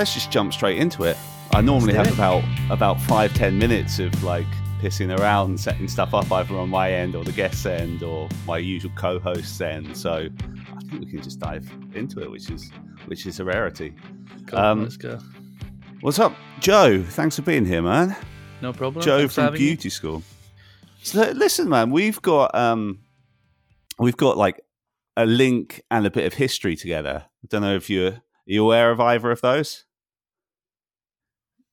let's 0.00 0.14
just 0.14 0.30
jump 0.30 0.50
straight 0.50 0.78
into 0.78 1.04
it. 1.04 1.14
I 1.52 1.60
normally 1.60 1.92
have 1.92 2.06
it. 2.06 2.14
about 2.14 2.42
about 2.70 2.98
five 3.02 3.34
ten 3.34 3.58
minutes 3.58 3.98
of 3.98 4.24
like 4.24 4.46
pissing 4.80 5.14
around, 5.18 5.60
setting 5.60 5.88
stuff 5.88 6.14
up 6.14 6.32
either 6.32 6.56
on 6.56 6.70
my 6.70 6.90
end 6.90 7.14
or 7.14 7.22
the 7.22 7.32
guest's 7.32 7.66
end 7.66 8.02
or 8.02 8.26
my 8.46 8.56
usual 8.56 8.90
co-host's 8.96 9.60
end. 9.60 9.94
So 9.94 10.26
I 10.74 10.80
think 10.88 11.04
we 11.04 11.10
can 11.10 11.20
just 11.20 11.38
dive 11.38 11.70
into 11.94 12.20
it, 12.20 12.30
which 12.30 12.50
is 12.50 12.70
which 13.08 13.26
is 13.26 13.40
a 13.40 13.44
rarity. 13.44 13.94
Cool, 14.46 14.58
Um, 14.58 14.82
let's 14.84 14.96
go. 14.96 15.18
What's 16.00 16.18
up, 16.18 16.34
Joe? 16.60 17.02
Thanks 17.02 17.36
for 17.36 17.42
being 17.42 17.66
here, 17.66 17.82
man. 17.82 18.16
No 18.62 18.72
problem. 18.72 19.04
Joe 19.04 19.28
Thanks 19.28 19.34
from. 19.34 19.52
Beauty 19.52 19.90
School. 19.90 20.22
So 21.02 21.30
listen, 21.32 21.68
man, 21.68 21.90
we've 21.90 22.22
got 22.22 22.54
um, 22.54 23.00
we've 23.98 24.16
got 24.16 24.38
like 24.38 24.62
a 25.18 25.26
link 25.26 25.82
and 25.90 26.06
a 26.06 26.10
bit 26.10 26.24
of 26.24 26.32
history 26.32 26.74
together. 26.74 27.26
I 27.26 27.46
don't 27.50 27.60
know 27.60 27.76
if 27.76 27.90
you're 27.90 28.12
are 28.12 28.22
you 28.46 28.64
aware 28.64 28.90
of 28.90 28.98
either 28.98 29.30
of 29.30 29.42
those. 29.42 29.84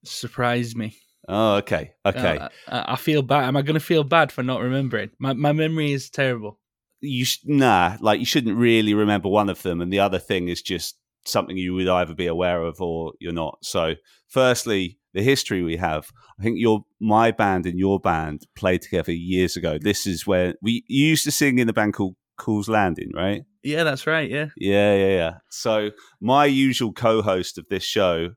Surprise 0.04 0.76
me. 0.76 0.96
Oh, 1.28 1.56
okay, 1.56 1.92
okay. 2.06 2.38
Uh, 2.38 2.50
I, 2.68 2.94
I 2.94 2.96
feel 2.96 3.22
bad. 3.22 3.46
Am 3.46 3.58
I 3.58 3.62
going 3.62 3.74
to 3.74 3.80
feel 3.86 4.04
bad 4.04 4.32
for 4.32 4.44
not 4.44 4.62
remembering? 4.62 5.10
My 5.20 5.34
my 5.34 5.52
memory 5.52 5.92
is 5.92 6.10
terrible. 6.10 6.60
you 7.02 7.26
sh- 7.26 7.40
nah, 7.46 7.98
like 8.00 8.20
you 8.20 8.26
shouldn't 8.26 8.58
really 8.58 8.94
remember 8.94 9.28
one 9.30 9.50
of 9.50 9.62
them, 9.64 9.82
and 9.82 9.92
the 9.92 10.00
other 10.00 10.20
thing 10.20 10.48
is 10.48 10.62
just 10.62 10.98
something 11.26 11.58
you 11.58 11.74
would 11.74 11.90
either 11.90 12.14
be 12.14 12.28
aware 12.28 12.64
of 12.64 12.80
or 12.80 13.12
you're 13.20 13.34
not. 13.34 13.58
So, 13.62 13.96
firstly, 14.30 15.00
the 15.14 15.22
history 15.22 15.62
we 15.64 15.76
have. 15.78 16.08
I 16.40 16.44
think 16.44 16.58
your 16.60 16.86
my 17.02 17.32
band 17.32 17.66
and 17.66 17.78
your 17.78 18.00
band 18.00 18.44
played 18.56 18.84
together 18.84 19.12
years 19.12 19.58
ago. 19.58 19.78
This 19.82 20.08
is 20.08 20.26
where 20.26 20.54
we 20.62 20.84
you 20.88 21.08
used 21.08 21.26
to 21.26 21.32
sing 21.32 21.60
in 21.60 21.68
a 21.68 21.74
band 21.74 21.94
called 21.96 22.16
Cool's 22.38 22.70
Landing, 22.70 23.12
right? 23.14 23.42
Yeah, 23.64 23.84
that's 23.84 24.08
right. 24.08 24.30
Yeah. 24.30 24.46
Yeah, 24.56 24.96
yeah, 24.96 25.10
yeah. 25.10 25.32
So 25.50 25.90
my 26.22 26.46
usual 26.46 26.94
co-host 26.94 27.58
of 27.58 27.66
this 27.70 27.84
show 27.84 28.30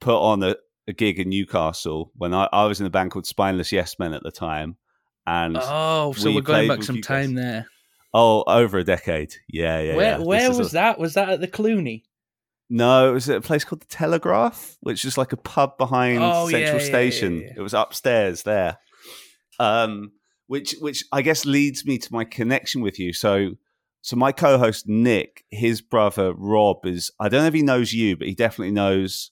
put 0.00 0.18
on 0.20 0.42
a, 0.42 0.56
a 0.86 0.92
gig 0.92 1.18
in 1.18 1.28
Newcastle 1.30 2.12
when 2.16 2.34
I, 2.34 2.48
I 2.52 2.64
was 2.66 2.80
in 2.80 2.86
a 2.86 2.90
band 2.90 3.10
called 3.10 3.26
Spineless 3.26 3.72
Yes 3.72 3.98
Men 3.98 4.12
at 4.12 4.22
the 4.22 4.30
time, 4.30 4.76
and 5.26 5.56
Oh, 5.60 6.12
so 6.16 6.30
we 6.30 6.38
are 6.38 6.42
going 6.42 6.68
back 6.68 6.82
some 6.82 6.96
guys. 6.96 7.04
time 7.06 7.34
there. 7.34 7.66
oh, 8.12 8.44
over 8.46 8.78
a 8.78 8.84
decade. 8.84 9.34
Yeah, 9.48 9.80
yeah. 9.80 9.96
where 9.96 10.18
yeah. 10.18 10.24
Where 10.24 10.48
was 10.52 10.70
a- 10.72 10.74
that? 10.74 10.98
Was 10.98 11.14
that 11.14 11.28
at 11.30 11.40
the 11.40 11.48
Cluny? 11.48 12.04
No, 12.70 13.10
it 13.10 13.12
was 13.12 13.28
at 13.28 13.36
a 13.36 13.40
place 13.42 13.62
called 13.64 13.82
the 13.82 13.86
Telegraph, 13.86 14.78
which 14.80 15.04
is 15.04 15.18
like 15.18 15.32
a 15.32 15.36
pub 15.36 15.76
behind 15.76 16.20
Oh, 16.22 16.48
Central 16.48 16.80
yeah, 16.80 16.84
Station. 16.86 17.40
yeah. 17.40 17.52
It 17.56 17.60
was 17.60 17.74
upstairs 17.74 18.42
there. 18.44 18.78
Um, 19.60 20.12
which 20.46 20.74
which 20.80 21.04
I 21.12 21.22
guess 21.22 21.44
leads 21.44 21.84
me 21.86 21.98
to 21.98 22.12
my 22.12 22.24
connection 22.24 22.80
with 22.82 22.98
you. 22.98 23.12
So 23.12 23.50
so 24.02 24.16
my 24.16 24.32
co-host 24.32 24.86
Nick, 24.88 25.44
his 25.50 25.80
brother 25.80 26.34
Rob 26.34 26.84
is 26.84 27.10
I 27.20 27.28
don't 27.28 27.42
know 27.42 27.46
if 27.48 27.54
he 27.54 27.62
knows 27.62 27.92
you, 27.92 28.16
but 28.16 28.26
he 28.28 28.34
definitely 28.34 28.72
knows 28.72 29.30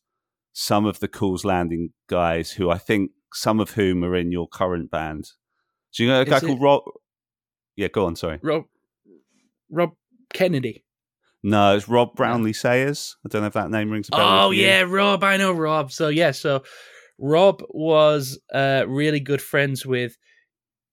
some 0.53 0.85
of 0.85 1.01
the 1.01 1.09
Cool's 1.09 1.45
Landing 1.45 1.91
guys 2.09 2.53
who 2.53 2.71
I 2.71 2.79
think 2.79 3.11
some 3.33 3.61
of 3.61 3.71
whom 3.73 4.05
are 4.05 4.15
in 4.17 4.31
your 4.33 4.47
current 4.49 4.91
band. 4.91 5.31
So 5.91 6.03
you 6.03 6.09
know 6.09 6.21
a 6.21 6.25
guy 6.25 6.37
Is 6.37 6.43
it- 6.43 6.47
called 6.47 6.61
Rob 6.63 6.83
Yeah, 7.77 7.89
go 7.89 8.07
on, 8.07 8.17
sorry. 8.17 8.39
Rob 8.43 8.65
Rob 9.71 9.91
Kennedy. 10.33 10.85
No, 11.43 11.75
it's 11.75 11.89
Rob 11.89 12.15
Brownlee 12.15 12.53
Sayers. 12.53 13.17
I 13.25 13.29
don't 13.29 13.41
know 13.43 13.49
if 13.49 13.55
that 13.55 13.71
name 13.71 13.91
rings 13.91 14.09
a 14.09 14.17
bell. 14.17 14.47
Oh 14.47 14.51
yeah, 14.53 14.83
Rob. 14.87 15.25
I 15.25 15.37
know 15.37 15.53
Rob. 15.53 15.91
So 15.91 16.09
yeah, 16.09 16.31
so 16.31 16.63
Rob 17.19 17.63
was 17.71 18.39
uh, 18.55 18.85
really 18.87 19.21
good 19.21 19.43
friends 19.43 19.85
with. 19.85 20.17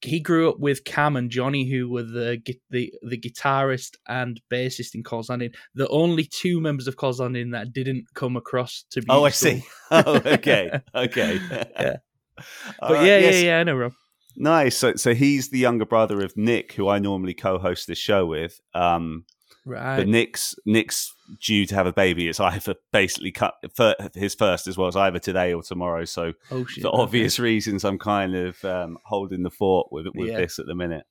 He 0.02 0.19
grew 0.19 0.50
up 0.50 0.59
with 0.59 0.85
Cam 0.85 1.16
and 1.16 1.29
Johnny, 1.29 1.69
who 1.69 1.90
were 1.90 2.03
the 2.03 2.41
the 2.69 2.94
the 3.01 3.18
guitarist 3.18 3.96
and 4.07 4.40
bassist 4.51 4.96
in 4.96 5.03
Calls 5.03 5.28
The 5.28 5.88
only 5.90 6.23
two 6.23 6.62
members 6.62 6.88
of 6.88 6.96
Calls 6.96 7.18
that 7.18 7.72
didn't 7.73 8.06
come 8.13 8.38
across 8.38 8.85
to 8.91 9.01
be. 9.01 9.07
Oh, 9.09 9.25
I 9.25 9.29
see. 9.29 9.63
Oh, 9.91 10.22
okay, 10.23 10.81
okay. 10.96 11.40
Yeah. 11.51 11.97
All 12.38 12.44
But 12.90 12.91
right, 12.91 13.06
yeah, 13.07 13.18
yes. 13.18 13.35
yeah, 13.35 13.41
yeah. 13.41 13.59
I 13.59 13.63
know 13.63 13.75
Rob. 13.75 13.94
Nice. 14.35 14.78
So, 14.78 14.96
so 14.96 15.13
he's 15.16 15.50
the 15.50 15.57
younger 15.57 15.85
brother 15.85 16.23
of 16.23 16.38
Nick, 16.38 16.73
who 16.73 16.88
I 16.88 17.00
normally 17.00 17.34
co-host 17.34 17.88
this 17.88 17.97
show 17.97 18.25
with. 18.25 18.62
Um, 18.75 19.25
Right. 19.66 19.97
but 19.97 20.08
Nick's 20.08 20.56
Nick's 20.66 21.14
due 21.42 21.66
to 21.68 21.75
have 21.75 21.86
a 21.86 21.94
baby. 21.94 22.28
It's 22.28 22.40
either 22.40 22.75
basically 22.92 23.31
cut 23.31 23.56
fir- 23.75 23.96
his 24.16 24.34
first 24.36 24.68
as 24.68 24.78
well 24.78 24.88
as 24.88 24.96
either 24.96 25.20
today 25.20 25.53
or 25.53 25.62
tomorrow. 25.62 26.06
So, 26.06 26.34
oh 26.52 26.66
shit. 26.66 26.81
for 26.81 26.90
okay. 26.90 27.02
obvious 27.02 27.38
reasons, 27.40 27.84
I'm 27.86 28.00
kind 28.00 28.36
of 28.36 28.64
um, 28.66 28.97
holding 29.06 29.44
the 29.44 29.52
fort 29.52 29.92
with 29.92 30.08
with 30.16 30.30
Yeah. 30.30 30.38
this 30.38 30.58
at 30.59 30.66
the 30.66 30.75
minute. 30.75 31.06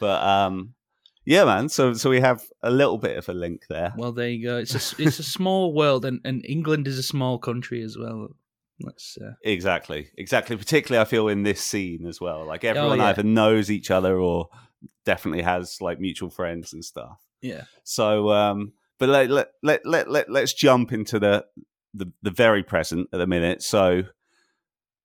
But 0.00 0.22
um, 0.22 0.74
yeah, 1.26 1.44
man. 1.44 1.68
So, 1.68 1.94
so 1.94 2.10
we 2.10 2.20
have 2.20 2.42
a 2.62 2.70
little 2.70 2.98
bit 2.98 3.16
of 3.16 3.28
a 3.28 3.34
link 3.34 3.62
there. 3.68 3.92
Well, 3.96 4.12
there 4.12 4.28
you 4.28 4.44
go. 4.46 4.58
It's 4.58 4.74
a 4.74 5.02
it's 5.02 5.18
a 5.18 5.22
small 5.24 5.72
world, 5.74 6.04
and, 6.04 6.20
and 6.24 6.44
England 6.46 6.86
is 6.88 6.98
a 6.98 7.02
small 7.02 7.38
country 7.38 7.82
as 7.82 7.96
well. 7.98 8.28
Let's. 8.80 9.16
Uh, 9.20 9.32
Exactly, 9.44 10.08
exactly. 10.18 10.56
Particularly, 10.56 11.00
I 11.02 11.04
feel 11.08 11.28
in 11.28 11.42
this 11.44 11.62
scene 11.62 12.06
as 12.06 12.20
well. 12.20 12.44
Like 12.46 12.64
everyone 12.64 13.00
Oh, 13.00 13.04
yeah. 13.04 13.08
either 13.10 13.22
knows 13.22 13.70
each 13.70 13.90
other 13.90 14.18
or 14.18 14.48
definitely 15.04 15.42
has 15.42 15.80
like 15.80 16.00
mutual 16.00 16.30
friends 16.30 16.72
and 16.72 16.84
stuff. 16.84 17.18
Yeah. 17.40 17.64
So, 17.84 18.30
um, 18.30 18.72
but 18.98 19.08
let 19.08 19.30
let 19.30 19.48
let 19.62 19.84
let, 19.84 20.10
let 20.10 20.30
let's 20.30 20.52
jump 20.52 20.92
into 20.92 21.18
the, 21.18 21.44
the 21.92 22.12
the 22.22 22.30
very 22.30 22.62
present 22.62 23.08
at 23.12 23.18
the 23.18 23.26
minute. 23.26 23.62
So, 23.62 24.04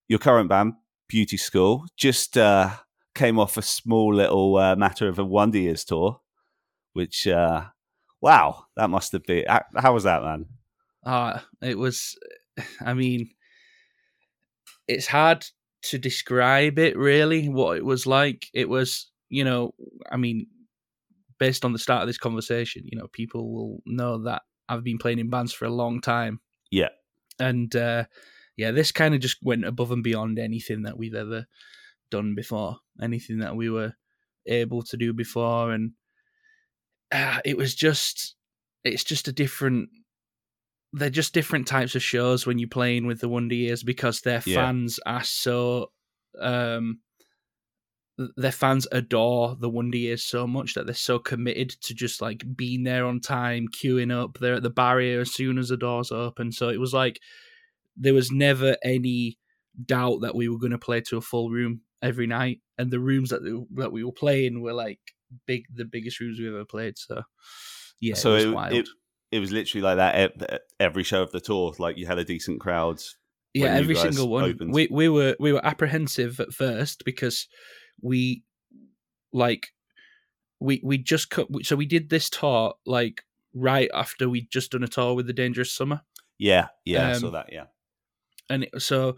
your 0.08 0.20
current 0.20 0.50
band, 0.50 0.74
Beauty 1.08 1.38
School, 1.38 1.86
just 1.98 2.38
uh, 2.38 2.72
came 3.16 3.40
off 3.40 3.58
a 3.58 3.62
small 3.62 4.14
little 4.14 4.58
uh, 4.58 4.76
matter 4.76 5.08
of 5.08 5.20
a 5.20 5.26
Wonder 5.26 5.60
Years 5.60 5.84
tour, 5.84 6.22
which 6.94 7.28
uh, 7.28 7.66
wow, 8.22 8.66
that 8.76 8.90
must 8.90 9.12
have 9.12 9.24
been. 9.24 9.46
How, 9.48 9.62
how 9.76 9.94
was 9.94 10.04
that, 10.04 10.22
man? 10.24 10.46
Uh, 11.06 11.40
it 11.62 11.78
was, 11.78 12.18
I 12.82 12.94
mean, 12.94 13.30
it's 14.88 15.08
hard 15.08 15.46
to 15.84 15.98
describe 15.98 16.78
it 16.78 16.98
really, 16.98 17.48
what 17.48 17.78
it 17.78 17.86
was 17.86 18.06
like. 18.06 18.48
It 18.54 18.68
was, 18.68 19.10
you 19.30 19.44
know, 19.44 19.74
I 20.12 20.18
mean, 20.18 20.48
based 21.40 21.66
on 21.66 21.74
the 21.74 21.80
start 21.80 22.02
of 22.02 22.08
this 22.08 22.18
conversation, 22.18 22.84
you 22.86 22.98
know, 22.98 23.08
people 23.08 23.52
will 23.52 23.80
know 23.86 24.24
that 24.24 24.44
I've 24.68 24.84
been 24.84 24.98
playing 24.98 25.20
in 25.20 25.30
bands 25.30 25.54
for 25.54 25.66
a 25.66 25.74
long 25.74 26.02
time. 26.02 26.42
Yeah. 26.70 26.90
And, 27.40 27.74
uh, 27.76 28.06
yeah, 28.58 28.72
this 28.72 28.92
kind 28.92 29.16
of 29.16 29.22
just 29.22 29.38
went 29.42 29.66
above 29.66 29.92
and 29.92 30.04
beyond 30.04 30.38
anything 30.38 30.84
that 30.84 30.98
we've 30.98 31.16
ever 31.16 31.48
done 32.12 32.36
before, 32.36 32.78
anything 33.02 33.40
that 33.40 33.56
we 33.56 33.70
were 33.70 33.94
able 34.46 34.84
to 34.84 34.98
do 34.98 35.14
before. 35.14 35.72
And 35.72 35.94
uh, 37.12 37.40
it 37.46 37.58
was 37.58 37.74
just, 37.74 38.36
it's 38.84 39.04
just 39.04 39.28
a 39.28 39.32
different 39.32 39.90
they're 40.92 41.10
just 41.10 41.34
different 41.34 41.68
types 41.68 41.96
of 41.96 42.02
shows 42.02 42.48
when 42.48 42.58
you're 42.58 42.68
playing 42.68 43.06
with 43.06 43.20
the 43.20 43.30
Wonder 43.30 43.54
Years 43.56 43.84
because 43.84 44.22
their 44.22 44.42
Yeah. 44.46 44.56
fans 44.56 45.00
are 45.06 45.24
so 45.24 45.92
um 46.40 47.00
their 48.36 48.52
fans 48.52 48.88
adore 48.92 49.56
the 49.60 49.70
Wonder 49.70 49.98
Years 49.98 50.24
so 50.24 50.46
much 50.46 50.74
that 50.74 50.86
they're 50.86 50.96
so 50.96 51.20
committed 51.20 51.70
to 51.82 51.94
just 51.94 52.22
like 52.22 52.44
being 52.56 52.84
there 52.84 53.06
on 53.06 53.22
time, 53.22 53.68
queuing 53.68 54.12
up. 54.12 54.38
They're 54.40 54.56
at 54.56 54.64
the 54.64 54.70
barrier 54.70 55.22
as 55.22 55.34
soon 55.34 55.58
as 55.58 55.70
the 55.70 55.78
doors 55.78 56.12
open. 56.12 56.52
So 56.52 56.70
it 56.70 56.80
was 56.80 56.94
like 56.94 57.20
there 57.96 58.14
was 58.14 58.32
never 58.32 58.76
any 58.84 59.38
doubt 59.86 60.22
that 60.22 60.36
we 60.36 60.50
were 60.50 60.60
going 60.60 60.72
to 60.72 60.78
play 60.78 61.02
to 61.02 61.18
a 61.18 61.22
full 61.22 61.50
room 61.50 61.82
every 62.02 62.28
night, 62.28 62.60
and 62.78 62.92
the 62.92 63.00
rooms 63.00 63.30
that 63.30 63.42
that 63.76 63.92
we 63.92 64.04
were 64.04 64.12
playing 64.12 64.62
were 64.62 64.74
like 64.74 65.00
big, 65.46 65.64
the 65.74 65.86
biggest 65.86 66.20
rooms 66.20 66.40
we've 66.40 66.50
ever 66.50 66.66
played. 66.66 66.98
So 66.98 67.24
yeah, 68.02 68.16
so 68.16 68.32
it 68.32 68.36
was 68.36 68.46
it, 68.46 68.54
wild. 68.54 68.74
it 68.74 68.90
it 69.32 69.40
was 69.40 69.52
literally 69.52 69.84
like 69.84 69.98
that 69.98 70.64
every 70.80 71.04
show 71.04 71.22
of 71.22 71.32
the 71.32 71.40
tour. 71.40 71.74
Like 71.80 71.98
you 71.98 72.06
had 72.06 72.20
a 72.20 72.26
decent 72.26 72.60
crowd. 72.60 73.02
yeah 73.54 73.76
every 73.76 73.96
single 73.96 74.28
one 74.28 74.44
opened. 74.44 74.74
we 74.74 74.88
we 74.92 75.08
were 75.08 75.36
we 75.40 75.54
were 75.54 75.66
apprehensive 75.66 76.40
at 76.40 76.54
first 76.54 77.04
because 77.06 77.48
we 78.02 78.44
like 79.34 79.70
we 80.60 80.82
we 80.84 80.98
just 80.98 81.30
cut 81.30 81.48
so 81.64 81.76
we 81.76 81.86
did 81.86 82.10
this 82.10 82.30
tour 82.30 82.74
like 82.86 83.24
right 83.54 83.90
after 83.94 84.30
we'd 84.30 84.50
just 84.52 84.72
done 84.72 84.84
a 84.84 84.88
tour 84.88 85.14
with 85.16 85.28
the 85.28 85.34
dangerous 85.34 85.72
summer 85.72 86.02
Yeah, 86.38 86.68
yeah, 86.86 87.10
I 87.10 87.14
saw 87.14 87.28
Um, 87.28 87.34
that. 87.34 87.52
Yeah, 87.52 87.66
and 88.50 88.64
it, 88.64 88.82
so 88.82 89.16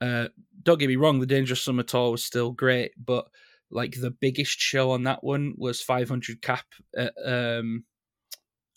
uh 0.00 0.28
don't 0.62 0.78
get 0.78 0.88
me 0.88 0.96
wrong 0.96 1.20
the 1.20 1.26
dangerous 1.26 1.62
summer 1.62 1.82
tour 1.82 2.12
was 2.12 2.24
still 2.24 2.52
great 2.52 2.92
but 2.96 3.26
like 3.70 4.00
the 4.00 4.10
biggest 4.10 4.58
show 4.60 4.90
on 4.92 5.02
that 5.04 5.22
one 5.24 5.54
was 5.56 5.80
500 5.82 6.40
cap 6.42 6.66
at 6.96 7.12
um 7.24 7.84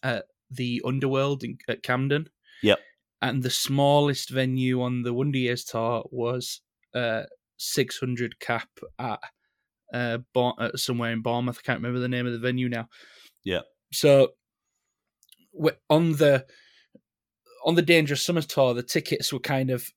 at 0.03 0.25
the 0.49 0.81
underworld 0.85 1.43
in, 1.43 1.57
at 1.67 1.83
camden 1.83 2.27
Yep. 2.63 2.79
and 3.21 3.41
the 3.43 3.49
smallest 3.49 4.29
venue 4.29 4.81
on 4.81 5.03
the 5.03 5.13
wonder 5.13 5.37
years 5.37 5.63
tour 5.63 6.03
was 6.11 6.61
uh 6.93 7.23
600 7.61 8.39
cap 8.39 8.69
at 8.97 9.19
uh, 9.93 10.17
Bour- 10.33 10.55
uh 10.57 10.71
somewhere 10.75 11.11
in 11.11 11.21
bournemouth. 11.21 11.59
I 11.59 11.65
can't 11.65 11.79
remember 11.79 11.99
the 11.99 12.07
name 12.07 12.25
of 12.25 12.33
the 12.33 12.39
venue 12.39 12.69
now. 12.69 12.87
Yeah. 13.43 13.61
so 13.91 14.29
on 15.89 16.13
the 16.13 16.45
on 17.65 17.75
the 17.75 17.81
dangerous 17.81 18.23
summer 18.23 18.41
tour 18.41 18.73
the 18.73 18.83
tickets 18.83 19.31
were 19.33 19.39
kind 19.39 19.69
of 19.69 19.87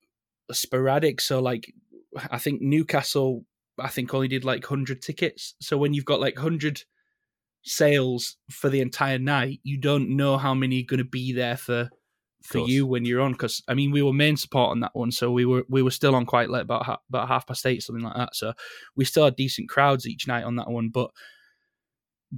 sporadic. 0.52 1.20
So 1.20 1.40
like 1.40 1.72
i 2.30 2.38
think 2.38 2.62
newcastle 2.62 3.44
i 3.78 3.88
think 3.88 4.14
only 4.14 4.28
did 4.28 4.44
like 4.44 4.62
100 4.62 5.00
tickets. 5.02 5.54
So 5.60 5.76
when 5.76 5.94
you've 5.94 6.04
got 6.04 6.20
like 6.20 6.36
100 6.36 6.82
sales 7.64 8.36
for 8.50 8.68
the 8.68 8.80
entire 8.80 9.18
night 9.18 9.60
you 9.62 9.78
don't 9.78 10.14
know 10.16 10.36
how 10.36 10.52
many 10.54 10.82
are 10.82 10.86
going 10.86 10.98
to 10.98 11.04
be 11.04 11.32
there 11.32 11.56
for 11.56 11.88
for 12.44 12.58
you 12.58 12.86
when 12.86 13.04
you're 13.04 13.22
on 13.22 13.32
because 13.32 13.62
I 13.68 13.74
mean 13.74 13.90
we 13.90 14.02
were 14.02 14.12
main 14.12 14.36
support 14.36 14.70
on 14.70 14.80
that 14.80 14.94
one, 14.94 15.10
so 15.10 15.30
we 15.30 15.44
were 15.44 15.64
we 15.68 15.82
were 15.82 15.90
still 15.90 16.14
on 16.14 16.26
quite 16.26 16.50
late 16.50 16.62
about 16.62 16.84
ha- 16.84 17.00
about 17.08 17.28
half 17.28 17.46
past 17.46 17.64
eight 17.66 17.82
something 17.82 18.04
like 18.04 18.16
that. 18.16 18.36
So 18.36 18.52
we 18.96 19.04
still 19.04 19.24
had 19.24 19.36
decent 19.36 19.68
crowds 19.68 20.06
each 20.06 20.28
night 20.28 20.44
on 20.44 20.56
that 20.56 20.70
one, 20.70 20.90
but 20.90 21.10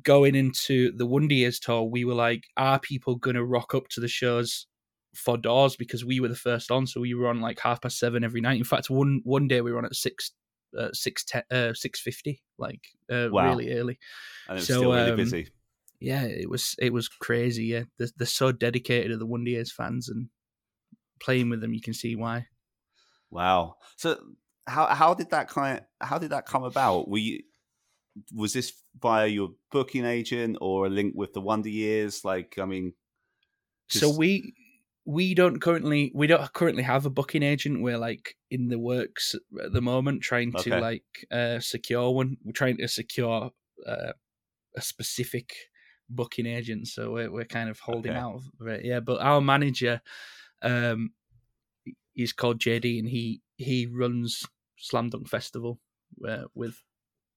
going 0.02 0.34
into 0.34 0.92
the 0.96 1.06
Wonder 1.06 1.34
Years 1.34 1.58
tour, 1.58 1.82
we 1.82 2.04
were 2.04 2.14
like, 2.14 2.44
are 2.56 2.78
people 2.78 3.16
gonna 3.16 3.44
rock 3.44 3.74
up 3.74 3.88
to 3.88 4.00
the 4.00 4.08
shows 4.08 4.66
for 5.14 5.36
doors 5.36 5.76
because 5.76 6.04
we 6.04 6.20
were 6.20 6.28
the 6.28 6.36
first 6.36 6.70
on, 6.70 6.86
so 6.86 7.00
we 7.00 7.14
were 7.14 7.28
on 7.28 7.40
like 7.40 7.58
half 7.58 7.80
past 7.80 7.98
seven 7.98 8.22
every 8.22 8.40
night. 8.40 8.58
In 8.58 8.64
fact, 8.64 8.88
one 8.90 9.20
one 9.24 9.48
day 9.48 9.60
we 9.60 9.72
were 9.72 9.78
on 9.78 9.86
at 9.86 9.96
six 9.96 10.32
uh, 10.78 10.90
six 10.92 11.24
ten 11.24 11.42
uh, 11.50 11.72
six 11.74 12.00
fifty, 12.00 12.42
like 12.58 12.82
uh, 13.10 13.28
Wow. 13.30 13.48
really 13.48 13.72
early. 13.72 13.98
and 14.48 14.58
it's 14.58 14.68
so, 14.68 14.74
still 14.74 14.92
really 14.92 15.10
um, 15.10 15.16
busy. 15.16 15.48
Yeah, 16.00 16.24
it 16.24 16.50
was 16.50 16.74
it 16.78 16.92
was 16.92 17.08
crazy. 17.08 17.66
Yeah, 17.66 17.84
they're, 17.98 18.08
they're 18.16 18.26
so 18.26 18.52
dedicated 18.52 19.10
to 19.10 19.16
the 19.18 19.26
Wonder 19.26 19.50
Years 19.50 19.72
fans, 19.72 20.08
and 20.08 20.30
playing 21.20 21.50
with 21.50 21.60
them, 21.62 21.74
you 21.74 21.80
can 21.82 21.94
see 21.94 22.16
why. 22.16 22.48
Wow. 23.30 23.76
So 23.96 24.34
how 24.66 24.86
how 24.94 25.14
did 25.14 25.30
that 25.30 25.48
kind 25.48 25.84
how 26.00 26.18
did 26.18 26.30
that 26.30 26.46
come 26.46 26.64
about? 26.64 27.08
Were 27.08 27.18
you 27.18 27.42
was 28.34 28.52
this 28.54 28.82
via 29.00 29.26
your 29.28 29.50
booking 29.72 30.04
agent 30.06 30.58
or 30.60 30.86
a 30.86 30.90
link 30.90 31.14
with 31.16 31.34
the 31.34 31.40
Wonder 31.40 31.70
Years? 31.70 32.24
Like, 32.24 32.58
I 32.58 32.66
mean, 32.66 32.94
So 33.88 34.10
we 34.10 34.54
we 35.04 35.34
don't 35.34 35.60
currently 35.60 36.10
we 36.14 36.26
don't 36.26 36.52
currently 36.52 36.82
have 36.82 37.06
a 37.06 37.10
booking 37.10 37.42
agent. 37.42 37.82
We're 37.82 37.98
like 37.98 38.36
in 38.50 38.68
the 38.68 38.78
works 38.78 39.34
at 39.62 39.72
the 39.72 39.82
moment, 39.82 40.22
trying 40.22 40.56
to 40.56 40.74
Okay. 40.74 40.76
like 40.76 41.04
uh, 41.30 41.60
secure 41.60 42.10
one. 42.12 42.36
We're 42.44 42.52
trying 42.52 42.78
to 42.78 42.88
secure 42.88 43.50
uh, 43.86 44.12
a 44.76 44.82
specific 44.82 45.54
booking 46.08 46.46
agent. 46.46 46.88
So 46.88 47.12
we're 47.12 47.30
we're 47.30 47.44
kind 47.44 47.70
of 47.70 47.80
holding 47.80 48.12
Okay. 48.12 48.20
out 48.20 48.42
of 48.60 48.66
it. 48.68 48.84
Yeah, 48.84 49.00
but 49.00 49.20
our 49.20 49.40
manager, 49.40 50.00
um, 50.62 51.12
he's 52.14 52.32
called 52.32 52.60
JD, 52.60 52.98
and 52.98 53.08
he 53.08 53.42
he 53.56 53.86
runs 53.86 54.46
Slam 54.76 55.10
Dunk 55.10 55.28
Festival 55.28 55.80
uh, 56.26 56.44
with 56.54 56.82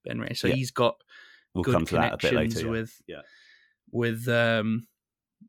Ben 0.06 0.20
Ray. 0.20 0.34
So 0.36 0.48
Yeah. 0.48 0.56
he's 0.56 0.72
got 0.72 1.02
we'll 1.54 1.64
good 1.64 1.74
come 1.74 1.86
to 1.88 1.96
that 1.96 2.14
a 2.14 2.18
bit 2.18 2.30
connections 2.30 2.56
later. 2.56 2.68
yeah. 2.68 2.72
with 2.72 3.02
Yeah. 3.08 3.22
with 3.92 4.28
um 4.28 4.88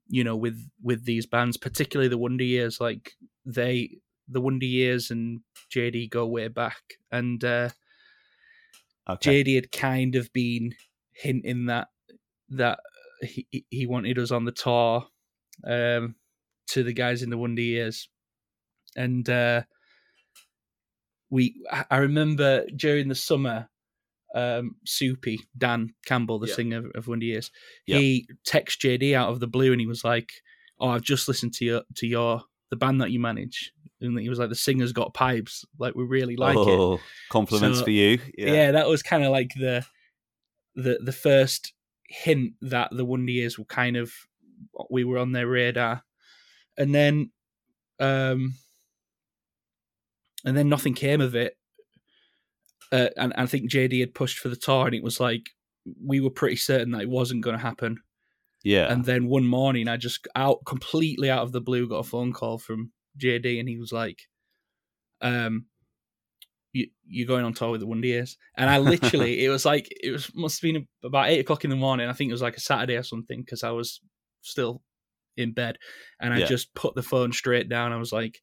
you 0.09 0.25
know 0.25 0.37
with 0.37 0.71
with 0.83 1.05
these 1.05 1.27
bands 1.27 1.57
particularly 1.57 2.09
the 2.09 2.19
wonder 2.19 2.45
years 2.45 2.81
like 2.81 3.13
they 3.45 3.99
the 4.29 4.41
wonder 4.41 4.67
years 4.67 5.11
and 5.11 5.41
jd 5.75 6.09
go 6.09 6.27
way 6.27 6.49
back 6.49 6.81
and 7.11 7.45
uh 7.45 7.71
Okay. 9.09 9.31
jd 9.45 9.55
had 9.55 9.73
kind 9.73 10.15
of 10.15 10.33
been 10.33 10.75
hinting 11.13 11.67
that 11.67 11.89
that 12.49 12.81
he 13.23 13.47
he 13.71 13.87
wanted 13.87 14.19
us 14.19 14.31
on 14.31 14.45
the 14.45 14.53
tour 14.53 15.05
um 15.67 16.15
to 16.69 16.83
the 16.83 16.93
guys 16.93 17.23
in 17.23 17.31
the 17.31 17.39
wonder 17.39 17.63
years 17.63 18.09
and 18.97 19.29
uh 19.29 19.63
we 21.31 21.55
I- 21.91 21.97
remember 21.99 22.65
during 22.77 23.09
the 23.09 23.15
summer 23.15 23.69
um 24.35 24.77
soupy 24.87 25.39
dan 25.59 25.91
campbell 26.07 26.39
the 26.39 26.49
Yeah. 26.49 26.55
singer 26.55 26.91
of 26.95 27.09
wonder 27.09 27.27
years 27.27 27.51
Yeah. 27.87 27.99
he 27.99 28.29
text 28.45 28.81
jd 28.81 29.15
out 29.15 29.29
of 29.31 29.41
the 29.41 29.49
blue 29.49 29.73
and 29.73 29.81
he 29.81 29.87
was 29.87 30.05
like 30.05 30.31
oh 30.79 30.89
i've 30.89 31.03
just 31.03 31.27
listened 31.29 31.53
to 31.55 31.65
your 31.65 31.83
to 31.97 32.07
your 32.07 32.43
the 32.71 32.77
band 32.77 33.01
that 33.01 33.11
you 33.11 33.19
manage 33.19 33.73
and 34.01 34.19
he 34.19 34.29
was 34.29 34.39
like 34.39 34.49
the 34.49 34.55
singer's 34.55 34.93
got 34.93 35.13
pipes 35.15 35.65
like 35.79 35.95
we 35.97 36.05
really 36.05 36.37
like 36.37 36.57
it 36.57 36.61
oh, 36.61 37.01
compliments 37.29 37.81
So, 37.81 37.85
for 37.85 37.91
you. 37.91 38.19
yeah, 38.39 38.53
Yeah. 38.55 38.71
that 38.73 38.89
was 38.89 39.03
kind 39.03 39.25
of 39.25 39.31
like 39.31 39.51
the 39.59 39.85
the 40.77 41.01
the 41.05 41.13
first 41.13 41.73
hint 42.11 42.55
that 42.61 42.91
the 42.91 43.05
Wonder 43.05 43.31
Years 43.31 43.59
were 43.59 43.65
kind 43.65 43.97
of 43.97 44.13
we 44.91 45.05
were 45.05 45.19
on 45.19 45.33
their 45.33 45.47
radar, 45.47 46.03
and 46.77 46.95
then 46.95 47.31
um 47.99 48.55
and 50.45 50.57
then 50.57 50.69
nothing 50.69 50.95
came 50.95 51.21
of 51.21 51.35
it. 51.35 51.57
Uh, 52.93 53.09
and 53.17 53.33
I 53.37 53.47
think 53.47 53.71
JD 53.71 54.01
had 54.01 54.15
pushed 54.15 54.39
for 54.39 54.49
the 54.49 54.57
tour, 54.57 54.87
and 54.87 54.95
it 54.95 55.03
was 55.03 55.21
like 55.21 55.51
we 56.05 56.21
were 56.21 56.31
pretty 56.31 56.57
certain 56.57 56.91
that 56.93 57.03
it 57.03 57.09
wasn't 57.09 57.45
going 57.45 57.57
to 57.57 57.63
happen. 57.63 57.99
yeah. 58.65 58.93
And 58.93 59.05
then 59.05 59.29
one 59.29 59.47
morning, 59.47 59.87
I 59.87 59.97
just 59.97 60.27
out 60.35 60.65
completely 60.67 61.31
out 61.31 61.43
of 61.43 61.53
the 61.53 61.61
blue 61.61 61.89
got 61.89 61.99
a 61.99 62.05
phone 62.05 62.33
call 62.33 62.59
from 62.59 62.91
JD, 63.19 63.61
and 63.61 63.69
he 63.69 63.79
was 63.79 63.93
like, 63.93 64.23
"Um, 65.21 65.67
you 66.73 66.89
you're 67.07 67.27
going 67.27 67.45
on 67.45 67.53
tour 67.55 67.71
with 67.71 67.81
the 67.81 67.87
Wonder 67.87 68.07
Years?" 68.07 68.37
And 68.57 68.69
I 68.71 68.79
literally, 68.79 69.41
it 69.45 69.49
was 69.49 69.65
like 69.65 69.89
it 70.03 70.11
was 70.11 70.31
must 70.35 70.61
have 70.63 70.73
been 70.73 70.87
about 71.05 71.29
eight 71.29 71.41
o'clock 71.41 71.65
in 71.65 71.71
the 71.71 71.77
morning. 71.77 72.09
I 72.09 72.13
think 72.13 72.29
it 72.31 72.35
was 72.35 72.43
like 72.43 72.57
a 72.57 72.61
Saturday 72.61 72.97
or 72.97 73.03
something 73.03 73.41
because 73.41 73.63
I 73.63 73.71
was 73.71 74.01
still 74.43 74.83
in 75.37 75.53
bed, 75.53 75.79
and 76.21 76.35
I 76.35 76.39
Yeah. 76.39 76.47
just 76.47 76.75
put 76.75 76.95
the 76.95 77.03
phone 77.03 77.33
straight 77.33 77.69
down. 77.69 77.93
I 77.93 77.97
was 77.97 78.13
like. 78.13 78.39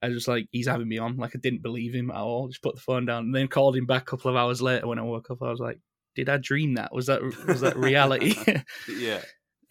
I 0.00 0.10
was 0.10 0.28
like, 0.28 0.46
he's 0.52 0.68
having 0.68 0.86
me 0.86 0.98
on. 0.98 1.16
Like, 1.16 1.34
I 1.34 1.40
didn't 1.40 1.60
believe 1.60 1.92
him 1.92 2.12
at 2.12 2.18
all. 2.18 2.46
Just 2.46 2.62
put 2.62 2.76
the 2.76 2.80
phone 2.80 3.04
down, 3.04 3.24
and 3.24 3.34
then 3.34 3.48
called 3.48 3.76
him 3.76 3.84
back 3.84 4.02
a 4.02 4.04
couple 4.04 4.30
of 4.30 4.36
hours 4.36 4.62
later 4.62 4.86
when 4.86 5.00
I 5.00 5.02
woke 5.02 5.28
up. 5.28 5.42
I 5.42 5.50
was 5.50 5.58
like, 5.58 5.80
"Did 6.14 6.28
I 6.28 6.36
dream 6.36 6.74
that? 6.74 6.94
Was 6.94 7.06
that 7.06 7.20
was 7.48 7.62
that 7.62 7.76
reality?" 7.76 8.36
yeah. 8.96 9.22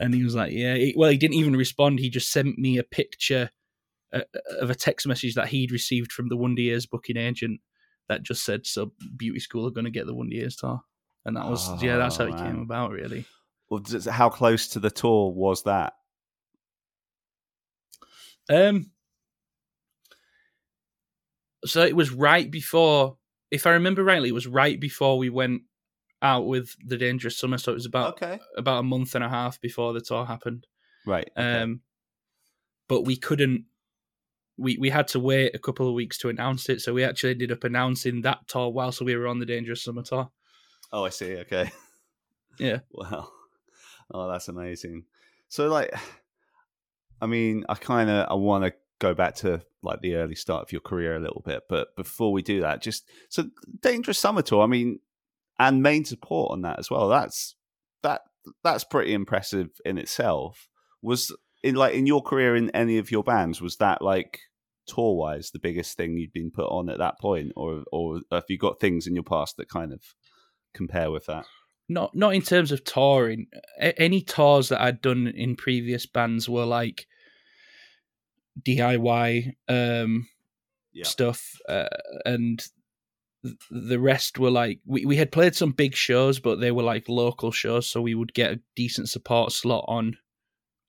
And 0.01 0.13
he 0.13 0.25
was 0.25 0.35
like, 0.35 0.51
"Yeah." 0.51 0.75
He, 0.75 0.93
well, 0.97 1.09
he 1.11 1.15
didn't 1.17 1.35
even 1.37 1.55
respond. 1.55 1.99
He 1.99 2.09
just 2.09 2.29
sent 2.29 2.57
me 2.59 2.77
a 2.77 2.83
picture 2.83 3.51
uh, 4.11 4.23
of 4.59 4.69
a 4.69 4.75
text 4.75 5.07
message 5.07 5.35
that 5.35 5.47
he'd 5.47 5.71
received 5.71 6.11
from 6.11 6.27
the 6.27 6.35
Wonder 6.35 6.61
Years 6.61 6.85
booking 6.85 7.15
agent 7.15 7.61
that 8.09 8.23
just 8.23 8.43
said, 8.45 8.65
"So 8.67 8.93
Beauty 9.15 9.39
School 9.39 9.67
are 9.67 9.71
going 9.71 9.85
to 9.85 9.91
get 9.91 10.05
the 10.07 10.15
Wonder 10.15 10.35
Years 10.35 10.55
tour 10.55 10.81
and 11.25 11.35
that 11.37 11.47
was 11.47 11.73
yeah, 11.81 11.97
that's 11.97 12.17
how 12.17 12.25
Oh, 12.25 12.27
it 12.27 12.37
came 12.37 12.59
about, 12.61 12.91
really. 12.91 13.25
Well, 13.69 13.81
how 14.09 14.29
close 14.29 14.67
to 14.69 14.79
the 14.79 14.89
tour 14.91 15.31
was 15.31 15.63
that? 15.63 15.93
Um, 18.49 18.91
so 21.65 21.81
it 21.83 21.95
was 21.95 22.11
right 22.11 22.49
before, 22.49 23.17
if 23.51 23.65
I 23.65 23.71
remember 23.71 24.03
rightly, 24.03 24.29
it 24.29 24.33
was 24.33 24.47
right 24.47 24.79
before 24.79 25.17
we 25.17 25.29
went 25.29 25.63
out 26.21 26.47
with 26.47 26.75
the 26.85 26.97
Dangerous 26.97 27.37
Summer. 27.37 27.57
So 27.57 27.71
it 27.71 27.75
was 27.75 27.85
about 27.85 28.21
Okay. 28.21 28.39
about 28.57 28.79
a 28.79 28.83
month 28.83 29.15
and 29.15 29.23
a 29.23 29.29
half 29.29 29.59
before 29.61 29.93
the 29.93 30.01
tour 30.01 30.25
happened. 30.25 30.67
Right. 31.05 31.29
okay. 31.37 31.63
Um, 31.63 31.81
but 32.87 33.01
we 33.03 33.15
couldn't. 33.15 33.65
We 34.57 34.77
we 34.77 34.89
had 34.89 35.07
to 35.09 35.19
wait 35.19 35.53
a 35.55 35.59
couple 35.59 35.87
of 35.87 35.93
weeks 35.93 36.17
to 36.19 36.29
announce 36.29 36.69
it, 36.69 36.81
so 36.81 36.93
we 36.93 37.03
actually 37.03 37.31
ended 37.31 37.51
up 37.51 37.63
announcing 37.63 38.21
that 38.21 38.47
tour 38.47 38.69
whilst 38.69 39.01
we 39.01 39.15
were 39.15 39.27
on 39.27 39.39
the 39.39 39.45
Dangerous 39.45 39.83
Summer 39.83 40.03
tour. 40.03 40.31
Oh, 40.91 41.05
I 41.05 41.09
see. 41.09 41.37
Okay. 41.37 41.71
Yeah. 42.59 42.79
Wow. 42.91 43.29
Oh, 44.11 44.31
that's 44.31 44.47
amazing. 44.47 45.03
So, 45.47 45.67
like, 45.67 45.93
I 47.21 47.27
mean, 47.27 47.65
I 47.69 47.75
kind 47.75 48.09
of 48.09 48.27
I 48.31 48.33
want 48.33 48.63
to 48.63 48.73
go 48.99 49.13
back 49.13 49.35
to 49.35 49.61
like 49.83 50.01
the 50.01 50.15
early 50.15 50.35
start 50.35 50.63
of 50.63 50.71
your 50.71 50.81
career 50.81 51.15
a 51.15 51.19
little 51.19 51.43
bit, 51.45 51.63
but 51.69 51.95
before 51.95 52.31
we 52.31 52.41
do 52.41 52.61
that, 52.61 52.81
just 52.81 53.07
so 53.29 53.45
dangerous 53.81 54.17
summer 54.17 54.41
tour. 54.41 54.63
I 54.63 54.67
mean, 54.67 54.99
and 55.59 55.83
main 55.83 56.05
support 56.05 56.51
on 56.51 56.61
that 56.61 56.79
as 56.79 56.89
well. 56.89 57.09
That's 57.09 57.55
that 58.03 58.21
that's 58.63 58.83
pretty 58.83 59.13
impressive 59.13 59.69
in 59.85 59.97
itself. 59.97 60.67
Was 61.01 61.35
in 61.63 61.75
like 61.75 61.93
in 61.95 62.05
your 62.07 62.21
career 62.21 62.55
in 62.55 62.69
any 62.71 62.97
of 62.97 63.11
your 63.11 63.23
bands 63.23 63.61
was 63.61 63.77
that 63.77 64.01
like 64.01 64.39
tour 64.87 65.15
wise 65.15 65.51
the 65.51 65.59
biggest 65.59 65.97
thing 65.97 66.17
you'd 66.17 66.33
been 66.33 66.51
put 66.51 66.67
on 66.67 66.89
at 66.89 66.97
that 66.97 67.19
point, 67.19 67.51
or 67.55 67.83
or 67.91 68.21
have 68.31 68.45
you 68.49 68.57
got 68.57 68.79
things 68.79 69.05
in 69.07 69.13
your 69.15 69.23
past 69.23 69.57
that 69.57 69.69
kind 69.69 69.93
of 69.93 70.01
compare 70.73 71.11
with 71.11 71.25
that? 71.27 71.45
Not 71.89 72.15
not 72.15 72.33
in 72.35 72.41
terms 72.41 72.71
of 72.71 72.83
touring. 72.83 73.47
A- 73.79 73.99
any 74.01 74.21
tours 74.21 74.69
that 74.69 74.81
I'd 74.81 75.01
done 75.01 75.27
in 75.27 75.55
previous 75.55 76.05
bands 76.05 76.49
were 76.49 76.65
like 76.65 77.05
DIY 78.65 79.53
um, 79.67 80.27
Yeah. 80.93 81.05
stuff, 81.05 81.53
uh, 81.69 81.87
and 82.25 82.65
the 83.69 83.99
rest 83.99 84.39
were 84.39 84.51
like 84.51 84.79
we, 84.85 85.05
we 85.05 85.15
had 85.15 85.31
played 85.31 85.55
some 85.55 85.71
big 85.71 85.95
shows, 85.95 86.39
but 86.39 86.59
they 86.59 86.71
were 86.71 86.83
like 86.83 87.07
local 87.07 87.51
shows, 87.51 87.87
so 87.87 88.01
we 88.01 88.15
would 88.15 88.33
get 88.33 88.51
a 88.51 88.59
decent 88.75 89.09
support 89.09 89.51
slot 89.51 89.85
on 89.87 90.17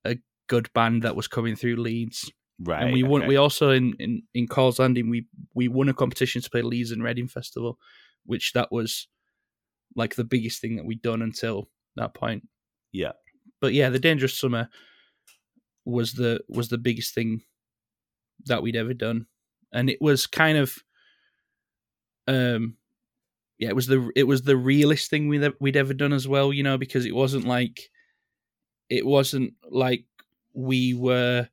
a 0.05 0.17
good 0.49 0.73
band 0.73 1.03
that 1.03 1.15
was 1.17 1.29
coming 1.29 1.55
through 1.57 1.77
Leeds. 1.77 2.33
Right. 2.61 2.83
and 2.85 2.93
we 2.93 3.03
won. 3.03 3.23
okay. 3.23 3.29
We 3.29 3.37
also 3.37 3.71
in 3.71 3.95
in 3.99 4.23
in 4.35 4.49
Calls 4.49 4.79
Landing 4.79 5.11
we 5.11 5.27
we 5.55 5.69
won 5.69 5.89
a 5.89 5.95
competition 5.95 6.43
to 6.43 6.51
play 6.51 6.63
Leeds 6.63 6.91
and 6.91 7.03
Reading 7.03 7.29
Festival, 7.29 7.79
which 8.27 8.53
that 8.55 8.73
was 8.73 9.07
like 9.95 10.17
the 10.17 10.25
biggest 10.25 10.61
thing 10.61 10.77
that 10.77 10.85
we'd 10.85 11.03
done 11.03 11.23
until 11.23 11.69
that 11.97 12.15
point. 12.15 12.49
Yeah. 12.93 13.13
But 13.61 13.75
yeah, 13.75 13.91
the 13.91 13.99
Dangerous 13.99 14.39
Summer 14.39 14.69
was 15.85 16.13
the 16.13 16.41
was 16.49 16.69
the 16.69 16.79
biggest 16.79 17.15
thing 17.15 17.43
that 18.47 18.63
we'd 18.63 18.77
ever 18.77 18.95
done, 18.95 19.27
and 19.73 19.89
it 19.89 20.01
was 20.01 20.27
kind 20.27 20.59
of 20.59 20.77
um 22.27 22.77
yeah 23.59 23.69
it 23.69 23.75
was 23.75 23.87
the 23.87 24.11
it 24.15 24.25
was 24.25 24.43
the 24.43 24.57
realest 24.57 25.09
thing 25.11 25.29
we'd, 25.29 25.51
we'd 25.61 25.77
ever 25.77 25.95
done 25.95 26.13
as 26.13 26.29
well 26.29 26.53
you 26.53 26.63
know 26.63 26.77
because 26.77 27.07
it 27.07 27.15
wasn't 27.15 27.47
like 27.47 27.91
it 28.91 29.05
wasn't 29.05 29.55
like 29.71 30.05
we 30.55 30.93
were 30.93 31.49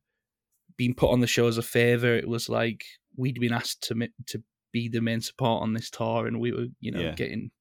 being 0.78 0.94
put 0.94 1.12
on 1.12 1.20
the 1.22 1.28
show 1.28 1.48
as 1.48 1.58
a 1.58 1.62
favor 1.64 2.14
it 2.16 2.28
was 2.28 2.50
like 2.50 2.84
we'd 3.18 3.40
been 3.40 3.54
asked 3.54 3.82
to 3.84 4.08
to 4.28 4.42
be 4.74 4.90
the 4.90 5.02
main 5.02 5.22
support 5.22 5.62
on 5.64 5.74
this 5.74 5.90
tour 5.90 6.28
and 6.28 6.40
we 6.40 6.52
were 6.52 6.66
you 6.82 6.92
know 6.92 7.00
Yeah. 7.02 7.14
getting 7.16 7.52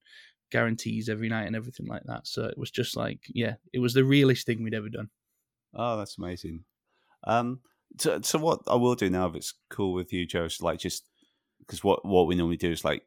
guarantees 0.51 1.09
every 1.09 1.29
night 1.29 1.47
and 1.47 1.55
everything 1.55 1.87
like 1.87 2.03
that 2.05 2.27
so 2.27 2.45
it 2.45 2.57
was 2.57 2.71
just 2.71 2.95
like 2.95 3.19
yeah 3.33 3.55
it 3.73 3.79
was 3.79 3.93
the 3.93 4.03
realest 4.03 4.45
thing 4.45 4.63
we'd 4.63 4.73
ever 4.73 4.89
done 4.89 5.09
Oh, 5.77 5.97
that's 5.97 6.17
amazing. 6.17 6.63
Um, 7.27 7.59
so, 7.99 8.21
so 8.21 8.39
what 8.39 8.61
I 8.65 8.75
will 8.75 8.95
do 8.95 9.09
now, 9.09 9.27
if 9.27 9.35
it's 9.35 9.53
cool 9.69 9.91
with 9.91 10.13
you, 10.13 10.25
Joe, 10.25 10.45
is 10.45 10.61
like 10.61 10.79
just 10.79 11.03
because 11.59 11.83
what 11.83 12.05
what 12.05 12.27
we 12.27 12.35
normally 12.35 12.55
do 12.55 12.71
is 12.71 12.85
like 12.85 13.03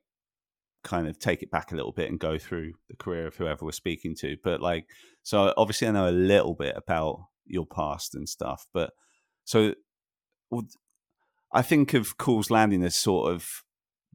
kind 0.84 1.08
of 1.08 1.18
take 1.18 1.42
it 1.42 1.50
back 1.50 1.72
a 1.72 1.74
little 1.76 1.92
bit 1.92 2.10
and 2.10 2.20
go 2.20 2.36
through 2.36 2.74
the 2.90 2.96
career 2.96 3.26
of 3.28 3.36
whoever 3.36 3.64
we're 3.64 3.72
speaking 3.72 4.14
to. 4.16 4.36
But 4.44 4.60
like, 4.60 4.84
so 5.22 5.54
obviously 5.56 5.88
I 5.88 5.92
know 5.92 6.10
a 6.10 6.12
little 6.12 6.52
bit 6.54 6.74
about 6.76 7.20
your 7.46 7.64
past 7.64 8.14
and 8.14 8.28
stuff, 8.28 8.66
but 8.74 8.90
so 9.44 9.72
I 11.52 11.62
think 11.62 11.94
of 11.94 12.18
Cool's 12.18 12.50
Landing 12.50 12.82
as 12.84 12.94
sort 12.94 13.32
of 13.32 13.64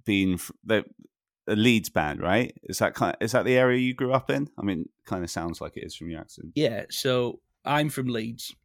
being 0.06 0.40
the 0.64 0.86
a 1.48 1.56
Leeds 1.56 1.90
band, 1.90 2.22
right? 2.22 2.56
Is 2.64 2.80
that 2.80 2.94
kind? 2.94 3.16
Of, 3.16 3.26
is 3.26 3.34
that 3.34 3.46
the 3.46 3.58
area 3.58 3.80
you 3.80 3.94
grew 3.94 4.14
up 4.14 4.30
in? 4.30 4.50
I 4.58 4.64
mean, 4.64 4.88
kind 5.06 5.24
of 5.24 5.30
sounds 5.30 5.60
like 5.60 5.76
it 5.76 5.84
is 5.84 5.96
from 5.96 6.10
your 6.10 6.22
accent. 6.22 6.54
Yeah. 6.56 6.86
So 6.90 7.42
I'm 7.66 7.90
from 7.90 8.08
Leeds. 8.08 8.56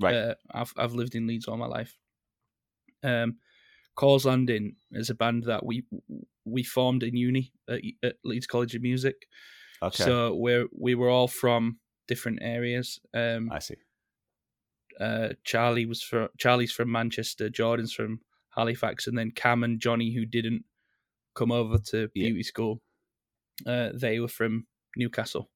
Right. 0.00 0.14
Uh, 0.14 0.34
I've 0.52 0.72
I've 0.76 0.94
lived 0.94 1.14
in 1.14 1.26
Leeds 1.26 1.48
all 1.48 1.56
my 1.56 1.66
life. 1.66 1.96
Um, 3.02 3.36
Cole's 3.96 4.26
Landing 4.26 4.76
is 4.92 5.10
a 5.10 5.14
band 5.14 5.44
that 5.44 5.64
we 5.64 5.84
we 6.44 6.62
formed 6.62 7.02
in 7.02 7.16
uni 7.16 7.52
at, 7.68 7.80
at 8.02 8.16
Leeds 8.24 8.46
College 8.46 8.74
of 8.74 8.82
Music. 8.82 9.26
Okay. 9.82 10.04
So 10.04 10.34
we're 10.34 10.66
we 10.78 10.94
were 10.94 11.08
all 11.08 11.28
from 11.28 11.78
different 12.06 12.40
areas. 12.42 13.00
Um, 13.14 13.50
I 13.52 13.58
see. 13.58 13.76
Uh, 15.00 15.28
Charlie 15.44 15.86
was 15.86 16.02
from 16.02 16.28
Charlie's 16.38 16.72
from 16.72 16.90
Manchester, 16.90 17.48
Jordan's 17.48 17.92
from 17.92 18.20
Halifax, 18.56 19.06
and 19.06 19.16
then 19.16 19.30
Cam 19.30 19.62
and 19.64 19.80
Johnny, 19.80 20.12
who 20.14 20.24
didn't 20.26 20.64
come 21.34 21.52
over 21.52 21.78
to 21.78 22.08
Yeah. 22.14 22.28
beauty 22.28 22.42
school, 22.42 22.82
uh, 23.66 23.90
they 23.94 24.18
were 24.20 24.28
from 24.28 24.66
Newcastle. 24.96 25.50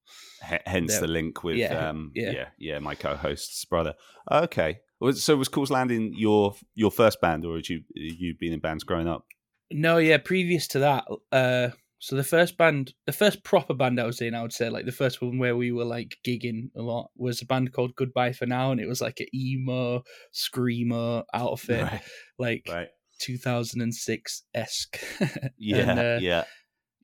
H- 0.49 0.61
hence 0.67 0.93
There- 0.93 1.01
the 1.03 1.09
link 1.09 1.43
with 1.43 1.57
yeah, 1.57 1.89
um 1.89 2.13
yeah. 2.15 2.31
yeah 2.31 2.49
yeah 2.59 2.79
my 2.79 2.95
co-host's 2.95 3.65
brother. 3.65 3.95
Okay. 4.31 4.81
So 5.15 5.35
was 5.37 5.49
Cool's 5.49 5.71
Landing 5.73 6.15
your 6.17 6.55
your 6.77 6.93
first 6.93 7.21
band, 7.21 7.45
or 7.45 7.57
had 7.57 7.69
you 7.69 7.83
you 7.95 8.35
been 8.39 8.53
in 8.53 8.61
bands 8.61 8.85
growing 8.85 9.09
up? 9.09 9.27
No, 9.73 9.99
yeah, 9.99 10.19
previous 10.19 10.69
to 10.69 10.79
that, 10.81 11.05
uh, 11.33 11.71
so 12.05 12.17
the 12.17 12.25
first 12.25 12.57
band, 12.59 12.95
the 13.07 13.13
first 13.13 13.45
proper 13.45 13.75
band 13.75 14.01
I 14.01 14.07
was 14.07 14.21
in, 14.21 14.35
I 14.35 14.43
would 14.43 14.53
say, 14.53 14.69
like 14.69 14.87
the 14.87 14.91
first 14.91 15.23
one 15.23 15.39
where 15.39 15.57
we 15.57 15.71
were 15.71 15.85
like 15.85 16.17
gigging 16.27 16.71
a 16.77 16.83
lot, 16.83 17.13
was 17.15 17.41
a 17.41 17.47
band 17.47 17.73
called 17.73 17.95
Goodbye 17.95 18.33
for 18.33 18.45
Now, 18.45 18.73
and 18.73 18.81
it 18.81 18.89
was 18.89 19.01
like 19.01 19.21
an 19.21 19.29
emo 19.33 20.03
screamo 20.35 21.23
outfit, 21.33 21.85
Right. 21.85 22.03
like 22.41 22.67
Right. 22.69 22.89
2006 23.21 24.43
esque. 24.53 24.99
Yeah. 25.57 25.91
And, 25.91 25.99
uh, 26.01 26.19
yeah. 26.21 26.45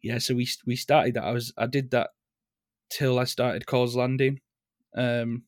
yeah 0.03 0.19
so 0.19 0.35
we 0.35 0.49
we 0.67 0.75
started 0.75 1.15
that 1.15 1.23
i 1.23 1.31
was 1.31 1.53
i 1.57 1.67
did 1.67 1.93
that 1.93 2.11
till 2.91 3.21
i 3.21 3.25
started 3.25 3.67
Cause 3.67 3.95
landing 3.95 4.41
um 4.97 5.45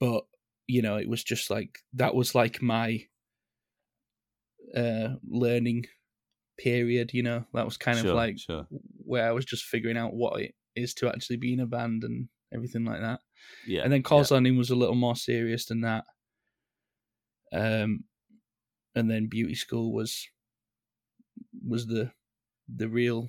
but 0.00 0.24
you 0.66 0.82
know 0.82 0.96
it 0.96 1.08
was 1.08 1.22
just 1.22 1.50
like 1.50 1.78
that 1.92 2.16
was 2.16 2.34
like 2.34 2.60
my 2.60 3.06
uh 4.76 5.14
learning 5.28 5.84
period 6.58 7.10
you 7.14 7.22
know 7.22 7.44
that 7.54 7.64
was 7.64 7.76
kind 7.76 7.98
sure, 7.98 8.10
of 8.10 8.16
like 8.16 8.38
sure. 8.38 8.66
where 9.04 9.26
i 9.28 9.32
was 9.32 9.44
just 9.44 9.64
figuring 9.64 9.96
out 9.96 10.12
what 10.12 10.40
it 10.40 10.54
is 10.74 10.92
to 10.94 11.08
actually 11.08 11.36
be 11.36 11.52
in 11.52 11.60
a 11.60 11.66
band 11.66 12.04
and 12.04 12.28
everything 12.52 12.84
like 12.84 13.00
that 13.00 13.20
Yeah. 13.66 13.82
and 13.82 13.92
then 13.92 14.02
Cole's 14.02 14.30
Landing 14.30 14.56
was 14.56 14.70
a 14.70 14.74
little 14.76 14.94
more 14.94 15.16
serious 15.16 15.66
than 15.66 15.82
that. 15.82 16.04
Um, 17.52 18.04
and 18.94 19.10
then 19.10 19.28
Beauty 19.28 19.54
School 19.54 19.92
was 19.92 20.26
was 21.66 21.86
the 21.86 22.10
the 22.74 22.88
real 22.88 23.28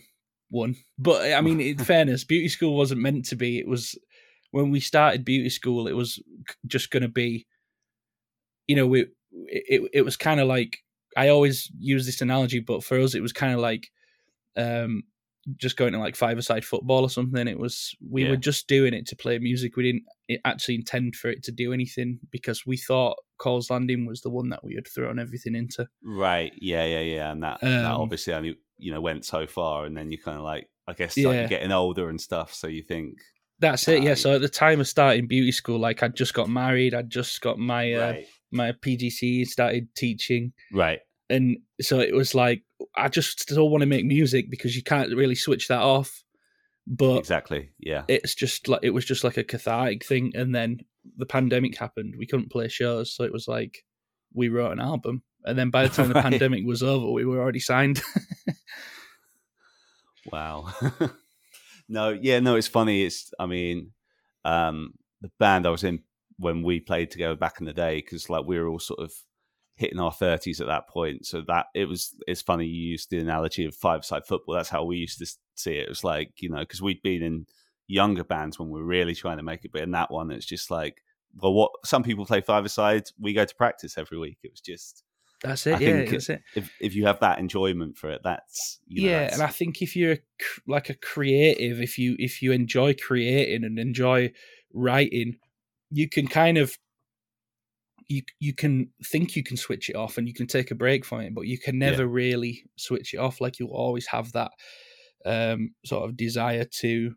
one. 0.49 0.75
But 0.97 1.33
I 1.33 1.41
mean, 1.41 1.59
in 1.61 1.77
fairness, 1.93 2.23
Beauty 2.23 2.49
School 2.49 2.75
wasn't 2.75 3.01
meant 3.01 3.25
to 3.25 3.35
be. 3.35 3.59
It 3.59 3.67
was 3.67 3.97
when 4.51 4.71
we 4.71 4.79
started 4.79 5.25
Beauty 5.25 5.49
School. 5.49 5.87
It 5.87 5.95
was 5.95 6.21
just 6.65 6.91
going 6.91 7.03
to 7.03 7.09
be, 7.09 7.45
you 8.67 8.75
know, 8.75 8.87
we 8.87 9.07
it 9.31 9.89
it 9.93 10.01
was 10.03 10.17
kind 10.17 10.39
of 10.39 10.47
like 10.47 10.77
I 11.17 11.29
always 11.29 11.71
use 11.79 12.05
this 12.05 12.21
analogy, 12.21 12.59
but 12.59 12.83
for 12.83 12.99
us, 12.99 13.15
it 13.15 13.21
was 13.21 13.33
kind 13.33 13.53
of 13.53 13.59
like. 13.59 13.87
Um, 14.57 15.03
just 15.57 15.77
going 15.77 15.93
to 15.93 15.99
like 15.99 16.15
five-a-side 16.15 16.63
football 16.65 17.01
or 17.01 17.09
something. 17.09 17.47
It 17.47 17.57
was 17.57 17.95
we 18.07 18.23
Yeah. 18.23 18.31
were 18.31 18.35
just 18.35 18.67
doing 18.67 18.93
it 18.93 19.07
to 19.07 19.15
play 19.15 19.39
music. 19.39 19.75
We 19.77 19.83
didn't 19.83 20.03
actually 20.45 20.75
intend 20.75 21.15
for 21.15 21.29
it 21.29 21.41
to 21.43 21.51
do 21.51 21.73
anything 21.73 22.19
because 22.29 22.65
we 22.67 22.77
thought 22.77 23.15
Cole's 23.39 23.69
Landing 23.71 24.05
was 24.05 24.21
the 24.21 24.29
one 24.29 24.49
that 24.49 24.63
we 24.63 24.75
had 24.75 24.87
thrown 24.87 25.17
everything 25.17 25.55
into. 25.55 25.87
Right. 26.03 26.51
Yeah. 26.59 26.85
Yeah. 26.85 26.99
Yeah. 26.99 27.31
And 27.31 27.41
that, 27.41 27.61
that 27.61 27.85
Um, 27.85 28.01
obviously 28.01 28.33
only 28.33 28.57
you 28.77 28.91
know 28.91 29.01
went 29.01 29.25
so 29.25 29.47
far, 29.47 29.85
and 29.85 29.97
then 29.97 30.11
you 30.11 30.19
kind 30.19 30.37
of 30.37 30.43
like 30.43 30.67
I 30.87 30.93
guess 30.93 31.17
Yeah. 31.17 31.47
getting 31.47 31.71
older 31.71 32.09
and 32.09 32.19
stuff, 32.21 32.53
so 32.53 32.67
you 32.67 32.83
think 32.83 33.15
That's 33.59 33.87
it. 33.87 34.03
Yeah. 34.03 34.15
So 34.15 34.35
at 34.35 34.41
the 34.41 34.49
time 34.49 34.81
of 34.81 34.87
starting 34.87 35.25
beauty 35.25 35.53
school, 35.53 35.79
like 35.79 36.03
I'd 36.03 36.15
just 36.15 36.33
got 36.33 36.49
married. 36.49 36.93
I'd 36.93 37.09
just 37.09 37.41
got 37.41 37.57
my 37.57 37.93
uh, 37.93 38.11
right, 38.11 38.27
my 38.51 38.71
PGCE, 38.71 39.45
started 39.47 39.87
teaching, 39.95 40.53
right, 40.73 40.99
and 41.29 41.57
so 41.81 41.99
it 41.99 42.13
was 42.13 42.33
like 42.35 42.63
I 42.95 43.07
just 43.07 43.39
still 43.39 43.69
want 43.69 43.81
to 43.81 43.85
make 43.87 44.05
music 44.05 44.49
because 44.49 44.75
you 44.75 44.83
can't 44.83 45.13
really 45.15 45.35
switch 45.35 45.67
that 45.67 45.81
off. 45.81 46.23
But 46.87 47.17
exactly. 47.19 47.69
Yeah. 47.79 48.03
it's 48.07 48.33
just 48.33 48.67
like 48.67 48.79
it 48.81 48.89
was 48.89 49.05
just 49.05 49.23
like 49.23 49.37
a 49.37 49.43
cathartic 49.43 50.03
thing 50.03 50.31
and 50.33 50.55
then 50.55 50.79
the 51.17 51.25
pandemic 51.27 51.77
happened 51.77 52.15
we 52.17 52.25
couldn't 52.25 52.51
play 52.51 52.67
shows 52.67 53.13
so 53.13 53.23
it 53.23 53.31
was 53.31 53.47
like 53.47 53.83
we 54.33 54.49
wrote 54.49 54.71
an 54.71 54.79
album 54.79 55.21
and 55.45 55.55
then 55.57 55.69
by 55.69 55.83
the 55.83 55.89
time 55.93 56.07
the 56.07 56.13
Right. 56.15 56.23
pandemic 56.23 56.65
was 56.65 56.81
over 56.81 57.11
we 57.11 57.25
were 57.25 57.39
already 57.39 57.59
signed 57.59 58.01
Wow. 60.31 60.73
no, 61.89 62.09
yeah, 62.09 62.39
no, 62.39 62.55
it's 62.55 62.67
funny. 62.67 63.03
It's, 63.03 63.33
I 63.39 63.45
mean, 63.45 63.91
um, 64.45 64.93
the 65.21 65.31
band 65.39 65.65
I 65.65 65.69
was 65.69 65.83
in 65.83 66.01
when 66.39 66.63
we 66.63 66.79
played 66.79 67.11
together 67.11 67.35
back 67.35 67.59
in 67.59 67.65
the 67.65 67.73
day, 67.73 67.97
because 67.97 68.29
like 68.29 68.45
we 68.45 68.57
were 68.59 68.67
all 68.67 68.79
sort 68.79 68.99
of 68.99 69.11
hitting 69.75 69.99
our 69.99 70.11
thirties 70.11 70.59
at 70.59 70.67
that 70.67 70.87
point. 70.89 71.25
So 71.25 71.41
that 71.47 71.67
it 71.75 71.85
was, 71.85 72.15
it's 72.27 72.41
funny 72.41 72.65
you 72.65 72.89
used 72.91 73.09
the 73.11 73.19
analogy 73.19 73.65
of 73.65 73.75
five 73.75 74.03
side 74.03 74.25
football. 74.25 74.55
That's 74.55 74.69
how 74.69 74.83
we 74.83 74.97
used 74.97 75.19
to 75.19 75.27
see 75.55 75.73
it. 75.73 75.83
It 75.83 75.89
was 75.89 76.03
like, 76.03 76.31
you 76.37 76.49
know, 76.49 76.59
because 76.59 76.81
we'd 76.81 77.01
been 77.03 77.21
in 77.21 77.45
younger 77.87 78.23
bands 78.23 78.57
when 78.57 78.69
we 78.69 78.79
were 78.79 78.85
really 78.85 79.15
trying 79.15 79.37
to 79.37 79.43
make 79.43 79.65
it, 79.65 79.71
but 79.71 79.81
in 79.81 79.91
that 79.91 80.11
one, 80.11 80.31
it's 80.31 80.45
just 80.45 80.71
like, 80.71 81.01
well, 81.35 81.53
what 81.53 81.71
some 81.85 82.03
people 82.03 82.25
play 82.25 82.41
five 82.41 82.65
aside, 82.65 83.03
we 83.19 83.33
go 83.33 83.45
to 83.45 83.55
practice 83.55 83.97
every 83.97 84.17
week. 84.17 84.37
It 84.43 84.51
was 84.51 84.61
just, 84.61 85.03
that's 85.41 85.65
it 85.67 85.75
I 85.75 85.79
yeah 85.79 86.05
that's 86.05 86.29
it 86.29 86.41
if 86.53 86.69
if 86.81 86.95
you 86.95 87.05
have 87.05 87.21
that 87.21 87.39
enjoyment 87.39 87.97
for 87.97 88.09
it, 88.09 88.21
that's 88.23 88.79
you 88.87 89.01
know, 89.03 89.09
yeah 89.09 89.19
that's- 89.21 89.39
and 89.39 89.47
i 89.47 89.51
think 89.51 89.81
if 89.81 89.95
you're 89.95 90.11
a, 90.13 90.19
like 90.67 90.89
a 90.89 90.95
creative 90.95 91.79
if 91.79 91.97
you 91.97 92.15
if 92.19 92.41
you 92.41 92.51
enjoy 92.51 92.93
creating 92.93 93.63
and 93.63 93.79
enjoy 93.79 94.31
writing 94.73 95.37
you 95.91 96.09
can 96.09 96.27
kind 96.27 96.57
of 96.57 96.77
you 98.07 98.23
you 98.39 98.53
can 98.53 98.91
think 99.05 99.35
you 99.35 99.43
can 99.43 99.57
switch 99.57 99.89
it 99.89 99.95
off 99.95 100.17
and 100.17 100.27
you 100.27 100.33
can 100.33 100.47
take 100.47 100.71
a 100.71 100.75
break 100.75 101.05
from 101.05 101.21
it 101.21 101.33
but 101.35 101.41
you 101.41 101.59
can 101.59 101.77
Yeah. 101.81 101.99
never 101.99 102.07
really 102.07 102.63
switch 102.77 103.13
it 103.13 103.17
off 103.17 103.39
like 103.41 103.59
you'll 103.59 103.69
always 103.69 104.07
have 104.07 104.31
that 104.31 104.51
um 105.25 105.75
sort 105.85 106.09
of 106.09 106.17
desire 106.17 106.65
to 106.65 107.13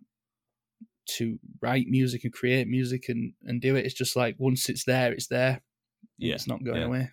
to 1.05 1.38
write 1.61 1.87
music 1.88 2.25
and 2.25 2.33
create 2.33 2.69
music 2.69 3.09
and 3.09 3.35
and 3.43 3.61
do 3.61 3.75
it 3.76 3.85
it's 3.85 3.95
just 3.95 4.14
like 4.14 4.37
once 4.38 4.69
it's 4.69 4.85
there 4.85 5.12
it's 5.12 5.26
there 5.26 5.61
Yeah, 6.19 6.35
it's 6.35 6.47
not 6.47 6.64
going 6.64 6.83
yeah. 6.83 6.85
away 6.85 7.11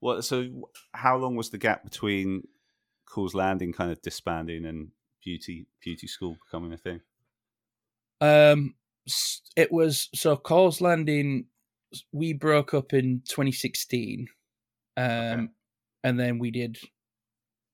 Well, 0.00 0.22
so 0.22 0.70
how 0.92 1.16
long 1.16 1.36
was 1.36 1.50
the 1.50 1.58
gap 1.58 1.84
between 1.84 2.48
Cool's 3.06 3.34
Landing 3.34 3.72
kind 3.72 3.90
of 3.92 4.02
disbanding 4.02 4.64
and 4.66 4.92
Beauty 5.22 5.66
Beauty 5.80 6.06
School 6.06 6.36
becoming 6.44 6.72
a 6.72 6.78
thing? 6.78 7.02
Um, 8.20 8.74
it 9.56 9.72
was 9.72 10.08
so 10.14 10.36
Cole's 10.36 10.80
Landing. 10.80 11.46
We 12.12 12.32
broke 12.32 12.74
up 12.74 12.92
in 12.92 13.22
2016, 13.28 14.28
um, 14.96 15.04
Okay. 15.08 15.48
and 16.04 16.18
then 16.20 16.38
we 16.38 16.50
did 16.50 16.78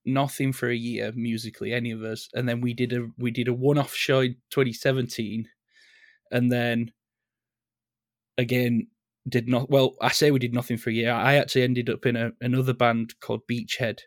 nothing 0.05 0.53
for 0.53 0.69
a 0.69 0.75
year 0.77 1.13
musically, 1.13 1.73
any 1.73 1.91
of 1.91 2.03
us, 2.03 2.29
and 2.35 2.49
then 2.49 2.61
we 2.61 2.75
did 2.75 2.93
a 2.93 3.09
we 3.19 3.31
did 3.31 3.49
a 3.49 3.55
one 3.55 3.79
off 3.79 3.95
show 3.95 4.21
in 4.21 4.37
2017, 4.51 5.49
and 6.31 6.53
then 6.53 6.93
again 8.39 8.89
did 9.29 9.49
not 9.49 9.71
well. 9.71 9.95
I 10.01 10.11
say 10.11 10.31
we 10.31 10.39
did 10.39 10.55
nothing 10.55 10.77
for 10.79 10.91
a 10.91 10.95
year. 10.95 11.13
I 11.13 11.35
actually 11.35 11.63
ended 11.63 11.89
up 11.89 12.07
in 12.07 12.17
a 12.17 12.33
another 12.41 12.73
band 12.75 13.19
called 13.21 13.43
Beachhead, 13.51 14.01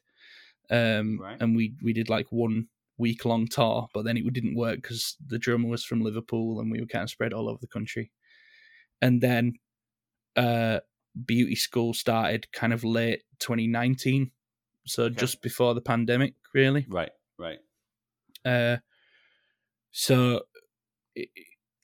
um, 0.70 1.20
Right. 1.20 1.42
and 1.42 1.56
we 1.56 1.76
we 1.84 1.94
did 1.94 2.10
like 2.10 2.32
one 2.32 2.70
week 2.98 3.26
long 3.26 3.48
tour, 3.48 3.88
but 3.94 4.06
then 4.06 4.18
it 4.18 4.34
didn't 4.34 4.56
work 4.56 4.78
because 4.82 5.18
the 5.26 5.40
drummer 5.40 5.68
was 5.70 5.84
from 5.84 6.02
Liverpool 6.02 6.60
and 6.60 6.72
we 6.72 6.80
were 6.80 6.88
kind 6.88 7.04
of 7.04 7.10
spread 7.10 7.34
all 7.34 7.50
over 7.50 7.60
the 7.60 7.68
country. 7.68 8.12
And 9.02 9.22
then 9.22 9.54
uh, 10.36 10.80
Beauty 11.26 11.56
School 11.56 11.94
started 11.94 12.52
kind 12.52 12.74
of 12.74 12.84
late 12.84 13.24
2019, 13.40 14.32
so 14.86 15.04
Okay. 15.04 15.16
just 15.16 15.42
before 15.42 15.74
the 15.74 15.82
pandemic, 15.82 16.36
really. 16.54 16.86
Right, 16.90 17.12
right. 17.38 17.60
Uh, 18.46 18.78
so 19.92 20.42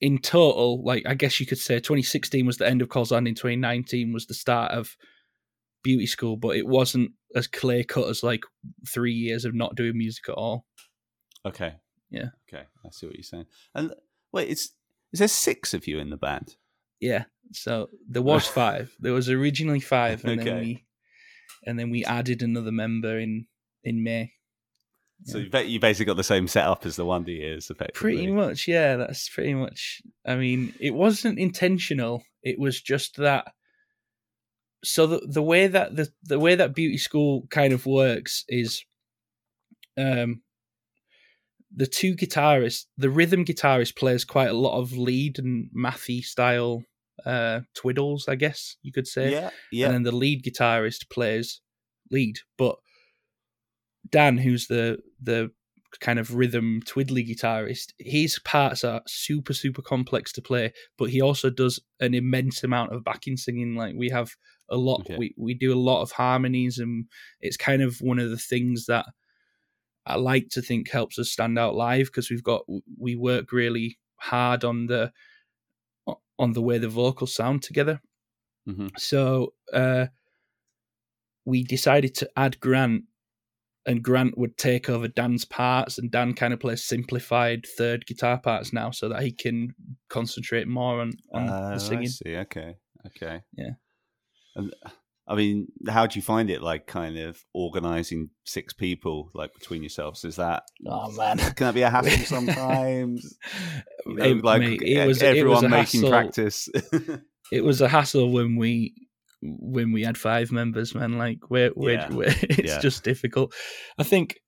in 0.00 0.18
total, 0.18 0.82
like 0.84 1.04
I 1.06 1.14
guess 1.14 1.40
you 1.40 1.46
could 1.46 1.58
say 1.58 1.76
2016 1.76 2.46
was 2.46 2.56
the 2.58 2.66
end 2.66 2.82
of 2.82 2.88
Cole's 2.88 3.12
Landing, 3.12 3.34
2019 3.34 4.12
was 4.12 4.26
the 4.26 4.34
start 4.34 4.72
of 4.72 4.96
Beauty 5.82 6.06
School, 6.06 6.36
but 6.36 6.56
it 6.56 6.66
wasn't 6.66 7.12
as 7.34 7.46
clear 7.46 7.84
cut 7.84 8.08
as 8.08 8.22
like 8.22 8.42
three 8.88 9.12
years 9.12 9.44
of 9.44 9.54
not 9.54 9.74
doing 9.74 9.96
music 9.96 10.28
at 10.28 10.34
all. 10.34 10.66
Okay. 11.44 11.74
Yeah. 12.10 12.28
Okay. 12.48 12.64
I 12.84 12.90
see 12.90 13.06
what 13.06 13.16
you're 13.16 13.22
saying. 13.22 13.46
And 13.74 13.94
wait, 14.32 14.48
it's 14.50 14.70
is 15.12 15.18
there 15.18 15.28
six 15.28 15.74
of 15.74 15.86
you 15.86 15.98
in 15.98 16.10
the 16.10 16.16
band? 16.16 16.56
Yeah. 17.00 17.24
So 17.52 17.88
there 18.08 18.22
was 18.22 18.46
five. 18.60 18.94
There 19.00 19.12
was 19.12 19.28
originally 19.28 19.80
five, 19.80 20.24
and 20.24 20.40
Okay. 20.40 20.50
then 20.50 20.60
we 20.60 20.84
and 21.66 21.78
then 21.78 21.90
we 21.90 22.04
added 22.04 22.42
another 22.42 22.72
member 22.72 23.18
in 23.18 23.46
in 23.84 24.02
May. 24.02 24.32
So 25.24 25.38
you, 25.38 25.50
ba- 25.50 25.64
you 25.64 25.78
basically 25.78 26.06
got 26.06 26.16
the 26.16 26.24
same 26.24 26.48
setup 26.48 26.84
as 26.84 26.96
the 26.96 27.04
Wonder 27.04 27.30
Years, 27.30 27.70
effectively. 27.70 27.94
Pretty 28.16 28.26
much, 28.32 28.66
yeah. 28.66 28.96
That's 28.96 29.28
pretty 29.28 29.54
much. 29.54 30.02
I 30.26 30.34
mean, 30.34 30.74
it 30.80 30.94
wasn't 30.94 31.38
intentional. 31.38 32.24
It 32.42 32.58
was 32.58 32.80
just 32.82 33.16
that. 33.18 33.52
So 34.82 35.06
the 35.06 35.20
the 35.24 35.42
way 35.42 35.68
that 35.68 35.94
the 35.94 36.08
the 36.24 36.40
way 36.40 36.56
that 36.56 36.74
beauty 36.74 36.98
school 36.98 37.46
kind 37.50 37.72
of 37.72 37.86
works 37.86 38.44
is, 38.48 38.84
um, 39.96 40.42
the 41.74 41.86
two 41.86 42.14
guitarists, 42.14 42.86
the 42.98 43.10
rhythm 43.10 43.44
guitarist 43.44 43.96
plays 43.96 44.24
quite 44.24 44.50
a 44.50 44.54
lot 44.54 44.78
of 44.78 44.92
lead 44.96 45.38
and 45.38 45.70
mathy 45.76 46.22
style 46.22 46.82
uh 47.26 47.60
twiddles, 47.74 48.28
I 48.28 48.34
guess 48.34 48.76
you 48.82 48.92
could 48.92 49.06
say. 49.06 49.30
Yeah, 49.32 49.50
yeah. 49.70 49.86
and 49.86 49.94
then 49.94 50.02
the 50.02 50.12
lead 50.16 50.44
guitarist 50.44 51.08
plays 51.10 51.60
lead. 52.10 52.36
But 52.58 52.76
Dan, 54.10 54.38
who's 54.38 54.66
the 54.66 54.98
the 55.22 55.50
kind 56.00 56.18
of 56.18 56.34
rhythm 56.34 56.80
twiddly 56.84 57.22
guitarist, 57.28 57.92
his 57.98 58.38
parts 58.38 58.82
are 58.84 59.02
super 59.06 59.52
super 59.54 59.82
complex 59.82 60.32
to 60.32 60.42
play, 60.42 60.72
but 60.98 61.10
he 61.10 61.20
also 61.20 61.50
does 61.50 61.80
an 62.00 62.14
immense 62.14 62.64
amount 62.64 62.92
of 62.92 63.04
backing 63.04 63.36
singing. 63.36 63.74
Like 63.76 63.94
we 63.96 64.08
have 64.10 64.30
a 64.68 64.76
lot, 64.76 65.00
Okay. 65.02 65.16
we 65.18 65.34
we 65.36 65.54
do 65.54 65.72
a 65.72 65.78
lot 65.78 66.02
of 66.02 66.12
harmonies, 66.12 66.78
and 66.78 67.06
it's 67.40 67.56
kind 67.56 67.82
of 67.82 68.00
one 68.00 68.18
of 68.18 68.30
the 68.30 68.38
things 68.38 68.86
that. 68.86 69.06
I 70.06 70.16
like 70.16 70.48
to 70.50 70.62
think 70.62 70.90
helps 70.90 71.18
us 71.18 71.30
stand 71.30 71.58
out 71.58 71.74
live 71.74 72.06
because 72.06 72.30
we've 72.30 72.42
got 72.42 72.64
we 72.98 73.16
work 73.16 73.52
really 73.52 73.98
hard 74.16 74.64
on 74.64 74.86
the 74.86 75.12
on 76.38 76.52
the 76.52 76.62
way 76.62 76.78
the 76.78 76.88
vocals 76.88 77.34
sound 77.34 77.62
together. 77.62 78.00
Mhm. 78.66 78.88
So 78.98 79.54
uh, 79.72 80.06
we 81.44 81.62
decided 81.64 82.14
to 82.16 82.30
add 82.36 82.60
Grant, 82.60 83.04
and 83.86 84.02
Grant 84.02 84.38
would 84.38 84.58
take 84.58 84.88
over 84.90 85.08
Dan's 85.08 85.44
parts, 85.44 85.98
and 85.98 86.10
Dan 86.10 86.34
kind 86.34 86.54
of 86.54 86.60
plays 86.60 86.84
simplified 86.84 87.66
third 87.78 88.06
guitar 88.06 88.40
parts 88.40 88.72
now, 88.72 88.90
so 88.90 89.08
that 89.08 89.22
he 89.22 89.32
can 89.32 89.74
concentrate 90.08 90.68
more 90.68 91.00
on, 91.00 91.18
on 91.32 91.46
Oh, 91.46 91.52
the 91.72 91.80
I 91.98 92.04
singing. 92.04 92.04
see. 92.04 92.36
Okay. 92.36 92.76
Okay. 93.06 93.42
Yeah. 93.56 93.72
And 94.56 94.74
I 95.28 95.36
mean, 95.36 95.68
how 95.88 96.06
do 96.06 96.18
you 96.18 96.22
find 96.22 96.50
it? 96.50 96.62
Like, 96.62 96.86
kind 96.86 97.16
of 97.16 97.44
organizing 97.54 98.30
six 98.44 98.72
people 98.72 99.30
like 99.34 99.54
between 99.54 99.82
yourselves. 99.82 100.24
Is 100.24 100.36
that 100.36 100.64
Oh 100.86 101.10
man, 101.12 101.38
can 101.38 101.54
that 101.66 101.74
be 101.74 101.82
a 101.82 101.90
hassle 101.90 102.24
sometimes? 102.26 103.36
You 104.06 104.14
know, 104.14 104.24
It- 104.24 104.44
like 104.44 104.60
mate, 104.60 104.82
it 104.82 105.06
was 105.06 105.22
everyone 105.22 105.64
it 105.64 105.68
was 105.68 105.70
making 105.70 106.00
hassle. 106.02 106.10
practice. 106.10 106.68
It 107.52 107.62
was 107.64 107.82
a 107.82 107.88
hassle 107.88 108.32
when 108.32 108.56
we 108.56 108.94
when 109.42 109.92
we 109.92 110.04
had 110.04 110.16
five 110.16 110.50
members, 110.50 110.94
man. 110.94 111.18
Like 111.18 111.50
we're, 111.50 111.70
we're, 111.76 111.94
Yeah. 111.98 112.10
we're 112.10 112.34
it's 112.40 112.58
Yeah. 112.72 112.78
just 112.80 113.04
difficult. 113.04 113.52
I 113.98 114.04
think 114.04 114.38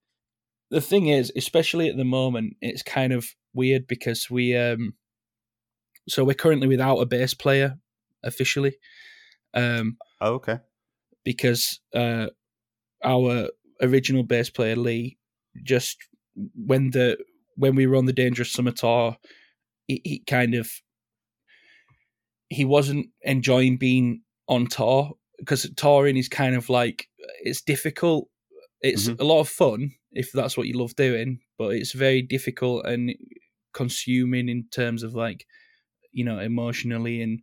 the 0.70 0.80
thing 0.80 1.08
is, 1.08 1.30
especially 1.36 1.88
at 1.90 1.98
the 1.98 2.04
moment, 2.04 2.54
it's 2.62 2.82
kind 2.82 3.12
of 3.12 3.26
weird 3.52 3.86
because 3.86 4.30
we 4.30 4.56
um 4.56 4.94
so 6.08 6.24
we're 6.24 6.34
currently 6.34 6.66
without 6.68 6.96
a 6.98 7.06
bass 7.06 7.34
player 7.34 7.76
officially. 8.22 8.76
Um 9.54 9.98
oh, 10.20 10.34
okay. 10.34 10.60
because 11.24 11.80
uh 11.94 12.28
our 13.04 13.48
original 13.82 14.22
bass 14.22 14.50
player 14.50 14.76
Lee 14.76 15.18
just 15.64 15.98
when 16.54 16.90
the 16.90 17.18
when 17.56 17.74
we 17.76 17.86
were 17.86 17.96
on 17.96 18.06
the 18.06 18.12
Dangerous 18.12 18.52
Summer 18.52 18.72
tour, 18.72 19.16
he, 19.86 20.00
he 20.04 20.20
kind 20.26 20.54
of 20.54 20.70
he 22.48 22.64
wasn't 22.64 23.08
enjoying 23.22 23.76
being 23.76 24.22
on 24.48 24.66
tour 24.66 25.12
because 25.38 25.68
touring 25.76 26.16
is 26.16 26.28
kind 26.28 26.54
of 26.54 26.68
like 26.68 27.08
it's 27.42 27.62
difficult. 27.62 28.28
It's 28.80 29.08
Mhm. 29.08 29.20
a 29.20 29.24
lot 29.24 29.40
of 29.40 29.48
fun 29.48 29.92
if 30.12 30.30
that's 30.32 30.56
what 30.56 30.66
you 30.68 30.78
love 30.78 30.94
doing, 30.96 31.40
but 31.58 31.74
it's 31.74 31.92
very 31.92 32.22
difficult 32.22 32.86
and 32.86 33.14
consuming 33.72 34.48
in 34.48 34.68
terms 34.70 35.02
of 35.02 35.14
like 35.14 35.46
you 36.12 36.24
know 36.24 36.38
emotionally 36.38 37.20
and 37.22 37.40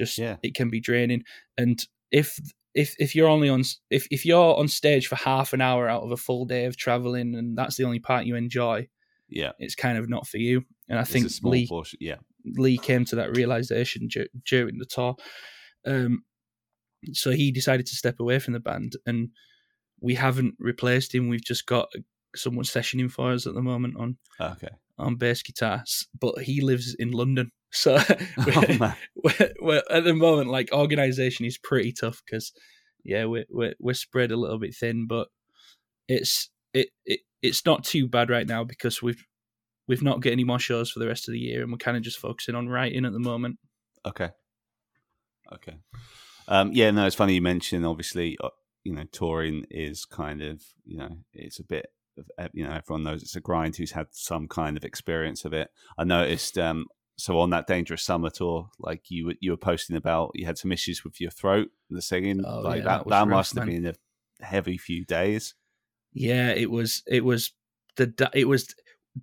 just 0.00 0.18
Yeah. 0.18 0.36
it 0.42 0.54
can 0.54 0.68
be 0.70 0.80
draining. 0.80 1.22
And 1.62 1.78
if 2.10 2.28
if 2.74 2.94
if 2.98 3.14
you're 3.14 3.28
only 3.36 3.48
on 3.48 3.62
if 3.90 4.06
if 4.10 4.24
you're 4.24 4.54
on 4.60 4.68
stage 4.68 5.06
for 5.08 5.16
half 5.16 5.52
an 5.52 5.60
hour 5.60 5.88
out 5.88 6.02
of 6.04 6.10
a 6.12 6.16
full 6.26 6.44
day 6.54 6.64
of 6.68 6.76
traveling 6.76 7.34
and 7.38 7.56
that's 7.58 7.76
the 7.76 7.84
only 7.84 8.00
part 8.00 8.26
you 8.26 8.36
enjoy, 8.36 8.88
Yeah. 9.28 9.52
it's 9.58 9.74
kind 9.74 9.98
of 9.98 10.08
not 10.08 10.26
for 10.26 10.38
you. 10.38 10.64
And 10.88 10.98
I 10.98 11.02
It's 11.02 11.10
think 11.12 11.26
Lee 11.42 11.66
portion. 11.68 11.98
Yeah. 12.00 12.18
Lee 12.44 12.78
came 12.78 13.04
to 13.06 13.16
that 13.16 13.36
realization 13.36 14.08
dur- 14.12 14.28
during 14.52 14.78
the 14.78 14.86
tour. 14.86 15.14
Um, 15.84 16.24
so 17.12 17.30
he 17.30 17.50
decided 17.52 17.86
to 17.86 17.94
step 17.96 18.20
away 18.20 18.38
from 18.38 18.54
the 18.54 18.60
band, 18.60 18.92
and 19.06 19.28
we 20.00 20.14
haven't 20.14 20.54
replaced 20.58 21.14
him. 21.14 21.28
We've 21.28 21.44
just 21.52 21.66
got 21.66 21.88
someone 22.36 22.64
sessioning 22.64 23.10
for 23.10 23.32
us 23.32 23.46
at 23.46 23.54
the 23.54 23.62
moment 23.62 23.94
on 23.98 24.16
Okay. 24.40 24.68
On 25.00 25.16
bass 25.16 25.42
guitar, 25.42 25.84
but 26.20 26.38
he 26.40 26.60
lives 26.60 26.94
in 26.98 27.10
London. 27.12 27.50
So 27.72 27.96
Oh, 28.38 28.64
we're, 28.68 28.78
man. 28.78 28.96
we're, 29.16 29.52
we're- 29.60 29.82
at 29.90 30.04
the 30.04 30.14
moment, 30.14 30.50
like 30.50 30.72
organization 30.72 31.46
is 31.46 31.58
pretty 31.58 31.92
tough 31.92 32.22
because 32.24 32.52
yeah, 33.04 33.24
we're, 33.24 33.46
we're 33.50 33.74
we're 33.78 33.94
spread 33.94 34.30
a 34.30 34.36
little 34.36 34.58
bit 34.58 34.74
thin, 34.74 35.06
but 35.06 35.28
it's 36.08 36.50
it, 36.74 36.88
it 37.06 37.20
it's 37.42 37.64
not 37.64 37.84
too 37.84 38.06
bad 38.08 38.28
right 38.30 38.46
now 38.46 38.64
because 38.64 39.02
we've 39.02 39.24
we've 39.88 40.02
not 40.02 40.20
got 40.20 40.32
any 40.32 40.44
more 40.44 40.58
shows 40.58 40.90
for 40.90 40.98
the 40.98 41.06
rest 41.06 41.28
of 41.28 41.32
the 41.32 41.38
year, 41.40 41.62
and 41.62 41.70
we're 41.72 41.78
kind 41.78 41.96
of 41.96 42.02
just 42.02 42.18
focusing 42.18 42.54
on 42.54 42.68
writing 42.68 43.04
at 43.04 43.12
the 43.12 43.18
moment. 43.18 43.58
Okay. 44.06 44.30
Okay. 45.52 45.76
Um, 46.48 46.70
yeah, 46.72 46.90
no, 46.90 47.06
it's 47.06 47.16
funny 47.16 47.34
you 47.34 47.42
mentioned. 47.42 47.86
Obviously, 47.86 48.36
uh, 48.42 48.48
you 48.84 48.92
know, 48.92 49.04
touring 49.12 49.64
is 49.70 50.04
kind 50.04 50.42
of 50.42 50.62
you 50.84 50.96
know, 50.98 51.18
it's 51.32 51.58
a 51.58 51.64
bit. 51.64 51.86
You 52.52 52.64
know, 52.64 52.72
everyone 52.72 53.02
knows 53.04 53.22
it's 53.22 53.36
a 53.36 53.40
grind. 53.40 53.76
Who's 53.76 53.92
had 53.92 54.08
some 54.10 54.48
kind 54.48 54.76
of 54.76 54.84
experience 54.84 55.44
of 55.44 55.52
it? 55.52 55.68
I 55.98 56.04
noticed. 56.04 56.58
Um, 56.58 56.86
so 57.16 57.38
on 57.38 57.50
that 57.50 57.66
dangerous 57.66 58.02
summer 58.02 58.30
tour, 58.30 58.70
like 58.78 59.10
you 59.10 59.26
were- 59.26 59.34
you 59.40 59.50
were 59.50 59.56
posting 59.58 59.96
about, 59.96 60.30
you 60.34 60.46
had 60.46 60.56
some 60.58 60.72
issues 60.72 61.04
with 61.04 61.20
your 61.20 61.30
throat, 61.30 61.68
and 61.88 61.98
the 61.98 62.02
singing. 62.02 62.42
Oh, 62.44 62.60
like 62.60 62.78
yeah, 62.78 62.84
that, 62.84 62.98
that 63.04 63.08
that 63.08 63.18
rough, 63.20 63.28
must 63.28 63.54
have 63.54 63.66
man. 63.66 63.82
been 63.82 63.94
a 64.40 64.44
heavy 64.44 64.78
few 64.78 65.04
days. 65.04 65.54
Yeah, 66.12 66.48
it 66.50 66.70
was 66.70 67.02
it 67.06 67.24
was 67.24 67.52
the 67.96 68.30
it 68.34 68.48
was 68.48 68.74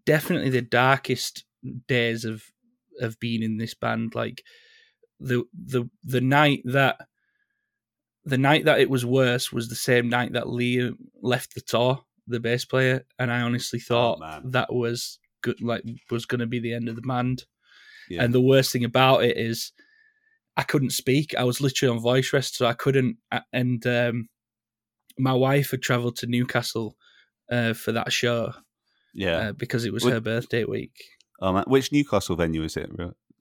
definitely 0.05 0.51
the 0.51 0.61
darkest 0.61 1.43
days 1.87 2.23
of 2.23 2.43
of 3.01 3.19
being 3.19 3.41
in 3.41 3.57
this 3.57 3.73
band. 3.73 4.13
Like 4.15 4.43
the 5.19 5.43
the 5.53 5.89
the 6.03 6.21
night 6.21 6.61
that 6.65 6.97
the 8.25 8.37
night 8.37 8.65
that 8.65 8.79
it 8.79 8.89
was 8.89 9.05
worse 9.05 9.51
was 9.51 9.69
the 9.69 9.75
same 9.75 10.07
night 10.07 10.33
that 10.33 10.49
Lee 10.49 10.91
left 11.21 11.55
the 11.55 11.61
tour, 11.61 12.03
the 12.27 12.39
bass 12.39 12.65
player, 12.65 13.05
and 13.17 13.31
I 13.31 13.41
honestly 13.41 13.79
thought 13.79 14.19
man. 14.19 14.51
that 14.51 14.73
was 14.73 15.19
good. 15.41 15.61
Like 15.61 15.83
was 16.09 16.25
going 16.25 16.39
to 16.39 16.47
be 16.47 16.59
the 16.59 16.73
end 16.73 16.89
of 16.89 16.95
the 16.95 17.01
band. 17.01 17.45
Yeah. 18.09 18.23
And 18.23 18.33
the 18.33 18.41
worst 18.41 18.71
thing 18.71 18.85
about 18.85 19.23
it 19.23 19.37
is, 19.37 19.71
I 20.55 20.63
couldn't 20.63 20.91
speak. 20.91 21.35
I 21.35 21.43
was 21.43 21.59
literally 21.61 21.95
on 21.95 22.01
voice 22.01 22.31
rest, 22.33 22.55
so 22.55 22.65
I 22.65 22.73
couldn't. 22.73 23.17
And 23.51 23.85
um, 23.85 24.29
my 25.17 25.33
wife 25.33 25.71
had 25.71 25.81
travelled 25.81 26.17
to 26.17 26.27
Newcastle 26.27 26.95
uh, 27.51 27.73
for 27.73 27.91
that 27.91 28.11
show 28.11 28.53
yeah. 29.13 29.37
uh, 29.37 29.51
because 29.51 29.85
it 29.85 29.93
was 29.93 30.03
her 30.03 30.21
birthday 30.21 30.63
week. 30.63 30.95
oh, 31.41 31.53
man. 31.53 31.63
Which 31.67 31.91
Newcastle 31.91 32.35
venue 32.35 32.63
is 32.63 32.77
it? 32.77 32.89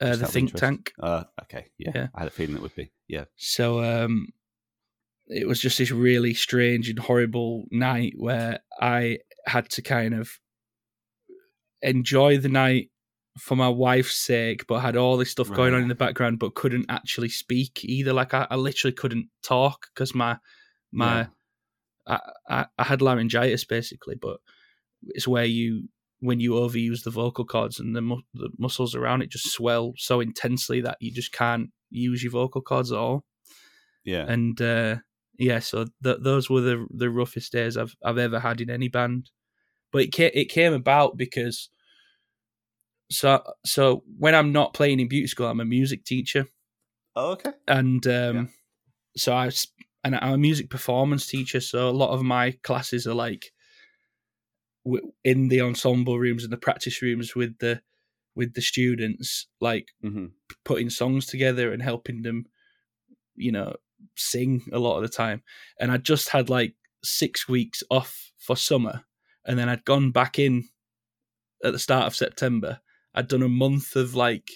Uh, 0.01 0.17
the 0.17 0.27
think 0.27 0.55
tank. 0.55 0.93
Uh, 1.01 1.25
okay. 1.43 1.67
Yeah. 1.79 1.93
Yeah. 1.95 2.07
I 2.15 2.21
had 2.21 2.29
a 2.29 2.33
feeling 2.33 2.57
it 2.57 2.63
would 2.63 2.75
be. 2.75 2.91
Yeah. 3.09 3.25
So 3.37 3.83
um, 3.83 4.29
it 5.29 5.47
was 5.47 5.61
just 5.61 5.79
this 5.79 5.91
really 5.91 6.35
strange 6.35 6.89
and 6.89 6.99
horrible 6.99 7.65
night 7.71 8.15
where 8.17 8.61
I 8.81 9.19
had 9.47 9.69
to 9.71 9.83
kind 9.83 10.15
of 10.15 10.31
enjoy 11.83 12.39
the 12.39 12.49
night 12.49 12.91
for 13.39 13.55
my 13.55 13.69
wife's 13.69 14.17
sake, 14.17 14.67
but 14.67 14.81
had 14.81 14.97
all 14.97 15.17
this 15.17 15.31
stuff 15.31 15.53
going 15.53 15.75
on 15.75 15.83
in 15.83 15.89
the 15.89 15.95
background, 15.95 16.39
but 16.39 16.55
couldn't 16.55 16.87
actually 16.89 17.29
speak 17.29 17.85
either. 17.85 18.13
Like 18.13 18.33
I, 18.33 18.47
I 18.51 18.57
literally 18.57 18.95
couldn't 18.95 19.29
talk 19.43 19.89
because 19.95 20.15
my 20.15 20.39
my 20.93 21.19
Yeah. 21.19 21.27
I, 22.07 22.21
I 22.49 22.67
I 22.79 22.85
had 22.85 23.03
laryngitis 23.03 23.65
basically, 23.65 24.15
but 24.21 24.39
it's 25.09 25.29
where 25.29 25.45
you 25.45 25.89
when 26.21 26.41
you 26.41 26.53
overuse 26.53 27.03
the 27.03 27.11
vocal 27.11 27.45
cords 27.45 27.79
and 27.79 27.95
the 27.95 28.01
mu- 28.01 28.23
the 28.33 28.49
muscles 28.59 28.95
around 28.95 29.21
it 29.23 29.31
just 29.31 29.53
swell 29.53 29.93
so 29.97 30.21
intensely 30.21 30.81
that 30.81 30.97
you 31.01 31.13
just 31.13 31.33
can't 31.33 31.71
use 31.91 32.23
your 32.23 32.33
vocal 32.33 32.63
cords 32.63 32.91
at 32.91 32.99
all. 32.99 33.25
Yeah. 34.05 34.25
And 34.27 34.59
uh, 34.63 34.97
yeah, 35.39 35.59
so 35.61 35.87
th- 36.03 36.19
those 36.21 36.49
were 36.51 36.61
the 36.61 36.87
the 36.91 37.11
roughest 37.11 37.53
days 37.53 37.77
I've 37.77 37.95
I've 38.05 38.19
ever 38.19 38.41
had 38.41 38.61
in 38.61 38.71
any 38.71 38.89
band. 38.89 39.31
But 39.93 40.03
it 40.03 40.13
came, 40.13 40.31
it 40.35 40.47
came 40.47 40.73
about 40.73 41.17
because 41.17 41.71
so 43.11 43.43
so 43.65 44.03
when 44.19 44.35
I'm 44.35 44.53
not 44.53 44.75
playing 44.75 45.01
in 45.01 45.09
beauty 45.09 45.27
school, 45.29 45.47
I'm 45.47 45.61
a 45.61 45.65
music 45.65 46.05
teacher, 46.05 46.47
oh, 47.15 47.33
okay. 47.33 47.53
and 47.69 48.07
um, 48.07 48.37
Yeah. 48.37 48.45
so 49.17 49.35
I 49.35 49.51
and 50.05 50.17
I'm 50.17 50.35
a 50.35 50.39
music 50.39 50.71
performance 50.71 51.27
teacher. 51.27 51.61
So 51.61 51.89
a 51.89 51.91
lot 51.91 52.11
of 52.11 52.23
my 52.23 52.53
classes 52.63 53.07
are 53.07 53.15
like 53.15 53.53
in 55.25 55.49
the 55.49 55.61
ensemble 55.61 56.19
rooms 56.19 56.45
and 56.45 56.53
the 56.53 56.57
practice 56.57 57.03
rooms 57.03 57.35
with 57.35 57.59
the 57.59 57.81
with 58.35 58.55
the 58.55 58.63
students, 58.63 59.47
like 59.61 59.89
hmm 60.03 60.27
putting 60.65 60.91
songs 60.91 61.27
together 61.27 61.73
and 61.73 61.83
helping 61.83 62.23
them, 62.23 62.47
you 63.37 63.51
know, 63.53 63.75
sing 64.17 64.63
a 64.73 64.79
lot 64.79 64.97
of 64.97 65.03
the 65.03 65.09
time. 65.09 65.43
And 65.81 65.91
I 65.91 65.97
just 65.99 66.29
had 66.31 66.49
like 66.51 66.75
six 67.05 67.49
weeks 67.49 67.83
off 67.91 68.33
for 68.39 68.57
summer, 68.57 69.05
and 69.45 69.59
then 69.59 69.69
I'd 69.69 69.85
gone 69.85 70.11
back 70.11 70.39
in 70.39 70.65
at 71.65 71.73
the 71.73 71.79
start 71.79 72.07
of 72.07 72.15
September. 72.17 72.81
I'd 73.15 73.29
done 73.29 73.43
a 73.43 73.49
month 73.49 73.97
of 73.97 74.15
like 74.15 74.49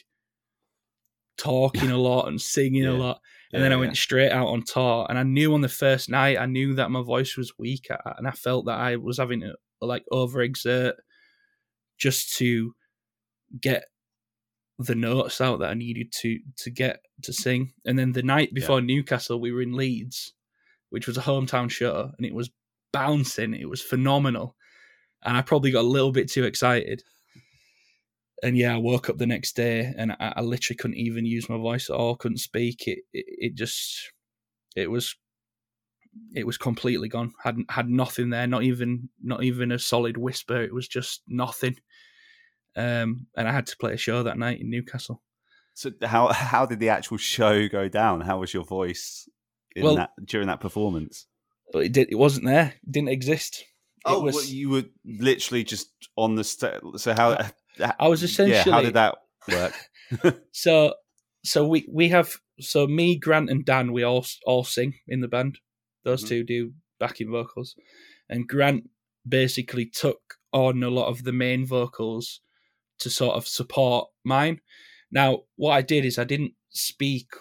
talking 1.39 1.91
a 1.91 1.97
lot 2.09 2.29
and 2.29 2.41
singing 2.41 2.85
Yeah. 2.85 2.91
a 2.91 2.93
lot, 2.93 3.21
and 3.53 3.63
then 3.63 3.73
I 3.73 3.77
went 3.77 3.97
straight 3.97 4.31
out 4.31 4.49
on 4.49 4.63
tour. 4.63 5.07
And 5.09 5.19
I 5.19 5.23
knew 5.23 5.55
on 5.55 5.61
the 5.61 5.69
first 5.69 6.09
night, 6.09 6.39
I 6.39 6.47
knew 6.47 6.75
that 6.75 6.91
my 6.91 7.03
voice 7.03 7.37
was 7.37 7.59
weak, 7.59 7.89
and 8.17 8.29
I 8.29 8.33
felt 8.33 8.67
that 8.67 8.79
I 8.79 8.97
was 8.97 9.19
having 9.19 9.41
to 9.41 9.55
like 9.81 10.05
overexert 10.13 10.95
just 11.99 12.37
to 12.39 12.75
get 13.61 13.85
the 14.81 14.95
notes 14.95 15.41
out 15.41 15.59
that 15.61 15.71
I 15.71 15.75
needed 15.75 16.11
to 16.21 16.39
to 16.57 16.71
get 16.71 17.01
to 17.23 17.33
sing. 17.33 17.73
And 17.85 17.99
then 17.99 18.13
the 18.13 18.23
night 18.23 18.55
before 18.55 18.81
Newcastle, 18.81 19.41
we 19.41 19.53
were 19.53 19.63
in 19.63 19.75
Leeds, 19.75 20.33
which 20.89 21.07
was 21.07 21.19
a 21.19 21.23
hometown 21.23 21.71
show, 21.71 22.11
and 22.17 22.27
it 22.27 22.35
was 22.35 22.51
bouncing. 22.93 23.55
It 23.55 23.69
was 23.69 23.83
phenomenal, 23.83 24.57
and 25.23 25.37
I 25.37 25.43
probably 25.43 25.71
got 25.71 25.85
a 25.85 25.89
little 25.89 26.13
bit 26.13 26.31
too 26.31 26.45
excited. 26.45 27.03
And 28.43 28.57
yeah, 28.57 28.75
I 28.75 28.79
woke 28.79 29.11
up 29.11 29.19
the 29.19 29.27
next 29.27 29.55
day, 29.55 29.93
and 29.99 30.13
I, 30.13 30.33
I 30.37 30.41
literally 30.41 30.79
couldn't 30.79 30.97
even 30.97 31.27
use 31.27 31.51
my 31.51 31.59
voice 31.59 31.91
at 31.91 31.97
all. 31.97 32.17
Couldn't 32.17 32.39
speak. 32.39 32.89
It, 32.89 33.01
it 33.13 33.27
it 33.29 33.55
just 33.55 34.13
it 34.75 34.91
was 34.91 35.15
it 36.35 36.47
was 36.47 36.57
completely 36.57 37.09
gone. 37.09 37.35
Had 37.43 37.59
had 37.69 37.91
nothing 37.91 38.31
there. 38.31 38.47
Not 38.47 38.63
even 38.63 39.11
not 39.23 39.43
even 39.43 39.73
a 39.73 39.79
solid 39.79 40.17
whisper. 40.17 40.63
It 40.63 40.73
was 40.73 40.89
just 40.89 41.21
nothing. 41.29 41.77
Um, 42.81 43.27
and 43.37 43.49
I 43.49 43.53
had 43.53 43.67
to 43.67 43.77
play 43.77 43.93
a 43.93 43.97
show 43.97 44.23
that 44.23 44.39
night 44.39 44.61
in 44.61 44.71
Newcastle. 44.71 45.23
So 45.75 45.91
how 46.03 46.29
how 46.33 46.67
did 46.67 46.81
the 46.81 46.89
actual 46.91 47.17
show 47.19 47.69
go 47.69 47.89
down? 47.89 48.21
How 48.23 48.39
was 48.41 48.53
your 48.55 48.65
voice 48.65 49.29
in 49.77 49.85
Well- 49.85 49.97
that 49.97 50.11
during 50.25 50.49
that 50.49 50.61
performance? 50.61 51.27
but 51.73 51.85
it 51.85 51.93
did. 51.93 52.09
It 52.11 52.17
wasn't 52.17 52.47
there. 52.47 52.75
It 52.83 52.91
didn't 52.93 53.11
exist. 53.11 53.61
It 53.61 53.67
Oh, 54.07 54.21
was, 54.23 54.35
well, 54.35 54.45
you 54.45 54.71
were 54.71 54.85
literally 55.05 55.63
just 55.63 55.89
on 56.17 56.35
the 56.35 56.43
stage. 56.45 56.81
So 56.97 57.13
how? 57.15 57.29
I 57.99 58.09
was 58.09 58.23
essentially. 58.25 58.57
Yeah, 58.57 58.73
how 58.77 58.83
did 58.83 58.95
that 58.95 59.19
work? 59.49 59.75
so. 60.53 60.95
So 61.45 61.67
we 61.67 61.87
we 61.91 62.09
have 62.11 62.37
so 62.61 62.87
me, 62.87 63.17
Grant, 63.17 63.49
and 63.51 63.65
Dan. 63.65 63.93
We 63.93 64.03
all 64.03 64.27
all 64.45 64.65
sing 64.65 64.95
in 65.07 65.21
the 65.21 65.29
band. 65.29 65.59
Those 66.05 66.25
Mhm. 66.25 66.29
two 66.29 66.45
do 66.45 66.73
backing 66.99 67.31
vocals, 67.31 67.77
and 68.29 68.49
Grant 68.49 68.91
basically 69.27 69.87
took 69.87 70.21
on 70.53 70.83
a 70.83 70.91
lot 70.91 71.09
of 71.09 71.23
the 71.25 71.33
main 71.33 71.65
vocals 71.65 72.41
to 73.01 73.11
sort 73.11 73.37
of 73.37 73.47
support 73.49 74.09
mine. 74.25 74.61
Now, 75.11 75.41
what 75.57 75.73
I 75.73 75.83
did 75.83 76.05
is 76.05 76.19
I 76.19 76.25
didn't 76.25 76.55
speak 76.71 77.33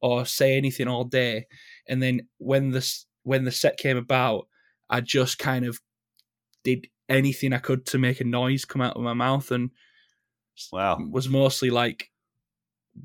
or 0.00 0.24
say 0.24 0.56
anything 0.56 0.88
all 0.88 1.04
day, 1.04 1.46
and 1.88 2.02
then 2.02 2.28
when 2.38 2.70
the 2.70 2.86
when 3.22 3.44
the 3.44 3.52
set 3.52 3.76
came 3.78 3.96
about, 3.96 4.46
I 4.88 5.00
just 5.00 5.38
kind 5.38 5.64
of 5.64 5.80
did 6.64 6.88
anything 7.08 7.52
I 7.52 7.58
could 7.58 7.86
to 7.86 7.98
make 7.98 8.20
a 8.20 8.24
noise 8.24 8.64
come 8.64 8.82
out 8.82 8.96
of 8.96 9.02
my 9.02 9.14
mouth, 9.14 9.50
and 9.50 9.70
Wow. 10.72 10.98
was 11.10 11.28
mostly 11.28 11.70
like 11.70 12.10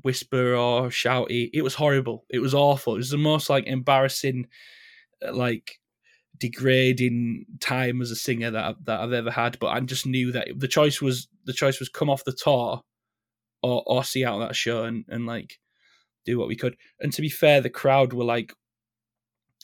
whisper 0.02 0.54
or 0.54 0.88
shouty. 0.88 1.50
It 1.52 1.62
was 1.62 1.74
horrible. 1.74 2.24
It 2.30 2.38
was 2.40 2.54
awful. 2.54 2.94
It 2.94 2.98
was 2.98 3.10
the 3.10 3.18
most 3.18 3.50
like 3.50 3.66
embarrassing, 3.66 4.48
uh, 5.26 5.34
like 5.34 5.78
degrading 6.38 7.46
time 7.60 8.00
as 8.00 8.10
a 8.10 8.16
singer 8.16 8.50
that 8.50 8.64
I, 8.64 8.74
that 8.84 9.00
I've 9.00 9.12
ever 9.12 9.30
had. 9.30 9.58
But 9.58 9.68
I 9.68 9.80
just 9.80 10.06
knew 10.06 10.32
that 10.32 10.48
the 10.56 10.68
choice 10.68 11.00
was 11.02 11.28
the 11.44 11.52
choice 11.52 11.78
was 11.78 11.88
come 11.88 12.10
off 12.10 12.24
the 12.24 12.32
tour 12.32 12.82
or 13.62 13.82
or 13.86 14.04
see 14.04 14.24
out 14.24 14.38
that 14.38 14.56
show 14.56 14.84
and 14.84 15.04
and 15.08 15.26
like 15.26 15.58
do 16.24 16.38
what 16.38 16.48
we 16.48 16.56
could. 16.56 16.76
And 17.00 17.12
to 17.12 17.22
be 17.22 17.28
fair, 17.28 17.60
the 17.60 17.70
crowd 17.70 18.12
were 18.12 18.24
like 18.24 18.52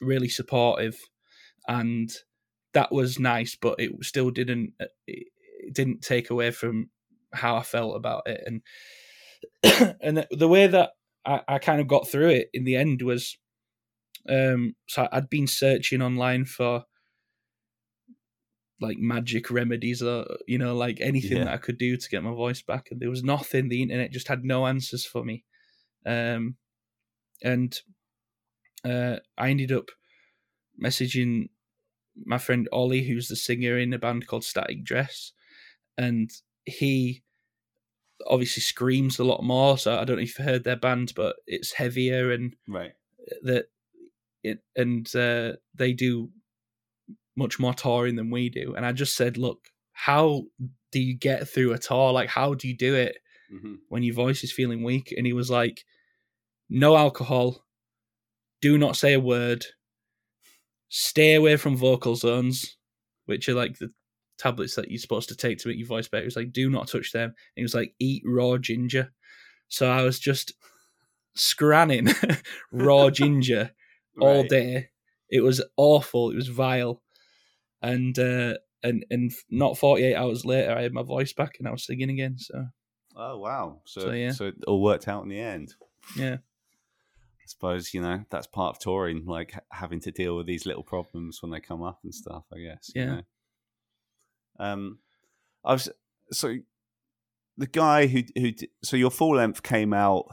really 0.01 0.29
supportive, 0.29 0.99
and 1.67 2.11
that 2.75 2.93
was 2.93 3.19
nice. 3.19 3.57
But 3.61 3.77
it 3.79 3.93
still 4.03 4.31
didn't 4.31 4.75
uh, 4.81 4.87
it, 5.07 5.29
didn't 5.73 6.03
take 6.03 6.31
away 6.31 6.51
from 6.51 6.91
how 7.33 7.57
I 7.57 7.63
felt 7.63 7.97
about 7.97 8.23
it, 8.27 8.43
and 8.47 8.63
and 10.01 10.19
the, 10.19 10.29
the 10.31 10.49
way 10.49 10.67
that 10.67 10.91
I, 11.25 11.41
I 11.47 11.59
kind 11.59 11.81
of 11.81 11.89
got 11.89 12.09
through 12.09 12.31
it 12.31 12.49
in 12.53 12.65
the 12.65 12.77
end 12.77 13.03
was, 13.03 13.37
um, 14.29 14.75
so 14.89 15.09
I'd 15.13 15.29
been 15.29 15.47
searching 15.47 16.03
online 16.03 16.45
for 16.45 16.85
like 18.81 18.99
magic 18.99 19.51
remedies 19.51 20.03
or 20.03 20.27
you 20.47 20.59
know 20.59 20.75
like 20.77 21.01
anything 21.01 21.39
Yeah. 21.39 21.45
that 21.45 21.55
I 21.55 21.59
could 21.59 21.79
do 21.79 21.97
to 21.97 22.11
get 22.11 22.23
my 22.23 22.33
voice 22.33 22.63
back, 22.63 22.91
and 22.91 23.01
there 23.01 23.11
was 23.11 23.23
nothing. 23.25 23.69
The 23.69 23.83
internet 23.83 24.13
just 24.13 24.29
had 24.29 24.45
no 24.45 24.67
answers 24.67 25.05
for 25.05 25.25
me, 25.25 25.45
um, 26.07 26.57
and 27.43 27.79
uh, 28.85 29.17
I 29.37 29.51
ended 29.51 29.73
up 29.73 29.91
messaging 30.83 31.49
my 32.27 32.39
friend 32.39 32.69
Ollie, 32.73 33.05
who's 33.05 33.29
the 33.29 33.37
singer 33.37 33.79
in 33.79 33.93
a 33.93 33.99
band 33.99 34.27
called 34.27 34.45
Static 34.45 34.85
Dress, 34.85 35.33
and 35.99 36.31
he 36.67 37.23
obviously 38.27 38.61
screams 38.63 39.19
a 39.19 39.25
lot 39.25 39.43
more. 39.43 39.79
So 39.79 39.99
I 39.99 40.05
don't 40.05 40.17
know 40.17 40.23
if 40.23 40.39
you've 40.39 40.47
heard 40.47 40.65
their 40.65 40.77
band, 40.77 41.13
but 41.15 41.37
it's 41.47 41.73
heavier 41.73 42.31
and 42.33 42.55
Right. 42.69 42.95
that 43.43 43.67
it 44.43 44.61
and 44.77 45.15
uh, 45.17 45.55
they 45.75 45.93
do 45.93 46.31
much 47.39 47.59
more 47.59 47.73
touring 47.73 48.17
than 48.17 48.31
we 48.31 48.51
do. 48.51 48.75
And 48.77 48.85
I 48.85 48.93
just 48.93 49.17
said, 49.17 49.39
look, 49.39 49.69
how 49.93 50.45
do 50.93 51.01
you 51.01 51.17
get 51.17 51.49
through 51.49 51.73
a 51.73 51.79
tour? 51.79 52.13
Like, 52.13 52.29
how 52.29 52.55
do 52.55 52.69
you 52.69 52.77
do 52.77 52.95
it 52.95 53.19
hmm 53.51 53.77
when 53.89 54.03
your 54.03 54.15
voice 54.15 54.45
is 54.45 54.53
feeling 54.53 54.83
weak? 54.83 55.15
And 55.17 55.27
he 55.27 55.33
was 55.33 55.51
like, 55.51 55.85
no 56.69 56.97
alcohol, 56.97 57.65
do 58.61 58.77
not 58.77 58.97
say 58.97 59.15
a 59.15 59.21
word, 59.21 59.65
stay 60.89 61.35
away 61.35 61.57
from 61.57 61.79
Vocalzones, 61.79 62.67
which 63.27 63.49
are 63.49 63.55
like 63.55 63.79
the 63.79 63.93
tablets 64.39 64.75
that 64.77 64.91
you're 64.91 64.99
supposed 64.99 65.29
to 65.29 65.37
take 65.37 65.59
to 65.59 65.69
make 65.69 65.79
your 65.79 65.87
voice 65.87 66.09
better. 66.09 66.23
He 66.23 66.27
was 66.27 66.37
like, 66.37 66.53
do 66.53 66.71
not 66.71 66.89
touch 66.89 67.13
them. 67.13 67.31
And 67.31 67.35
he 67.57 67.63
was 67.63 67.75
like, 67.75 67.95
eat 67.99 68.23
raw 68.27 68.57
ginger. 68.59 69.13
So 69.69 69.91
I 69.91 70.03
was 70.03 70.19
just 70.19 70.55
scranning 71.37 72.09
raw 72.73 73.11
ginger 73.11 73.73
all 74.21 74.43
day. 74.45 74.91
It 75.31 75.41
was 75.41 75.63
awful. 75.77 76.31
It 76.31 76.37
was 76.37 76.49
vile, 76.49 77.03
and 77.83 78.19
uh, 78.19 78.55
and 78.83 79.05
and 79.11 79.33
not 79.51 79.79
forty 79.79 80.05
eight 80.05 80.15
hours 80.17 80.45
later, 80.45 80.73
I 80.77 80.83
had 80.83 80.93
my 80.93 81.03
voice 81.03 81.33
back 81.33 81.57
and 81.59 81.67
I 81.69 81.71
was 81.73 81.85
singing 81.85 82.11
again. 82.11 82.37
So 82.39 82.67
Oh 83.17 83.39
wow. 83.39 83.81
So 83.85 84.01
So, 84.03 84.11
yeah. 84.13 84.31
so 84.33 84.47
it 84.47 84.55
all 84.67 84.83
worked 84.83 85.09
out 85.09 85.23
in 85.23 85.29
the 85.29 85.41
end. 85.41 85.75
yeah, 86.17 86.35
I 86.37 87.47
suppose 87.47 87.93
you 87.95 88.01
know 88.01 88.25
that's 88.31 88.47
part 88.47 88.77
of 88.77 88.81
touring, 88.81 89.25
like 89.27 89.55
having 89.73 90.01
to 90.01 90.11
deal 90.13 90.37
with 90.37 90.47
these 90.47 90.67
little 90.67 90.85
problems 90.85 91.43
when 91.43 91.51
they 91.51 91.61
come 91.61 91.83
up 91.83 91.99
and 92.05 92.15
stuff. 92.15 92.45
I 92.53 92.59
guess. 92.59 92.91
you 92.95 93.03
Yeah. 93.03 93.07
know. 93.07 93.23
Um, 94.61 94.99
I 95.65 95.73
was 95.73 95.89
so 96.33 96.57
the 97.57 97.67
guy 97.67 98.07
who 98.07 98.23
who 98.37 98.53
so 98.83 98.97
your 98.97 99.11
full 99.11 99.37
length 99.37 99.63
came 99.63 99.93
out. 99.93 100.27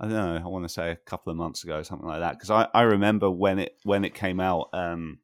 I 0.00 0.04
don't 0.06 0.12
know. 0.14 0.36
I 0.44 0.46
want 0.48 0.64
to 0.64 0.68
say 0.68 0.92
a 0.92 0.96
couple 0.96 1.32
of 1.32 1.36
months 1.36 1.64
ago, 1.64 1.82
something 1.82 2.06
like 2.06 2.20
that. 2.20 2.32
Because 2.38 2.50
I, 2.50 2.68
I 2.72 2.82
remember 2.82 3.28
when 3.30 3.58
it 3.58 3.76
when 3.84 4.04
it 4.04 4.14
came 4.14 4.38
out. 4.40 4.68
Um, 4.72 5.18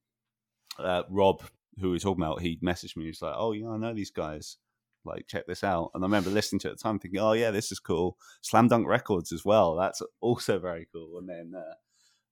uh, 0.78 1.02
Rob, 1.10 1.42
who 1.80 1.88
we 1.88 1.92
were 1.94 1.98
talking 1.98 2.22
about, 2.22 2.40
he 2.40 2.58
messaged 2.62 2.96
me. 2.96 3.04
He's 3.06 3.22
like, 3.22 3.34
"Oh, 3.36 3.52
yeah, 3.52 3.68
I 3.68 3.76
know 3.76 3.94
these 3.94 4.10
guys. 4.10 4.56
Like, 5.04 5.26
check 5.26 5.46
this 5.46 5.62
out." 5.64 5.90
And 5.94 6.02
I 6.02 6.06
remember 6.06 6.30
listening 6.30 6.60
to 6.60 6.68
it 6.68 6.72
at 6.72 6.78
the 6.78 6.82
time, 6.82 6.98
thinking, 6.98 7.20
"Oh, 7.20 7.32
yeah, 7.32 7.50
this 7.50 7.70
is 7.72 7.78
cool." 7.78 8.16
Slam 8.42 8.68
Dunk 8.68 8.86
Records 8.86 9.32
as 9.32 9.44
well. 9.44 9.74
That's 9.76 10.02
also 10.20 10.58
very 10.58 10.86
cool. 10.92 11.18
And 11.18 11.28
then 11.28 11.52
uh, 11.56 11.74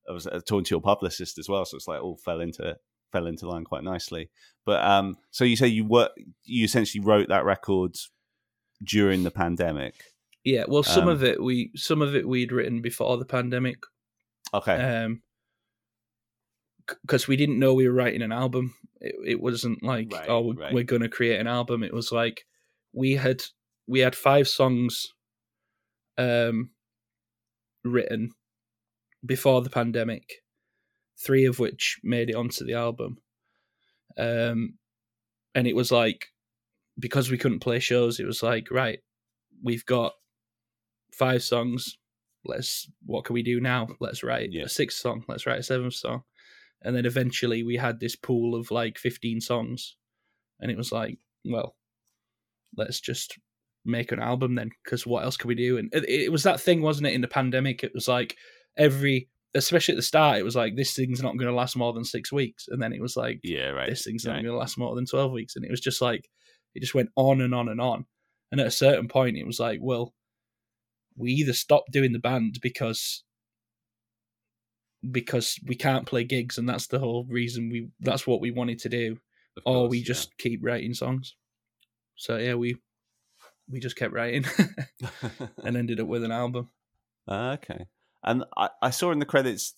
I 0.09 0.12
was 0.12 0.26
uh, 0.26 0.40
talking 0.46 0.64
to 0.64 0.74
your 0.74 0.81
publicist 0.81 1.38
as 1.38 1.48
well, 1.48 1.64
so 1.64 1.76
it's 1.76 1.88
like 1.88 2.02
all 2.02 2.16
fell 2.16 2.40
into 2.40 2.76
fell 3.12 3.26
into 3.26 3.46
line 3.48 3.64
quite 3.64 3.85
nicely. 3.85 4.31
But 4.64 4.83
um, 4.85 5.16
so 5.31 5.44
you 5.44 5.57
say 5.57 5.66
you 5.66 5.85
were 5.85 6.09
you 6.44 6.64
essentially 6.64 7.05
wrote 7.05 7.28
that 7.28 7.44
record 7.44 7.96
during 8.83 9.22
the 9.22 9.31
pandemic. 9.31 9.94
yeah. 10.44 10.64
Well, 10.66 10.83
some 10.83 11.05
Um, 11.05 11.09
of 11.11 11.22
it 11.22 11.42
we 11.42 11.70
some 11.76 12.00
of 12.02 12.14
it 12.16 12.26
we'd 12.26 12.52
written 12.52 12.81
before 12.81 13.16
the 13.18 13.24
pandemic, 13.26 13.76
Okay. 14.55 14.74
um, 14.74 15.22
because 17.03 17.27
we 17.29 17.37
didn't 17.37 17.59
know 17.59 17.75
we 17.75 17.87
were 17.88 17.95
writing 17.95 18.23
an 18.23 18.33
album. 18.33 18.75
It, 19.01 19.14
it 19.27 19.40
wasn't 19.40 19.83
like 19.83 20.12
Right, 20.12 20.29
oh 20.29 20.40
we're, 20.40 20.55
right. 20.55 20.75
we're 20.75 20.85
going 20.85 21.03
to 21.03 21.09
create 21.09 21.40
an 21.40 21.47
album. 21.47 21.83
It 21.83 21.92
was 21.95 22.12
like 22.12 22.45
we 22.92 23.12
had 23.16 23.42
we 23.87 24.01
had 24.01 24.14
five 24.14 24.47
songs, 24.49 25.07
um, 26.18 26.71
written 27.85 28.31
before 29.25 29.62
the 29.62 29.71
pandemic, 29.71 30.42
three 31.25 31.45
of 31.47 31.59
which 31.59 31.99
made 32.03 32.31
it 32.31 32.37
onto 32.37 32.64
the 32.64 32.75
album. 32.75 33.18
Um, 34.18 34.75
and 35.55 35.66
it 35.66 35.75
was 35.77 35.90
like 35.90 36.27
because 36.99 37.31
we 37.31 37.38
couldn't 37.38 37.61
play 37.61 37.79
shows, 37.81 38.21
it 38.21 38.27
was 38.27 38.42
like 38.42 38.71
right, 38.71 38.99
we've 39.62 39.87
got 39.87 40.12
five 41.12 41.42
songs. 41.42 41.97
Let's 42.45 42.88
what 43.07 43.25
can 43.25 43.35
we 43.35 43.42
do 43.42 43.61
now? 43.61 43.88
Let's 44.01 44.23
write 44.23 44.51
Yeah. 44.53 44.64
a 44.64 44.68
sixth 44.68 44.99
song. 44.99 45.25
Let's 45.29 45.47
write 45.47 45.61
a 45.61 45.62
seventh 45.62 45.95
song, 45.95 46.23
and 46.85 46.95
then 46.97 47.07
eventually 47.07 47.62
we 47.62 47.77
had 47.77 48.01
this 48.01 48.16
pool 48.16 48.55
of 48.55 48.71
like 48.71 48.99
fifteen 48.99 49.40
songs, 49.40 49.97
and 50.61 50.71
it 50.71 50.77
was 50.77 50.92
like, 50.92 51.18
well, 51.45 51.77
let's 52.77 53.01
just 53.01 53.38
make 53.85 54.12
an 54.12 54.21
album 54.21 54.55
then 54.55 54.71
because 54.85 55.07
what 55.07 55.25
else 55.25 55.37
can 55.37 55.49
we 55.49 55.55
do? 55.55 55.77
And 55.79 55.92
it, 55.92 56.09
it 56.09 56.33
was 56.33 56.45
that 56.45 56.61
thing, 56.61 56.83
wasn't 56.83 57.09
it? 57.09 57.14
In 57.14 57.21
the 57.21 57.29
pandemic, 57.29 57.83
it 57.83 57.92
was 57.95 58.07
like 58.09 58.37
every, 58.77 59.29
especially 59.55 59.95
at 59.95 59.97
the 59.97 60.03
start, 60.03 60.38
it 60.38 60.45
was 60.45 60.57
like 60.57 60.77
this 60.77 60.95
thing's 60.95 61.23
not 61.23 61.37
going 61.37 61.49
to 61.49 61.55
last 61.55 61.77
more 61.77 61.92
than 61.92 62.05
six 62.05 62.33
weeks, 62.33 62.66
and 62.68 62.81
then 62.81 62.92
it 62.92 63.01
was 63.01 63.16
like 63.16 63.40
Yeah, 63.42 63.71
right. 63.71 63.88
this 63.90 64.05
thing's 64.05 64.25
right. 64.27 64.35
not 64.35 64.42
going 64.42 64.53
to 64.53 64.59
last 64.59 64.79
more 64.79 64.95
than 64.95 65.07
12 65.07 65.33
weeks. 65.33 65.57
And 65.57 65.64
it 65.64 65.71
was 65.71 65.81
just 65.81 66.01
like, 66.01 66.29
it 66.75 66.81
just 66.81 66.95
went 66.95 67.11
on 67.16 67.40
and 67.40 67.55
on 67.55 67.68
and 67.68 67.81
on. 67.81 68.07
And 68.51 68.61
at 68.61 68.66
a 68.66 68.71
certain 68.71 69.09
point, 69.09 69.37
it 69.37 69.47
was 69.47 69.59
like, 69.59 69.81
well, 69.83 70.14
we 71.16 71.33
either 71.33 71.53
stop 71.53 71.85
doing 71.90 72.12
the 72.12 72.18
band 72.18 72.59
because 72.62 73.25
because 75.11 75.59
we 75.67 75.75
can't 75.75 76.07
play 76.07 76.25
gigs 76.25 76.59
and 76.59 76.69
that's 76.69 76.87
the 76.87 76.99
whole 76.99 77.25
reason 77.29 77.69
we 77.71 77.88
that's 78.01 78.27
what 78.27 78.41
we 78.41 78.51
wanted 78.51 78.79
to 78.79 78.88
do 78.88 79.17
Of 79.57 79.62
or 79.67 79.75
course, 79.75 79.91
we 79.91 79.99
yeah. 79.99 80.05
just 80.05 80.38
keep 80.38 80.61
writing 80.62 80.95
songs 80.95 81.35
so 82.17 82.37
yeah 82.37 82.55
we 82.55 82.77
we 83.71 83.81
just 83.81 83.97
kept 83.97 84.12
writing 84.12 84.45
and 85.65 85.77
ended 85.77 86.01
up 86.01 86.07
with 86.07 86.25
an 86.25 86.33
album 86.33 86.71
Ah, 87.29 87.53
okay. 87.53 87.87
And 88.25 88.45
I, 88.57 88.69
I 88.83 88.91
saw 88.91 89.12
in 89.12 89.21
the 89.21 89.25
credits, 89.25 89.75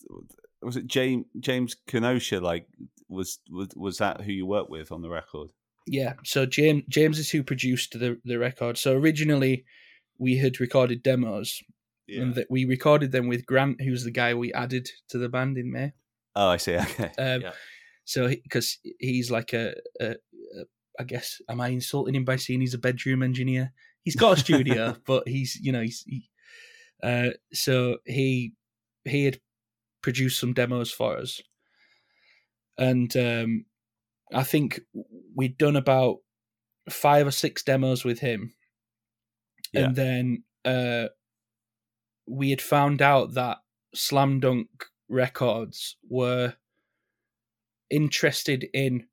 was 0.63 0.77
it 0.79 0.87
James 0.87 1.27
James 1.41 1.77
Kenosha? 1.87 2.41
Like, 2.41 2.67
was 3.09 3.39
was 3.51 3.69
was 3.77 3.99
that 3.99 4.23
who 4.23 4.33
you 4.33 4.47
worked 4.47 4.71
with 4.71 4.91
on 4.91 5.03
the 5.03 5.11
record? 5.11 5.51
Yeah, 5.87 6.15
so 6.25 6.47
James 6.47 6.85
James 6.89 7.19
is 7.19 7.31
who 7.31 7.43
produced 7.43 7.99
the 7.99 8.19
the 8.25 8.39
record. 8.39 8.79
So 8.79 8.95
originally 8.97 9.67
we 10.19 10.39
had 10.39 10.59
recorded 10.59 11.03
demos, 11.03 11.63
and 12.09 12.35
that 12.35 12.47
we 12.51 12.65
recorded 12.65 13.13
them 13.13 13.29
with 13.29 13.47
Grant, 13.47 13.81
who's 13.81 14.05
the 14.05 14.11
guy 14.11 14.35
we 14.35 14.53
added 14.53 14.89
to 15.09 15.19
the 15.19 15.29
band 15.29 15.57
in 15.59 15.71
May. 15.73 15.93
Oh, 16.37 16.49
I 16.49 16.57
see. 16.59 16.75
Okay. 16.79 17.11
Um, 17.19 17.41
Yeah. 17.43 17.53
So 18.05 18.29
because 18.29 18.79
he's 18.99 19.31
like 19.31 19.55
a, 19.55 19.75
a, 20.01 20.11
a, 20.11 20.65
I 21.01 21.05
guess, 21.05 21.41
am 21.49 21.61
I 21.61 21.69
insulting 21.69 22.15
him 22.15 22.25
by 22.27 22.37
saying 22.37 22.61
he's 22.61 22.75
a 22.75 22.79
bedroom 22.79 23.23
engineer? 23.23 23.73
He's 24.03 24.17
got 24.17 24.37
a 24.37 24.41
studio, 24.41 24.97
but 25.07 25.27
he's 25.27 25.57
you 25.63 25.73
know 25.73 25.81
he's 25.81 26.03
he, 26.07 26.29
uh, 27.03 27.31
so 27.55 27.99
he 28.05 28.53
he 29.05 29.25
had 29.25 29.41
produced 30.03 30.39
some 30.39 30.53
demos 30.53 30.91
for 30.91 31.17
us, 31.17 31.41
and 32.77 33.17
um, 33.17 33.65
I 34.35 34.43
think 34.43 34.81
we'd 35.35 35.57
done 35.57 35.77
about 35.77 36.17
five 36.91 37.27
or 37.27 37.31
six 37.31 37.63
demos 37.63 38.05
with 38.05 38.19
him, 38.19 38.53
Yeah. 39.73 39.87
and 39.87 39.97
then 39.97 40.45
uh, 40.67 41.09
we 42.27 42.51
had 42.51 42.61
found 42.63 43.03
out 43.03 43.35
that 43.35 43.59
Slam 43.95 44.41
Dunk 44.41 44.69
Records 45.09 45.97
were 46.09 46.55
interested 47.91 48.67
in 48.73 49.07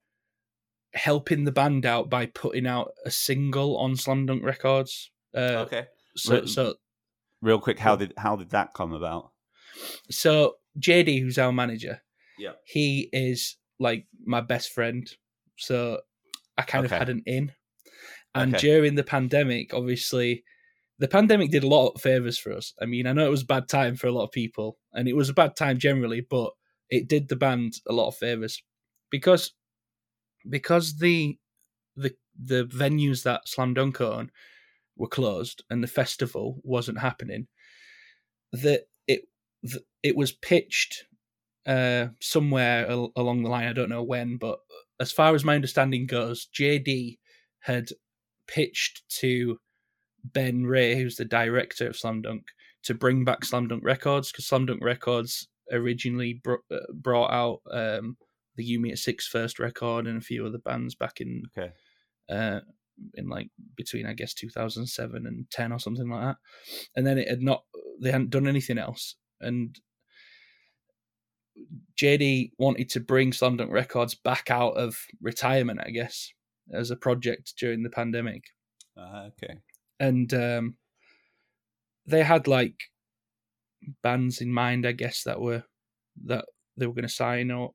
helping 0.93 1.43
the 1.45 1.51
band 1.51 1.85
out 1.85 2.09
by 2.09 2.25
putting 2.25 2.67
out 2.67 2.91
a 3.05 3.11
single 3.11 3.77
on 3.77 3.95
Slam 3.95 4.25
Dunk 4.25 4.43
Records. 4.43 5.11
Uh, 5.35 5.65
okay. 5.65 5.85
So, 6.15 6.41
Re- 6.41 6.47
so, 6.47 6.75
Real 7.41 7.59
quick, 7.59 7.79
how 7.79 7.95
did 7.95 8.13
how 8.17 8.35
did 8.35 8.49
that 8.51 8.73
come 8.73 8.93
about? 8.93 9.31
so 10.11 10.55
JD, 10.79 11.21
who's 11.21 11.37
our 11.37 11.51
manager, 11.51 12.01
Yeah. 12.37 12.51
he 12.65 13.09
is 13.13 13.57
like 13.79 14.05
my 14.25 14.41
best 14.41 14.71
friend. 14.73 15.09
So 15.57 16.01
I 16.57 16.63
kind 16.63 16.85
Okay. 16.85 16.95
of 16.95 16.99
had 16.99 17.09
an 17.09 17.23
in. 17.25 17.53
And 18.35 18.53
Okay. 18.55 18.67
during 18.67 18.95
the 18.95 19.03
pandemic, 19.03 19.73
obviously, 19.73 20.43
the 21.01 21.07
pandemic 21.07 21.49
did 21.49 21.63
a 21.63 21.67
lot 21.67 21.93
of 21.95 22.01
favors 22.01 22.37
for 22.37 22.53
us. 22.53 22.75
I 22.79 22.85
mean, 22.85 23.07
I 23.07 23.13
know 23.13 23.25
it 23.25 23.31
was 23.31 23.41
a 23.41 23.47
bad 23.47 23.67
time 23.67 23.95
for 23.95 24.05
a 24.05 24.11
lot 24.11 24.25
of 24.25 24.31
people, 24.31 24.77
and 24.93 25.07
it 25.07 25.15
was 25.15 25.29
a 25.29 25.33
bad 25.33 25.55
time 25.55 25.79
generally, 25.79 26.21
but 26.21 26.51
it 26.91 27.07
did 27.07 27.27
the 27.27 27.35
band 27.35 27.73
a 27.89 27.93
lot 27.93 28.09
of 28.09 28.15
favors 28.15 28.61
because 29.09 29.53
because 30.47 30.99
the 30.99 31.39
the 31.95 32.13
the 32.39 32.65
venues 32.65 33.23
that 33.23 33.47
Slam 33.47 33.73
Dunk 33.73 33.99
own 33.99 34.29
were 34.95 35.07
closed 35.07 35.63
and 35.71 35.83
the 35.83 35.87
festival 35.87 36.61
wasn't 36.63 36.99
happening. 36.99 37.47
That 38.53 38.81
it 39.07 39.23
th- 39.65 39.83
it 40.03 40.15
was 40.15 40.33
pitched 40.33 41.05
uh, 41.65 42.09
somewhere 42.19 42.87
al- 42.87 43.11
along 43.15 43.41
the 43.41 43.49
line. 43.49 43.67
I 43.67 43.73
don't 43.73 43.89
know 43.89 44.03
when, 44.03 44.37
but 44.37 44.59
as 44.99 45.11
far 45.11 45.33
as 45.33 45.43
my 45.43 45.55
understanding 45.55 46.05
goes, 46.05 46.47
JD 46.55 47.17
had 47.61 47.89
pitched 48.45 49.01
to 49.21 49.57
Ben 50.23 50.63
Ray, 50.65 50.95
who's 50.95 51.15
the 51.15 51.25
director 51.25 51.87
of 51.87 51.97
Slam 51.97 52.21
Dunk, 52.21 52.43
to 52.83 52.93
bring 52.93 53.23
back 53.23 53.45
Slam 53.45 53.67
Dunk 53.67 53.83
Records 53.83 54.31
because 54.31 54.47
Slam 54.47 54.65
Dunk 54.65 54.83
Records 54.83 55.47
originally 55.71 56.41
br- 56.43 56.55
uh, 56.71 56.79
brought 56.93 57.31
out 57.31 57.61
um, 57.71 58.17
the 58.55 58.63
You 58.63 58.79
Me 58.79 58.91
at 58.91 58.97
Six 58.99 59.27
first 59.27 59.59
record 59.59 60.07
and 60.07 60.17
a 60.17 60.21
few 60.25 60.45
other 60.45 60.57
bands 60.57 60.95
back 60.95 61.21
in 61.21 61.43
Okay. 61.57 61.71
uh, 62.29 62.59
in 63.15 63.29
like 63.29 63.49
between 63.75 64.05
I 64.05 64.13
guess 64.13 64.33
2007 64.33 65.25
and 65.25 65.49
10 65.49 65.71
or 65.71 65.79
something 65.79 66.09
like 66.09 66.21
that. 66.23 66.37
And 66.95 67.05
then 67.07 67.17
it 67.17 67.27
had 67.29 67.41
not 67.41 67.63
they 68.01 68.11
hadn't 68.11 68.29
done 68.31 68.47
anything 68.47 68.77
else 68.77 69.15
and 69.39 69.79
JD 72.01 72.51
wanted 72.57 72.89
to 72.91 72.99
bring 72.99 73.33
Slam 73.33 73.57
Dunk 73.57 73.71
Records 73.71 74.15
back 74.15 74.49
out 74.49 74.73
of 74.73 74.97
retirement, 75.21 75.79
I 75.85 75.89
guess, 75.91 76.31
as 76.73 76.91
a 76.91 76.95
project 76.95 77.53
during 77.59 77.83
the 77.83 77.89
pandemic. 77.89 78.45
Uh, 78.97 79.29
okay. 79.43 79.55
And 80.01 80.33
um, 80.33 80.75
they 82.05 82.23
had 82.23 82.47
like 82.47 82.89
bands 84.01 84.41
in 84.41 84.51
mind, 84.51 84.85
I 84.85 84.91
guess, 84.91 85.23
that 85.23 85.39
were 85.39 85.63
that 86.25 86.45
they 86.75 86.87
were 86.87 86.93
going 86.93 87.07
to 87.07 87.09
sign 87.09 87.51
or 87.51 87.73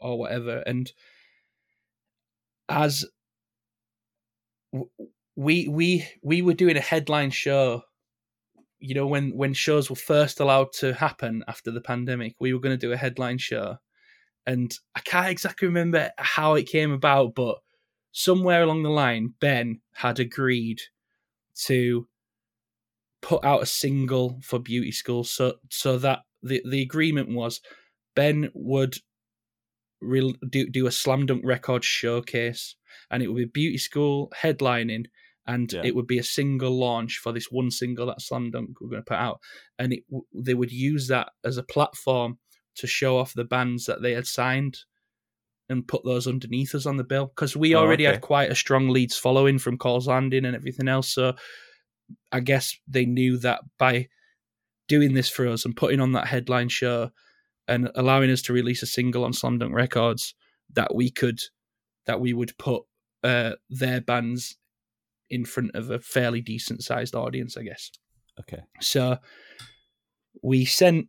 or 0.00 0.18
whatever. 0.18 0.62
And 0.66 0.90
as 2.68 3.04
we 5.36 5.68
we 5.68 6.06
we 6.22 6.42
were 6.42 6.54
doing 6.54 6.76
a 6.76 6.80
headline 6.80 7.30
show 7.30 7.82
you 8.78 8.94
know 8.94 9.06
when 9.06 9.36
when 9.36 9.54
shows 9.54 9.88
were 9.88 9.96
first 9.96 10.40
allowed 10.40 10.72
to 10.72 10.94
happen 10.94 11.42
after 11.48 11.70
the 11.70 11.80
pandemic 11.80 12.34
we 12.38 12.52
were 12.52 12.60
going 12.60 12.76
to 12.76 12.86
do 12.86 12.92
a 12.92 12.96
headline 12.96 13.38
show 13.38 13.76
and 14.46 14.78
i 14.94 15.00
can't 15.00 15.28
exactly 15.28 15.66
remember 15.66 16.10
how 16.18 16.54
it 16.54 16.68
came 16.68 16.92
about 16.92 17.34
but 17.34 17.58
somewhere 18.12 18.62
along 18.62 18.82
the 18.82 18.90
line 18.90 19.32
ben 19.40 19.80
had 19.94 20.18
agreed 20.20 20.80
to 21.54 22.06
put 23.22 23.44
out 23.44 23.62
a 23.62 23.66
single 23.66 24.38
for 24.42 24.58
beauty 24.58 24.92
school 24.92 25.24
so 25.24 25.54
so 25.70 25.96
that 25.98 26.20
the 26.42 26.62
the 26.68 26.82
agreement 26.82 27.30
was 27.30 27.60
ben 28.14 28.50
would 28.54 28.96
real 30.00 30.34
do 30.50 30.68
do 30.68 30.86
a 30.86 30.92
slam 30.92 31.24
dunk 31.26 31.42
record 31.44 31.82
showcase 31.84 32.76
and 33.10 33.22
it 33.22 33.28
would 33.28 33.36
be 33.36 33.60
beauty 33.62 33.78
school 33.78 34.30
headlining 34.36 35.06
and 35.46 35.72
Yeah. 35.72 35.82
it 35.84 35.94
would 35.94 36.06
be 36.06 36.18
a 36.18 36.22
single 36.24 36.78
launch 36.78 37.18
for 37.18 37.32
this 37.32 37.50
one 37.50 37.70
single 37.70 38.06
that 38.06 38.20
slam 38.20 38.50
dunk 38.50 38.80
were 38.80 38.88
going 38.88 39.02
to 39.02 39.06
put 39.06 39.16
out 39.18 39.40
and 39.78 39.94
it, 39.94 40.04
they 40.34 40.54
would 40.54 40.72
use 40.72 41.08
that 41.08 41.30
as 41.44 41.56
a 41.56 41.62
platform 41.62 42.38
to 42.76 42.86
show 42.86 43.16
off 43.18 43.32
the 43.34 43.44
bands 43.44 43.86
that 43.86 44.02
they 44.02 44.12
had 44.12 44.26
signed 44.26 44.80
and 45.68 45.86
put 45.88 46.04
those 46.04 46.26
underneath 46.26 46.74
us 46.74 46.86
on 46.86 46.96
the 46.96 47.04
bill 47.04 47.26
because 47.26 47.56
we 47.56 47.74
Oh, 47.74 47.80
already 47.80 48.06
okay. 48.06 48.14
had 48.14 48.20
quite 48.20 48.50
a 48.50 48.54
strong 48.54 48.88
Leeds 48.88 49.16
following 49.16 49.58
from 49.58 49.78
Calls 49.78 50.06
Landing 50.06 50.44
and 50.44 50.54
everything 50.54 50.88
else. 50.88 51.08
So 51.08 51.34
I 52.30 52.40
guess 52.40 52.76
they 52.86 53.06
knew 53.06 53.38
that 53.38 53.60
by 53.78 54.08
doing 54.88 55.14
this 55.14 55.28
for 55.28 55.48
us 55.48 55.64
and 55.64 55.74
putting 55.76 56.00
on 56.00 56.12
that 56.12 56.26
headline 56.26 56.68
show 56.68 57.10
and 57.66 57.90
allowing 57.94 58.30
us 58.30 58.42
to 58.42 58.52
release 58.52 58.82
a 58.82 58.86
single 58.86 59.24
on 59.24 59.32
Slam 59.32 59.58
Dunk 59.58 59.72
Records, 59.74 60.34
that 60.74 60.94
we 60.94 61.10
could, 61.10 61.40
that 62.04 62.20
we 62.20 62.34
would 62.34 62.56
put 62.58 62.82
uh, 63.22 63.52
their 63.70 64.02
bands 64.02 64.58
in 65.30 65.46
front 65.46 65.70
of 65.74 65.90
a 65.90 65.98
fairly 65.98 66.42
decent 66.42 66.82
sized 66.82 67.14
audience, 67.14 67.56
I 67.56 67.62
guess. 67.62 67.90
Okay. 68.38 68.62
So 68.82 69.16
we 70.42 70.66
sent 70.66 71.08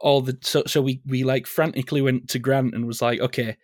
all 0.00 0.20
the 0.20 0.38
so 0.42 0.62
so 0.66 0.80
we 0.82 1.00
we 1.06 1.24
like 1.24 1.46
frantically 1.46 2.00
went 2.02 2.28
to 2.30 2.38
Grant 2.38 2.74
and 2.74 2.86
was 2.86 3.02
like, 3.02 3.20
okay, 3.20 3.56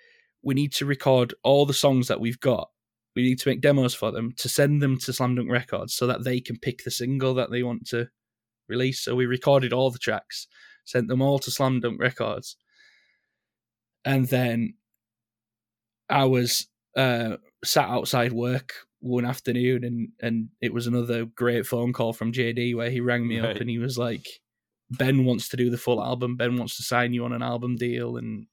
we 0.43 0.55
need 0.55 0.73
to 0.75 0.87
record 0.87 1.35
all 1.43 1.67
the 1.67 1.75
songs 1.75 2.09
that 2.09 2.21
we've 2.21 2.41
got. 2.41 2.69
We 3.17 3.23
need 3.23 3.39
to 3.41 3.49
make 3.49 3.61
demos 3.61 3.95
for 3.95 4.11
them 4.11 4.33
to 4.39 4.49
send 4.49 4.83
them 4.83 4.99
to 5.01 5.13
Slam 5.13 5.37
Dunk 5.37 5.51
Records 5.51 5.95
so 5.95 6.07
that 6.07 6.25
they 6.25 6.41
can 6.41 6.59
pick 6.59 6.83
the 6.85 6.91
single 6.91 7.35
that 7.35 7.51
they 7.51 7.63
want 7.63 7.87
to 7.89 8.09
release. 8.69 9.01
So 9.05 9.15
we 9.15 9.27
recorded 9.27 9.73
all 9.73 9.91
the 9.91 9.99
tracks, 10.01 10.49
sent 10.85 11.07
them 11.09 11.23
all 11.23 11.39
to 11.41 11.51
Slam 11.51 11.81
Dunk 11.81 12.01
Records, 12.01 12.57
and 14.05 14.27
then 14.29 14.75
I 16.09 16.25
was 16.25 16.67
uh, 16.97 17.37
sat 17.65 17.89
outside 17.89 18.33
work 18.33 18.73
one 19.01 19.25
afternoon, 19.25 19.85
and 19.85 20.09
and 20.21 20.49
it 20.61 20.73
was 20.75 20.87
another 20.87 21.25
great 21.27 21.67
phone 21.67 21.93
call 21.93 22.13
from 22.13 22.33
JD 22.33 22.75
where 22.77 22.91
he 22.91 23.01
rang 23.01 23.27
me 23.27 23.39
Right. 23.39 23.55
up 23.55 23.61
and 23.61 23.71
he 23.71 23.79
was 23.79 23.97
like, 23.99 24.27
"Ben 24.91 25.25
wants 25.25 25.49
to 25.49 25.57
do 25.57 25.71
the 25.71 25.79
full 25.79 26.03
album. 26.03 26.37
Ben 26.37 26.57
wants 26.57 26.77
to 26.77 26.83
sign 26.83 27.13
you 27.13 27.25
on 27.25 27.33
an 27.33 27.43
album 27.43 27.77
deal, 27.77 28.17
and 28.17 28.47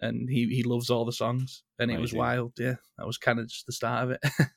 and 0.00 0.28
he 0.28 0.46
he 0.48 0.62
loves 0.62 0.90
all 0.90 1.04
the 1.04 1.12
songs." 1.12 1.62
And 1.78 1.90
it 1.90 2.00
was 2.00 2.12
wild. 2.12 2.52
Yeah, 2.58 2.76
that 2.98 3.06
was 3.06 3.18
kind 3.18 3.38
of 3.38 3.48
just 3.48 3.66
the 3.66 3.72
start 3.72 4.04
of 4.04 4.10
it. 4.12 4.20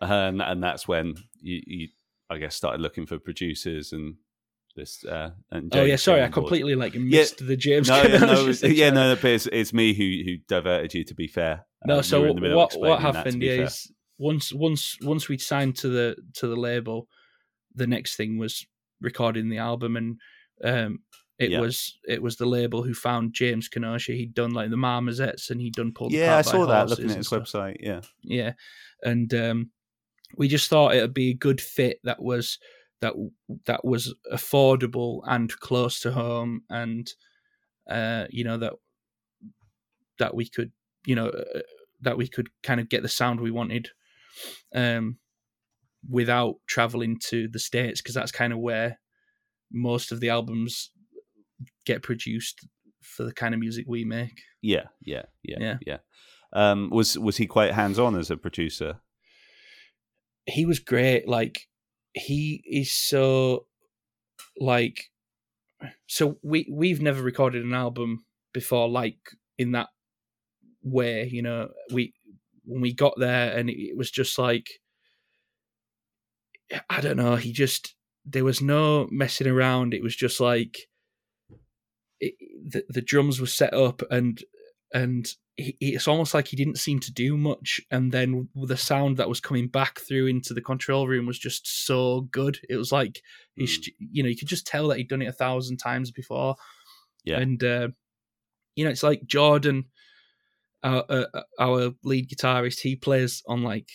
and 0.00 0.42
and 0.42 0.62
that's 0.62 0.86
when 0.86 1.14
you, 1.40 1.60
you 1.66 1.88
I 2.30 2.38
guess 2.38 2.54
started 2.54 2.80
looking 2.80 3.06
for 3.06 3.18
producers 3.18 3.92
and 3.92 4.16
this. 4.76 5.04
Uh, 5.04 5.30
and 5.50 5.74
oh 5.74 5.84
yeah, 5.84 5.96
sorry, 5.96 6.22
I 6.22 6.28
completely 6.28 6.74
like 6.74 6.94
missed 6.94 7.46
the 7.46 7.56
James. 7.56 7.88
No, 7.88 8.02
yeah, 8.02 8.18
no, 8.18 8.46
it's- 8.48 8.62
yeah, 8.62 8.90
no, 8.90 9.14
but 9.16 9.24
it's, 9.30 9.46
it's 9.46 9.72
me 9.72 9.94
who 9.94 10.22
who 10.24 10.38
diverted 10.48 10.94
you. 10.94 11.04
To 11.04 11.14
be 11.14 11.26
fair, 11.26 11.66
No, 11.86 11.98
Um, 11.98 12.02
so 12.02 12.16
you 12.18 12.22
were 12.22 12.28
in 12.30 12.36
the 12.36 12.42
middle 12.42 12.60
of 12.60 12.72
what 12.74 12.80
what 12.80 13.00
that, 13.00 13.14
happened? 13.16 13.42
Yeah, 13.42 13.56
fair. 13.56 13.64
is 13.66 13.92
once 14.18 14.52
once 14.52 14.96
once 15.02 15.28
we 15.28 15.38
signed 15.38 15.76
to 15.76 15.88
the 15.88 16.16
to 16.34 16.46
the 16.48 16.56
label, 16.56 17.08
the 17.74 17.86
next 17.86 18.16
thing 18.16 18.38
was 18.38 18.66
recording 19.02 19.48
the 19.50 19.58
album, 19.58 19.96
and 19.96 20.18
um, 20.64 21.00
it 21.38 21.50
Yeah. 21.50 21.60
was 21.60 21.98
it 22.08 22.22
was 22.22 22.36
the 22.36 22.46
label 22.46 22.82
who 22.82 22.94
found 22.94 23.34
James 23.34 23.68
Kenosha. 23.68 24.12
He'd 24.12 24.34
done 24.34 24.52
like 24.52 24.70
the 24.70 24.76
Marmozets, 24.76 25.50
and 25.50 25.60
he'd 25.60 25.74
done 25.74 25.92
pulled. 25.92 26.12
Yeah, 26.12 26.36
I 26.38 26.42
saw 26.42 26.66
that 26.66 26.88
looking 26.88 27.10
at 27.10 27.16
his 27.18 27.26
stuff. 27.26 27.44
website. 27.44 27.76
Yeah. 27.80 28.00
Yeah, 28.22 28.52
and 29.02 29.32
um, 29.34 29.70
we 30.36 30.48
just 30.48 30.70
thought 30.70 30.94
it'd 30.94 31.12
be 31.14 31.30
a 31.30 31.34
good 31.34 31.60
fit 31.60 31.98
that 32.04 32.22
was 32.22 32.58
that 33.00 33.14
that 33.66 33.84
was 33.84 34.14
affordable 34.32 35.22
and 35.26 35.50
close 35.58 36.00
to 36.00 36.12
home, 36.12 36.62
and 36.70 37.10
uh, 37.90 38.26
you 38.30 38.44
know 38.44 38.58
that 38.58 38.74
that 40.18 40.34
we 40.34 40.48
could 40.48 40.70
you 41.06 41.14
know 41.16 41.28
uh, 41.28 41.60
that 42.02 42.16
we 42.16 42.28
could 42.28 42.48
kind 42.62 42.80
of 42.80 42.88
get 42.88 43.02
the 43.02 43.08
sound 43.08 43.40
we 43.40 43.50
wanted, 43.50 43.88
um, 44.74 45.18
without 46.08 46.56
traveling 46.66 47.18
to 47.18 47.48
the 47.48 47.58
states 47.58 48.00
because 48.00 48.14
that's 48.14 48.32
kind 48.32 48.52
of 48.52 48.58
where 48.58 48.98
most 49.72 50.12
of 50.12 50.20
the 50.20 50.30
albums 50.30 50.90
get 51.86 52.02
produced 52.02 52.66
for 53.00 53.24
the 53.24 53.32
kind 53.32 53.54
of 53.54 53.60
music 53.60 53.86
we 53.88 54.04
make. 54.04 54.40
Yeah, 54.60 54.84
yeah, 55.00 55.22
yeah, 55.42 55.58
yeah. 55.60 55.76
Yeah. 55.86 55.98
Um, 56.52 56.90
was 56.90 57.18
was 57.18 57.38
he 57.38 57.46
quite 57.46 57.72
hands 57.72 57.98
on 57.98 58.16
as 58.16 58.30
a 58.30 58.36
producer? 58.36 59.00
he 60.46 60.66
was 60.66 60.78
great. 60.78 61.28
Like 61.28 61.68
he 62.14 62.62
is 62.66 62.90
so 62.90 63.66
like 64.58 65.10
so 66.06 66.38
we 66.42 66.68
we've 66.70 67.00
never 67.00 67.22
recorded 67.22 67.64
an 67.64 67.74
album 67.74 68.24
before 68.52 68.88
like 68.88 69.18
in 69.58 69.72
that 69.72 69.88
way, 70.82 71.28
you 71.30 71.42
know. 71.42 71.68
We 71.92 72.14
when 72.64 72.80
we 72.80 72.92
got 72.92 73.14
there 73.18 73.56
and 73.56 73.70
it, 73.70 73.78
it 73.78 73.96
was 73.96 74.10
just 74.10 74.38
like 74.38 74.68
I 76.88 77.00
don't 77.00 77.16
know, 77.16 77.36
he 77.36 77.52
just 77.52 77.94
there 78.24 78.44
was 78.44 78.60
no 78.62 79.08
messing 79.10 79.46
around. 79.48 79.94
It 79.94 80.02
was 80.02 80.14
just 80.16 80.40
like 80.40 80.78
it, 82.20 82.34
the 82.68 82.84
the 82.88 83.02
drums 83.02 83.40
were 83.40 83.46
set 83.46 83.74
up 83.74 84.02
and 84.10 84.42
and 84.94 85.26
he, 85.56 85.76
it's 85.80 86.08
almost 86.08 86.34
like 86.34 86.48
he 86.48 86.56
didn't 86.56 86.78
seem 86.78 86.98
to 87.00 87.12
do 87.12 87.36
much 87.36 87.80
and 87.90 88.10
then 88.12 88.48
the 88.54 88.76
sound 88.76 89.16
that 89.16 89.28
was 89.28 89.40
coming 89.40 89.68
back 89.68 90.00
through 90.00 90.26
into 90.26 90.54
the 90.54 90.62
control 90.62 91.06
room 91.08 91.26
was 91.26 91.38
just 91.38 91.84
so 91.86 92.22
good 92.30 92.58
it 92.70 92.76
was 92.76 92.90
like 92.92 93.20
he's 93.56 93.90
you 93.98 94.22
know 94.22 94.28
you 94.30 94.36
could 94.36 94.48
just 94.48 94.66
tell 94.66 94.88
that 94.88 94.96
he'd 94.98 95.08
done 95.08 95.20
it 95.22 95.26
a 95.28 95.32
thousand 95.32 95.76
times 95.76 96.10
before 96.10 96.56
Yeah. 97.24 97.38
and 97.38 97.62
uh, 97.62 97.88
you 98.76 98.84
know 98.84 98.90
it's 98.90 99.02
like 99.02 99.26
jordan 99.26 99.86
our, 100.82 101.04
uh, 101.08 101.24
our 101.58 101.92
lead 102.02 102.30
guitarist 102.30 102.80
he 102.80 102.96
plays 102.96 103.42
on 103.46 103.62
like 103.62 103.88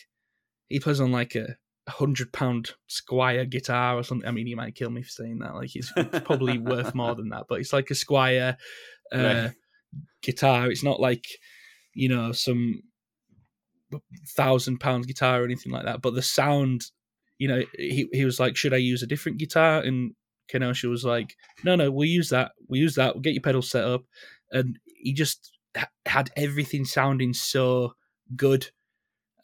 he 0.69 0.79
plays 0.79 1.01
on 1.01 1.11
like 1.11 1.33
a 1.35 1.55
hundred 1.87 2.31
pound 2.33 2.71
Squier 2.89 3.49
guitar 3.49 3.95
or 3.97 4.03
something 4.03 4.27
i 4.27 4.31
mean 4.31 4.45
he 4.47 4.55
might 4.55 4.75
kill 4.75 4.89
me 4.89 5.01
for 5.01 5.09
saying 5.09 5.39
that 5.39 5.55
like 5.55 5.75
it's 5.75 5.91
probably 6.25 6.57
worth 6.71 6.93
more 6.93 7.15
than 7.15 7.29
that 7.29 7.45
but 7.47 7.59
it's 7.61 7.71
like 7.73 7.89
a 7.89 7.93
Squier 7.93 8.55
uh, 9.13 9.17
Right. 9.17 9.51
guitar. 10.21 10.69
It's 10.69 10.83
not 10.83 10.99
like 10.99 11.25
you 11.93 12.09
know 12.09 12.33
some 12.33 12.81
thousand 14.35 14.79
pound 14.79 15.07
guitar 15.07 15.41
or 15.41 15.45
anything 15.45 15.71
like 15.71 15.85
that. 15.85 16.01
But 16.01 16.13
the 16.13 16.21
sound, 16.21 16.85
you 17.37 17.47
know, 17.47 17.63
he 17.77 18.07
he 18.11 18.25
was 18.25 18.39
like, 18.39 18.55
should 18.57 18.73
I 18.73 18.77
use 18.77 19.01
a 19.03 19.07
different 19.07 19.37
guitar? 19.39 19.79
And 19.79 20.11
Kenosha 20.49 20.87
was 20.89 21.05
like, 21.05 21.35
no, 21.63 21.75
no, 21.75 21.89
we'll 21.91 22.07
use 22.09 22.29
that. 22.29 22.51
We'll 22.67 22.81
use 22.81 22.95
that. 22.95 23.15
We'll 23.15 23.21
get 23.21 23.33
your 23.33 23.41
pedals 23.41 23.69
set 23.69 23.83
up. 23.85 24.03
And 24.51 24.77
he 24.85 25.13
just 25.13 25.57
ha- 25.75 25.87
had 26.05 26.29
everything 26.35 26.85
sounding 26.85 27.33
so 27.33 27.93
good, 28.35 28.69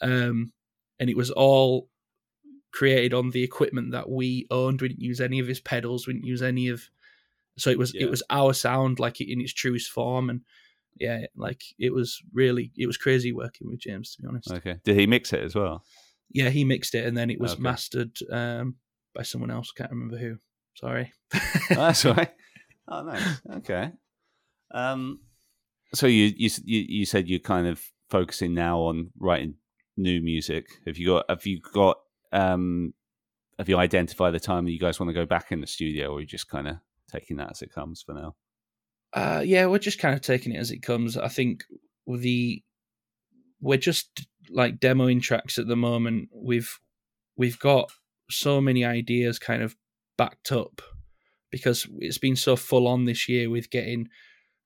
um, 0.02 0.52
and 1.00 1.10
it 1.10 1.18
was 1.18 1.32
all 1.32 1.88
created 2.74 3.14
on 3.14 3.30
the 3.30 3.44
equipment 3.44 3.92
that 3.92 4.10
we 4.10 4.46
owned. 4.52 4.82
We 4.82 4.90
didn't 4.90 5.02
use 5.02 5.22
any 5.22 5.40
of 5.40 5.48
his 5.48 5.62
pedals. 5.62 6.06
We 6.08 6.14
didn't 6.14 6.26
use 6.28 6.42
any 6.42 6.68
of. 6.70 6.82
So 7.58 7.70
it 7.70 7.78
was 7.78 7.94
Yeah. 7.94 8.04
it 8.04 8.10
was 8.10 8.24
our 8.30 8.54
sound, 8.54 9.00
like 9.00 9.22
in 9.22 9.40
its 9.40 9.54
truest 9.54 9.92
form, 9.92 10.30
and 10.30 10.42
yeah, 11.00 11.26
like 11.36 11.62
it 11.80 11.94
was 11.94 12.22
really 12.34 12.72
it 12.76 12.88
was 12.88 12.98
crazy 12.98 13.32
working 13.32 13.70
with 13.70 13.80
James 13.80 14.16
to 14.16 14.22
be 14.22 14.28
honest. 14.28 14.52
Okay. 14.52 14.76
Did 14.84 14.98
he 15.00 15.08
mix 15.08 15.32
it 15.34 15.44
as 15.44 15.56
well? 15.56 15.84
Yeah, 16.32 16.50
he 16.50 16.64
mixed 16.66 16.96
it 16.96 17.06
and 17.06 17.16
then 17.16 17.30
it 17.30 17.40
was 17.40 17.54
Okay. 17.54 17.62
mastered 17.62 18.18
um, 18.32 18.76
by 19.14 19.22
someone 19.22 19.52
else. 19.52 19.72
Can't 19.72 19.92
remember 19.92 20.18
who. 20.18 20.38
Sorry. 20.76 21.14
Oh, 21.34 21.40
that's 21.76 22.06
right. 22.06 22.32
Oh, 22.88 23.02
nice. 23.04 23.42
Okay. 23.58 23.92
Um, 24.74 25.20
so 25.94 26.06
you 26.08 26.34
you 26.36 26.50
you 26.66 26.86
you 26.90 27.06
said 27.06 27.30
you're 27.30 27.40
kind 27.40 27.66
of 27.68 27.82
focusing 28.10 28.54
now 28.54 28.80
on 28.80 29.12
writing 29.18 29.56
new 29.96 30.22
music. 30.22 30.66
Have 30.86 30.98
you 30.98 31.08
got 31.08 31.26
have 31.30 31.46
you 31.46 31.62
got 31.62 31.98
um 32.34 32.94
have 33.60 33.70
you 33.70 33.78
identified 33.78 34.34
the 34.34 34.40
time 34.40 34.66
that 34.66 34.72
you 34.72 34.80
guys 34.80 35.00
want 35.00 35.10
to 35.10 35.14
go 35.14 35.26
back 35.26 35.52
in 35.52 35.62
the 35.62 35.68
studio, 35.68 36.10
or 36.10 36.18
are 36.18 36.22
you 36.22 36.26
just 36.26 36.50
kind 36.50 36.68
of 36.68 36.78
taking 37.12 37.38
that 37.38 37.52
as 37.52 37.62
it 37.62 37.72
comes 37.72 38.02
for 38.02 38.14
now? 38.14 38.36
Uh, 39.14 39.44
yeah, 39.46 39.68
we're 39.68 39.78
just 39.78 40.00
kind 40.00 40.16
of 40.16 40.22
taking 40.22 40.54
it 40.54 40.58
as 40.58 40.72
it 40.72 40.82
comes. 40.82 41.18
I 41.18 41.28
think 41.28 41.64
the 42.08 42.64
we're 43.62 43.78
just 43.78 44.26
like 44.50 44.80
demoing 44.80 45.22
tracks 45.22 45.58
at 45.58 45.68
the 45.68 45.76
moment. 45.76 46.30
We've 46.34 46.80
we've 47.38 47.60
got 47.60 47.92
so 48.30 48.60
many 48.60 48.84
ideas 48.84 49.40
kind 49.40 49.62
of 49.62 49.76
backed 50.18 50.52
up 50.52 50.82
because 51.52 51.88
it's 52.00 52.18
been 52.18 52.36
so 52.36 52.56
full 52.56 52.88
on 52.88 53.06
this 53.06 53.30
year 53.30 53.50
with 53.50 53.70
getting 53.70 54.10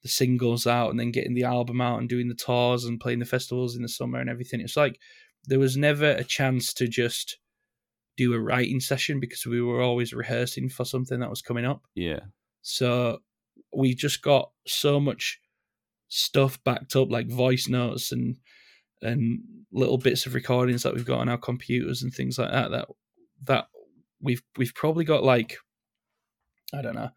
the 0.04 0.10
singles 0.10 0.66
out 0.66 0.90
and 0.90 1.00
then 1.00 1.12
getting 1.12 1.34
the 1.34 1.44
album 1.44 1.82
out 1.82 2.00
and 2.00 2.08
doing 2.08 2.30
the 2.30 2.36
tours 2.36 2.86
and 2.86 3.00
playing 3.00 3.20
the 3.20 3.26
festivals 3.26 3.76
in 3.76 3.82
the 3.82 3.90
summer 3.90 4.20
and 4.20 4.30
everything. 4.30 4.62
It's 4.62 4.78
like 4.78 5.00
there 5.46 5.60
was 5.60 5.76
never 5.76 6.12
a 6.12 6.24
chance 6.24 6.74
to 6.76 6.88
just 6.88 7.38
do 8.18 8.34
a 8.34 8.40
writing 8.40 8.80
session 8.80 9.20
because 9.20 9.46
we 9.46 9.62
were 9.62 9.82
always 9.82 10.12
rehearsing 10.12 10.70
for 10.70 10.84
something 10.84 11.20
that 11.20 11.30
was 11.30 11.42
coming 11.42 11.66
up. 11.66 11.84
Yeah. 11.96 12.22
So 12.64 13.20
we 13.74 13.94
just 13.94 14.22
got 14.22 14.52
so 14.66 15.00
much 15.00 15.40
stuff 16.10 16.62
backed 16.64 16.96
up, 16.96 17.10
like 17.10 17.30
voice 17.30 17.68
notes 17.70 18.12
and 18.12 18.38
and 19.02 19.40
little 19.72 20.00
bits 20.00 20.26
of 20.26 20.34
recordings 20.34 20.82
that 20.84 20.94
we've 20.94 21.06
got 21.06 21.20
on 21.20 21.30
our 21.30 21.38
computers 21.38 22.02
and 22.02 22.14
things 22.14 22.38
like 22.40 22.52
that. 22.52 22.72
That 22.72 22.88
that 23.44 23.68
we've 24.22 24.42
we've 24.58 24.74
probably 24.74 25.06
got 25.06 25.24
like 25.24 25.58
I 26.74 26.82
don't 26.82 26.96
know. 26.96 27.10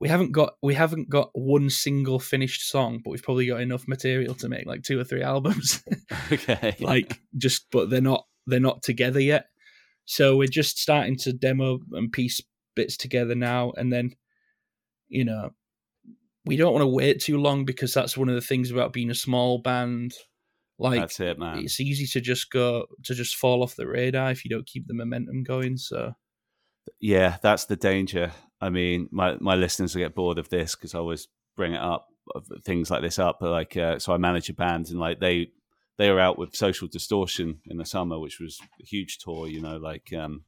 We 0.00 0.08
haven't 0.08 0.32
got 0.32 0.54
we 0.62 0.74
haven't 0.74 1.08
got 1.08 1.30
one 1.32 1.70
single 1.70 2.18
finished 2.18 2.68
song, 2.68 3.00
but 3.04 3.10
we've 3.10 3.22
probably 3.22 3.46
got 3.46 3.60
enough 3.60 3.86
material 3.86 4.34
to 4.36 4.48
make 4.48 4.66
like 4.66 4.82
two 4.82 4.98
or 4.98 5.04
three 5.04 5.22
albums. 5.34 5.82
Okay. 6.30 6.76
like 6.80 7.20
just 7.38 7.70
but 7.70 7.88
they're 7.88 8.02
not 8.02 8.26
they're 8.46 8.60
not 8.60 8.82
together 8.82 9.20
yet 9.20 9.46
so 10.10 10.36
we're 10.36 10.48
just 10.48 10.78
starting 10.78 11.16
to 11.16 11.32
demo 11.32 11.78
and 11.92 12.12
piece 12.12 12.40
bits 12.74 12.96
together 12.96 13.34
now 13.34 13.72
and 13.76 13.92
then 13.92 14.10
you 15.08 15.24
know 15.24 15.50
we 16.46 16.56
don't 16.56 16.72
want 16.72 16.82
to 16.82 16.86
wait 16.86 17.20
too 17.20 17.38
long 17.38 17.64
because 17.64 17.92
that's 17.92 18.16
one 18.16 18.28
of 18.28 18.34
the 18.34 18.40
things 18.40 18.70
about 18.70 18.92
being 18.92 19.10
a 19.10 19.14
small 19.14 19.58
band 19.58 20.14
like 20.78 21.00
that's 21.00 21.20
it, 21.20 21.38
man. 21.38 21.58
it's 21.58 21.80
easy 21.80 22.06
to 22.06 22.20
just 22.20 22.50
go 22.50 22.86
to 23.04 23.14
just 23.14 23.36
fall 23.36 23.62
off 23.62 23.76
the 23.76 23.86
radar 23.86 24.30
if 24.30 24.44
you 24.44 24.48
don't 24.48 24.66
keep 24.66 24.86
the 24.86 24.94
momentum 24.94 25.42
going 25.42 25.76
so 25.76 26.12
Yeah, 27.00 27.36
that's 27.42 27.66
the 27.66 27.76
danger. 27.76 28.32
I 28.60 28.70
mean, 28.70 29.08
my 29.10 29.36
my 29.40 29.54
listeners 29.54 29.94
will 29.94 30.02
get 30.02 30.14
bored 30.14 30.38
of 30.38 30.48
this 30.48 30.74
because 30.74 30.94
I 30.94 30.98
always 30.98 31.28
bring 31.56 31.74
it 31.74 31.80
up, 31.80 32.08
of 32.34 32.46
things 32.64 32.90
like 32.90 33.02
this 33.02 33.18
up. 33.18 33.38
But 33.40 33.50
like, 33.50 33.76
uh, 33.76 33.98
so 33.98 34.12
I 34.12 34.16
manage 34.16 34.48
a 34.48 34.54
band, 34.54 34.88
and 34.90 34.98
like 34.98 35.20
they 35.20 35.50
they 35.98 36.10
were 36.10 36.20
out 36.20 36.38
with 36.38 36.54
Social 36.56 36.88
Distortion 36.88 37.60
in 37.66 37.76
the 37.76 37.84
summer, 37.84 38.18
which 38.18 38.38
was 38.40 38.58
a 38.80 38.84
huge 38.84 39.18
tour. 39.18 39.48
You 39.48 39.60
know, 39.60 39.76
like 39.76 40.12
um, 40.16 40.44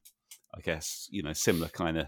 I 0.55 0.61
guess 0.61 1.09
you 1.11 1.23
know 1.23 1.33
similar 1.33 1.69
kind 1.69 1.99
of 1.99 2.07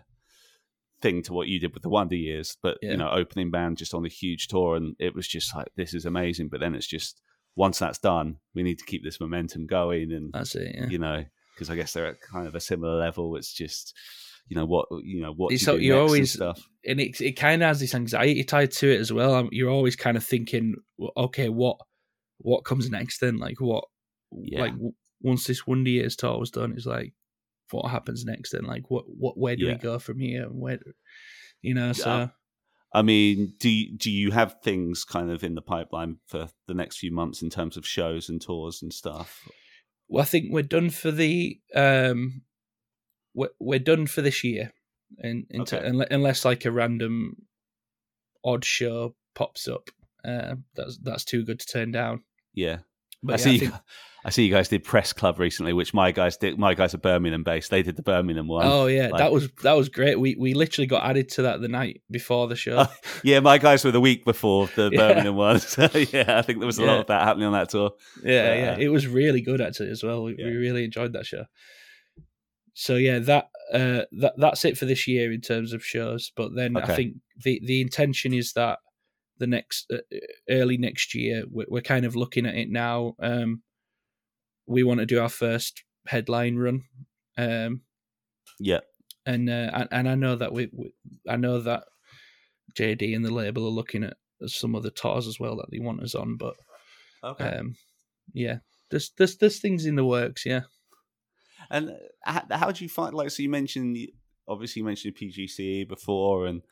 thing 1.01 1.23
to 1.25 1.33
what 1.33 1.49
you 1.49 1.59
did 1.59 1.75
with 1.75 1.83
the 1.83 1.89
Wonder 1.89 2.14
Years, 2.14 2.57
but 2.62 2.79
Yeah. 2.81 2.93
you 2.93 2.97
know, 2.97 3.11
opening 3.11 3.51
band 3.51 3.77
just 3.79 3.93
on 3.95 4.05
a 4.07 4.09
huge 4.09 4.47
tour, 4.49 4.77
and 4.77 4.95
it 5.01 5.14
was 5.14 5.27
just 5.27 5.55
like 5.55 5.69
this 5.77 5.95
is 5.95 6.05
amazing. 6.05 6.49
But 6.49 6.61
then 6.61 6.75
it's 6.75 6.87
just 6.87 7.21
once 7.57 7.79
that's 7.81 7.99
done, 7.99 8.37
we 8.55 8.62
need 8.62 8.79
to 8.79 8.85
keep 8.87 9.03
this 9.05 9.21
momentum 9.21 9.66
going, 9.66 10.12
and 10.12 10.33
that's 10.33 10.55
it 10.55 10.75
yeah 10.75 10.87
you 10.89 10.99
know, 10.99 11.25
because 11.55 11.69
I 11.71 11.75
guess 11.77 11.93
they're 11.93 12.07
at 12.07 12.21
kind 12.21 12.47
of 12.47 12.55
a 12.55 12.61
similar 12.61 12.97
level. 12.97 13.37
It's 13.37 13.53
just, 13.53 13.95
you 14.47 14.57
know, 14.57 14.64
what 14.64 14.87
you 15.03 15.21
know, 15.23 15.33
what 15.33 15.53
It's 15.53 15.66
you 15.66 15.75
you're 15.79 15.97
next 15.97 16.01
and 16.01 16.09
always- 16.09 16.33
stuff. 16.33 16.69
and 16.87 17.01
it 17.01 17.21
it 17.21 17.33
kind 17.33 17.62
of 17.62 17.66
has 17.66 17.81
this 17.81 17.95
anxiety 17.97 18.45
tied 18.45 18.71
to 18.73 18.89
it 18.89 19.01
as 19.01 19.12
well. 19.12 19.49
You're 19.51 19.71
always 19.71 19.97
kind 19.97 20.16
of 20.16 20.25
thinking, 20.25 20.77
okay, 21.16 21.49
what 21.49 21.79
what 22.43 22.64
comes 22.64 22.90
next 22.90 23.20
then? 23.20 23.38
Like 23.38 23.61
what, 23.61 23.84
Yeah. 24.32 24.61
like 24.61 24.72
w- 24.72 24.93
once 25.20 25.45
this 25.47 25.66
Wonder 25.66 25.90
Years 25.90 26.16
tour 26.16 26.38
was 26.38 26.51
done, 26.51 26.72
it's 26.76 26.86
like 26.86 27.12
what 27.70 27.90
happens 27.90 28.24
next 28.24 28.53
then? 28.53 28.64
Like 28.64 28.90
what 28.90 29.05
what 29.09 29.38
where 29.38 29.57
do 29.57 29.64
Yeah. 29.64 29.72
we 29.72 29.78
go 29.78 29.99
from 29.99 30.18
here? 30.18 30.45
And 30.45 30.61
Where, 30.61 30.78
you 31.62 31.74
know? 31.74 31.93
So 31.93 32.09
Yeah. 32.11 32.28
I 32.95 33.01
mean, 33.01 33.55
do 33.59 33.70
you, 33.70 33.97
do 33.97 34.11
you 34.11 34.32
have 34.32 34.57
things 34.62 35.03
kind 35.05 35.30
of 35.30 35.43
in 35.43 35.55
the 35.55 35.62
pipeline 35.62 36.18
for 36.26 36.49
the 36.68 36.74
next 36.74 36.99
few 36.99 37.11
months 37.11 37.40
in 37.40 37.49
terms 37.49 37.78
of 37.78 37.86
shows 37.86 38.28
and 38.28 38.38
tours 38.40 38.82
and 38.82 38.93
stuff? 38.93 39.49
well, 40.09 40.20
I 40.22 40.26
think 40.26 40.53
we're 40.53 40.62
done 40.62 40.90
for 40.90 41.11
the 41.11 41.59
um, 41.74 42.43
we're 43.34 43.49
we're 43.59 43.78
done 43.78 44.07
for 44.07 44.20
this 44.20 44.45
year, 44.45 44.72
and 45.18 45.47
Okay. 45.61 45.80
unless, 45.82 46.09
unless 46.11 46.45
like 46.45 46.66
a 46.66 46.70
random 46.70 47.36
odd 48.45 48.62
show 48.64 49.14
pops 49.34 49.66
up, 49.68 49.88
uh, 50.22 50.57
that's 50.74 50.99
that's 50.99 51.24
too 51.24 51.45
good 51.47 51.61
to 51.61 51.66
turn 51.66 51.93
down. 51.93 52.24
Yeah, 52.55 52.79
But 53.23 53.35
I 53.35 53.37
yeah, 53.37 53.45
see. 53.45 53.51
I 53.51 53.53
you, 53.53 53.59
think- 53.59 53.75
I 54.25 54.31
see 54.31 54.45
you 54.45 54.53
guys 54.53 54.69
did 54.69 54.85
press 54.85 55.13
club 55.13 55.41
recently, 55.41 55.73
which 55.73 55.93
my 55.93 56.13
guys 56.13 56.37
did. 56.37 56.57
My 56.57 56.75
guys 56.75 56.95
are 56.95 56.99
Birmingham 56.99 57.43
based. 57.43 57.73
They 57.73 57.83
did 57.83 57.97
the 57.97 58.03
Birmingham 58.05 58.47
one. 58.47 58.65
oh 58.65 58.87
yeah, 58.87 59.09
like- 59.09 59.19
that 59.19 59.33
was 59.33 59.49
that 59.65 59.73
was 59.73 59.89
great. 59.89 60.21
We 60.21 60.37
we 60.39 60.55
literally 60.55 60.87
got 60.87 61.03
added 61.03 61.29
to 61.31 61.43
that 61.43 61.61
the 61.61 61.67
night 61.67 62.03
before 62.09 62.47
the 62.47 62.55
show. 62.55 62.85
Oh, 62.89 62.95
Yeah, 63.25 63.41
my 63.41 63.59
guys 63.59 63.85
were 63.85 63.91
the 63.91 64.01
week 64.01 64.25
before 64.25 64.69
the 64.77 64.91
Yeah. 64.93 64.99
Birmingham 65.09 65.35
one. 65.35 65.59
So 65.75 65.89
yeah, 65.95 66.39
I 66.39 66.43
think 66.43 66.61
there 66.61 66.67
was 66.67 66.79
a 66.79 66.85
lot 66.85 67.01
of 67.01 67.07
that 67.09 67.23
happening 67.25 67.47
on 67.47 67.53
that 67.55 67.71
tour. 67.71 67.91
yeah, 68.23 68.31
Yeah. 68.33 68.55
yeah, 68.55 68.77
it 68.79 68.89
was 68.91 69.09
really 69.09 69.41
good 69.41 69.61
actually 69.61 69.91
as 69.91 70.05
well. 70.05 70.23
We, 70.23 70.37
Yeah. 70.39 70.47
we 70.47 70.53
really 70.57 70.85
enjoyed 70.85 71.15
that 71.15 71.27
show. 71.27 71.47
So 72.75 72.95
yeah, 72.97 73.19
that 73.19 73.47
uh, 73.73 74.03
that 74.21 74.35
that's 74.37 74.65
it 74.65 74.79
for 74.79 74.85
this 74.85 75.09
year 75.09 75.33
in 75.33 75.41
terms 75.41 75.73
of 75.73 75.85
shows. 75.85 76.31
But 76.37 76.55
then 76.55 76.77
I 76.77 76.95
think 76.95 77.17
the 77.43 77.61
the 77.65 77.81
intention 77.81 78.33
is 78.33 78.53
that 78.53 78.79
the 79.43 79.47
next 79.49 79.93
uh, 79.93 79.99
early 80.49 80.76
next 80.76 81.16
year 81.16 81.43
we're, 81.51 81.66
we're 81.68 81.82
kind 81.82 82.07
of 82.07 82.14
looking 82.14 82.47
at 82.47 82.55
it 82.55 82.70
now. 82.70 83.16
Um, 83.20 83.62
we 84.66 84.84
want 84.84 85.01
to 85.01 85.07
do 85.07 85.20
our 85.20 85.28
first 85.28 85.82
headline 86.07 86.57
run. 86.57 86.82
Um, 87.36 87.80
Yeah, 88.61 88.80
and 89.26 89.51
uh, 89.51 89.88
and, 89.90 90.09
I 90.09 90.14
know 90.14 90.36
that 90.36 90.53
we, 90.53 90.70
we 90.72 90.95
I 91.28 91.36
know 91.36 91.61
that 91.61 91.84
JD 92.78 93.16
and 93.16 93.24
the 93.24 93.34
label 93.34 93.66
are 93.66 93.70
looking 93.70 94.05
at 94.05 94.16
some 94.47 94.76
other 94.76 94.90
tours 94.90 95.26
as 95.26 95.40
well 95.40 95.57
that 95.57 95.70
they 95.72 95.80
want 95.80 96.03
us 96.03 96.14
on, 96.14 96.36
but 96.36 96.55
okay. 97.24 97.45
um, 97.45 97.74
yeah, 98.32 98.59
there's 98.90 99.11
there's 99.18 99.36
there's 99.38 99.59
things 99.59 99.86
in 99.86 99.97
the 99.97 100.05
works, 100.05 100.47
yeah. 100.47 100.62
and 101.68 101.90
uh, 101.90 101.95
how, 102.22 102.45
how 102.51 102.70
do 102.70 102.84
you 102.84 102.88
find? 102.88 103.12
Like, 103.12 103.30
so 103.30 103.43
you 103.43 103.49
mentioned 103.49 103.97
obviously 104.47 104.80
you 104.80 104.86
mentioned 104.86 105.16
PGCE 105.16 105.88
before, 105.88 106.47
and 106.47 106.62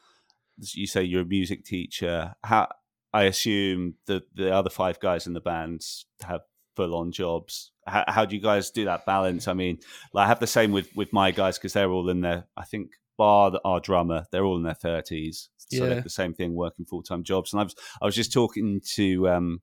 you 0.74 0.86
say 0.86 1.02
you're 1.02 1.22
a 1.22 1.26
music 1.26 1.64
teacher. 1.64 2.34
How 2.44 2.68
I 3.12 3.24
assume 3.24 3.94
the 4.06 4.22
the 4.34 4.54
other 4.54 4.70
five 4.70 5.00
guys 5.00 5.26
in 5.26 5.32
the 5.32 5.40
bands 5.40 6.06
have 6.22 6.42
full 6.76 6.94
on 6.94 7.12
jobs. 7.12 7.72
How, 7.86 8.04
how 8.06 8.24
do 8.24 8.36
you 8.36 8.42
guys 8.42 8.70
do 8.70 8.84
that 8.84 9.04
balance? 9.06 9.48
I 9.48 9.54
mean, 9.54 9.78
like, 10.12 10.26
I 10.26 10.28
have 10.28 10.40
the 10.40 10.46
same 10.46 10.72
with 10.72 10.88
with 10.94 11.12
my 11.12 11.30
guys 11.30 11.58
because 11.58 11.72
they're 11.72 11.90
all 11.90 12.08
in 12.08 12.20
their. 12.20 12.44
I 12.56 12.64
think 12.64 12.90
bar 13.18 13.52
our 13.64 13.80
drummer, 13.80 14.26
they're 14.32 14.44
all 14.44 14.56
in 14.56 14.62
their 14.62 14.74
thirties, 14.74 15.48
so 15.58 15.84
Yeah. 15.84 15.88
they're 15.90 16.00
the 16.02 16.10
same 16.10 16.34
thing, 16.34 16.54
working 16.54 16.84
full 16.86 17.02
time 17.02 17.22
jobs. 17.24 17.52
And 17.52 17.60
I 17.60 17.64
was 17.64 17.74
I 18.00 18.04
was 18.06 18.14
just 18.14 18.32
talking 18.32 18.80
to. 18.94 19.28
um 19.28 19.62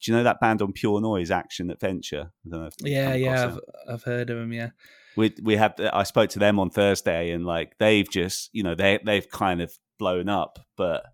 do 0.00 0.12
you 0.12 0.16
know 0.16 0.22
that 0.22 0.38
band 0.38 0.62
on 0.62 0.72
Pure 0.72 1.00
Noise, 1.00 1.32
Action 1.32 1.70
Adventure? 1.72 2.30
I 2.46 2.48
don't 2.48 2.60
know. 2.60 2.66
If 2.68 2.74
Yeah, 2.82 3.14
yeah, 3.14 3.46
I've, 3.46 3.58
I've 3.94 4.02
heard 4.04 4.30
of 4.30 4.36
them. 4.38 4.52
Yeah, 4.52 4.70
we 5.16 5.34
we 5.42 5.56
have 5.56 5.74
I 5.92 6.04
spoke 6.04 6.30
to 6.30 6.38
them 6.38 6.60
on 6.60 6.70
Thursday 6.70 7.32
and 7.32 7.44
like 7.44 7.76
they've 7.78 8.08
just 8.08 8.50
you 8.52 8.62
know 8.62 8.76
they 8.76 9.00
they've 9.04 9.28
kind 9.28 9.60
of 9.60 9.72
blown 9.98 10.28
up 10.28 10.58
but 10.76 11.04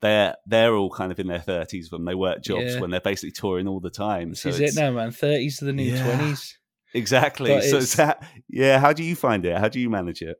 they're 0.00 0.34
they're 0.46 0.74
all 0.74 0.90
kind 0.90 1.12
of 1.12 1.18
in 1.20 1.28
their 1.28 1.38
30s 1.40 1.90
when 1.92 2.04
they 2.04 2.14
work 2.14 2.42
jobs 2.42 2.74
Yeah. 2.74 2.80
when 2.80 2.90
they're 2.90 3.00
basically 3.00 3.30
touring 3.30 3.68
all 3.68 3.80
the 3.80 3.90
time 3.90 4.30
this 4.30 4.40
so 4.40 4.48
is 4.50 4.60
it 4.60 4.74
now, 4.74 4.90
man. 4.90 5.12
Thirties 5.12 5.58
to 5.58 5.64
the 5.64 5.72
new 5.72 5.92
Yeah. 5.94 6.02
twenties. 6.02 6.58
exactly 6.94 7.48
But 7.50 7.64
so 7.64 7.78
it's 7.78 7.96
that, 7.96 8.22
yeah 8.48 8.78
how 8.80 8.92
do 8.92 9.02
you 9.04 9.14
find 9.16 9.44
it 9.46 9.56
how 9.58 9.68
do 9.68 9.78
you 9.80 9.88
manage 9.88 10.22
it 10.22 10.36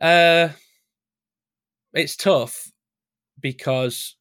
Uh, 0.00 0.48
it's 1.92 2.16
tough 2.16 2.70
because, 3.40 4.16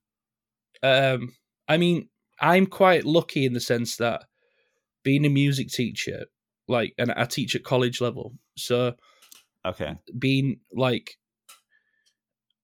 um, 0.83 1.33
I 1.67 1.77
mean, 1.77 2.09
I'm 2.39 2.65
quite 2.65 3.05
lucky 3.05 3.45
in 3.45 3.53
the 3.53 3.59
sense 3.61 3.95
that 3.97 4.23
being 5.03 5.25
a 5.25 5.29
music 5.29 5.69
teacher, 5.69 6.25
like, 6.67 6.93
and 6.97 7.11
I 7.13 7.25
teach 7.25 7.55
at 7.55 7.63
college 7.63 8.01
level, 8.01 8.33
so 8.57 8.93
okay 9.63 9.95
being 10.17 10.59
like 10.73 11.17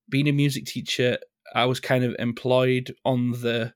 being 0.10 0.28
a 0.28 0.34
music 0.34 0.66
teacher, 0.66 1.18
I 1.53 1.66
was 1.66 1.80
kind 1.80 2.03
of 2.03 2.16
employed 2.20 2.93
on 3.05 3.32
the 3.32 3.74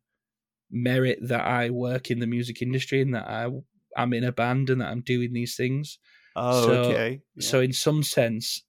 merit 0.70 1.20
that 1.22 1.42
I 1.46 1.70
work 1.70 2.10
in 2.12 2.20
the 2.20 2.28
music 2.28 2.62
industry 2.62 3.02
and 3.02 3.14
that 3.16 3.28
I 3.28 3.50
I'm 3.98 4.14
in 4.14 4.24
a 4.24 4.32
band 4.32 4.70
and 4.70 4.80
that 4.82 4.90
I'm 4.90 5.02
doing 5.02 5.34
these 5.34 5.56
things. 5.56 6.00
oh 6.36 6.66
So- 6.66 6.74
okay. 6.92 7.22
So 7.40 7.62
in 7.62 7.72
some 7.74 8.04
sense, 8.04 8.64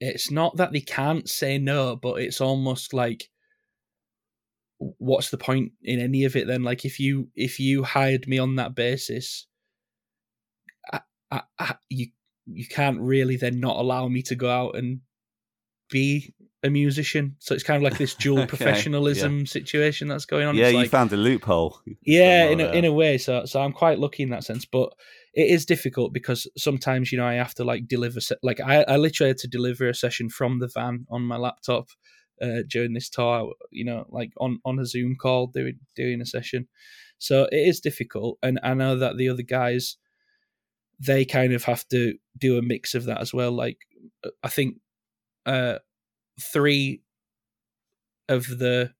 it's 0.00 0.30
not 0.30 0.56
that 0.56 0.72
they 0.72 0.80
can't 0.80 1.28
say 1.28 1.58
no, 1.58 1.96
but 1.96 2.20
it's 2.20 2.40
almost 2.40 2.92
like 2.94 3.28
what's 4.78 5.30
the 5.30 5.38
point 5.38 5.72
in 5.82 6.00
any 6.00 6.24
of 6.24 6.36
it 6.36 6.46
then? 6.46 6.62
Like 6.62 6.84
if 6.84 6.98
you 7.00 7.28
if 7.34 7.60
you 7.60 7.82
hired 7.82 8.26
me 8.28 8.38
on 8.38 8.56
that 8.56 8.74
basis 8.74 9.46
I, 10.92 11.00
I, 11.30 11.42
I, 11.58 11.74
you 11.88 12.08
you 12.46 12.66
can't 12.66 13.00
really 13.00 13.36
then 13.36 13.58
not 13.60 13.76
allow 13.76 14.08
me 14.08 14.22
to 14.22 14.34
go 14.34 14.48
out 14.50 14.76
and 14.76 15.00
be 15.90 16.34
a 16.62 16.70
musician. 16.70 17.36
So 17.38 17.54
it's 17.54 17.62
kind 17.62 17.76
of 17.76 17.82
like 17.82 17.98
this 17.98 18.14
dual 18.24 18.40
Okay, 18.40 18.48
professionalism 18.48 19.46
situation 19.46 20.08
that's 20.08 20.26
going 20.26 20.46
on. 20.46 20.56
Yeah 20.56 20.66
It's 20.66 20.72
you 20.72 20.78
like, 20.80 20.90
found 20.90 21.12
a 21.12 21.16
loophole. 21.16 21.80
Yeah 22.02 22.46
in 22.46 22.60
a, 22.60 22.70
in 22.72 22.84
a 22.84 22.92
way. 22.92 23.18
So 23.18 23.44
so 23.44 23.60
i'm 23.60 23.72
quite 23.72 23.98
lucky 23.98 24.22
in 24.22 24.30
that 24.30 24.44
sense 24.44 24.64
but 24.64 24.92
it 25.34 25.50
is 25.50 25.66
difficult 25.66 26.12
because 26.12 26.46
sometimes 26.56 27.12
you 27.12 27.18
know 27.18 27.26
i 27.26 27.34
have 27.34 27.54
to 27.54 27.64
like 27.64 27.86
deliver 27.86 28.20
like 28.42 28.58
i, 28.60 28.82
I 28.82 28.96
literally 28.96 29.30
had 29.30 29.38
to 29.38 29.48
deliver 29.48 29.86
a 29.88 29.94
session 29.94 30.30
from 30.30 30.60
the 30.60 30.68
van 30.72 31.06
on 31.10 31.22
my 31.22 31.36
laptop 31.36 31.88
uh, 32.40 32.62
during 32.68 32.94
this 32.94 33.10
tour 33.10 33.52
you 33.70 33.84
know 33.84 34.06
like 34.08 34.32
on 34.38 34.58
on 34.64 34.78
a 34.78 34.86
zoom 34.86 35.16
call 35.16 35.46
doing 35.48 35.78
doing 35.94 36.20
a 36.20 36.26
session. 36.26 36.68
So 37.18 37.44
it 37.44 37.56
is 37.56 37.80
difficult 37.80 38.38
and 38.42 38.60
i 38.62 38.74
know 38.74 38.96
that 38.96 39.16
the 39.16 39.28
other 39.28 39.42
guys 39.42 39.96
they 40.98 41.24
kind 41.26 41.52
of 41.52 41.64
have 41.64 41.86
to 41.88 42.14
do 42.38 42.56
a 42.56 42.62
mix 42.62 42.94
of 42.94 43.04
that 43.04 43.20
as 43.20 43.32
well. 43.32 43.52
Like 43.52 43.78
i 44.42 44.48
think 44.48 44.76
uh 45.46 45.78
three 46.40 47.02
of 48.28 48.46
the 48.58 48.92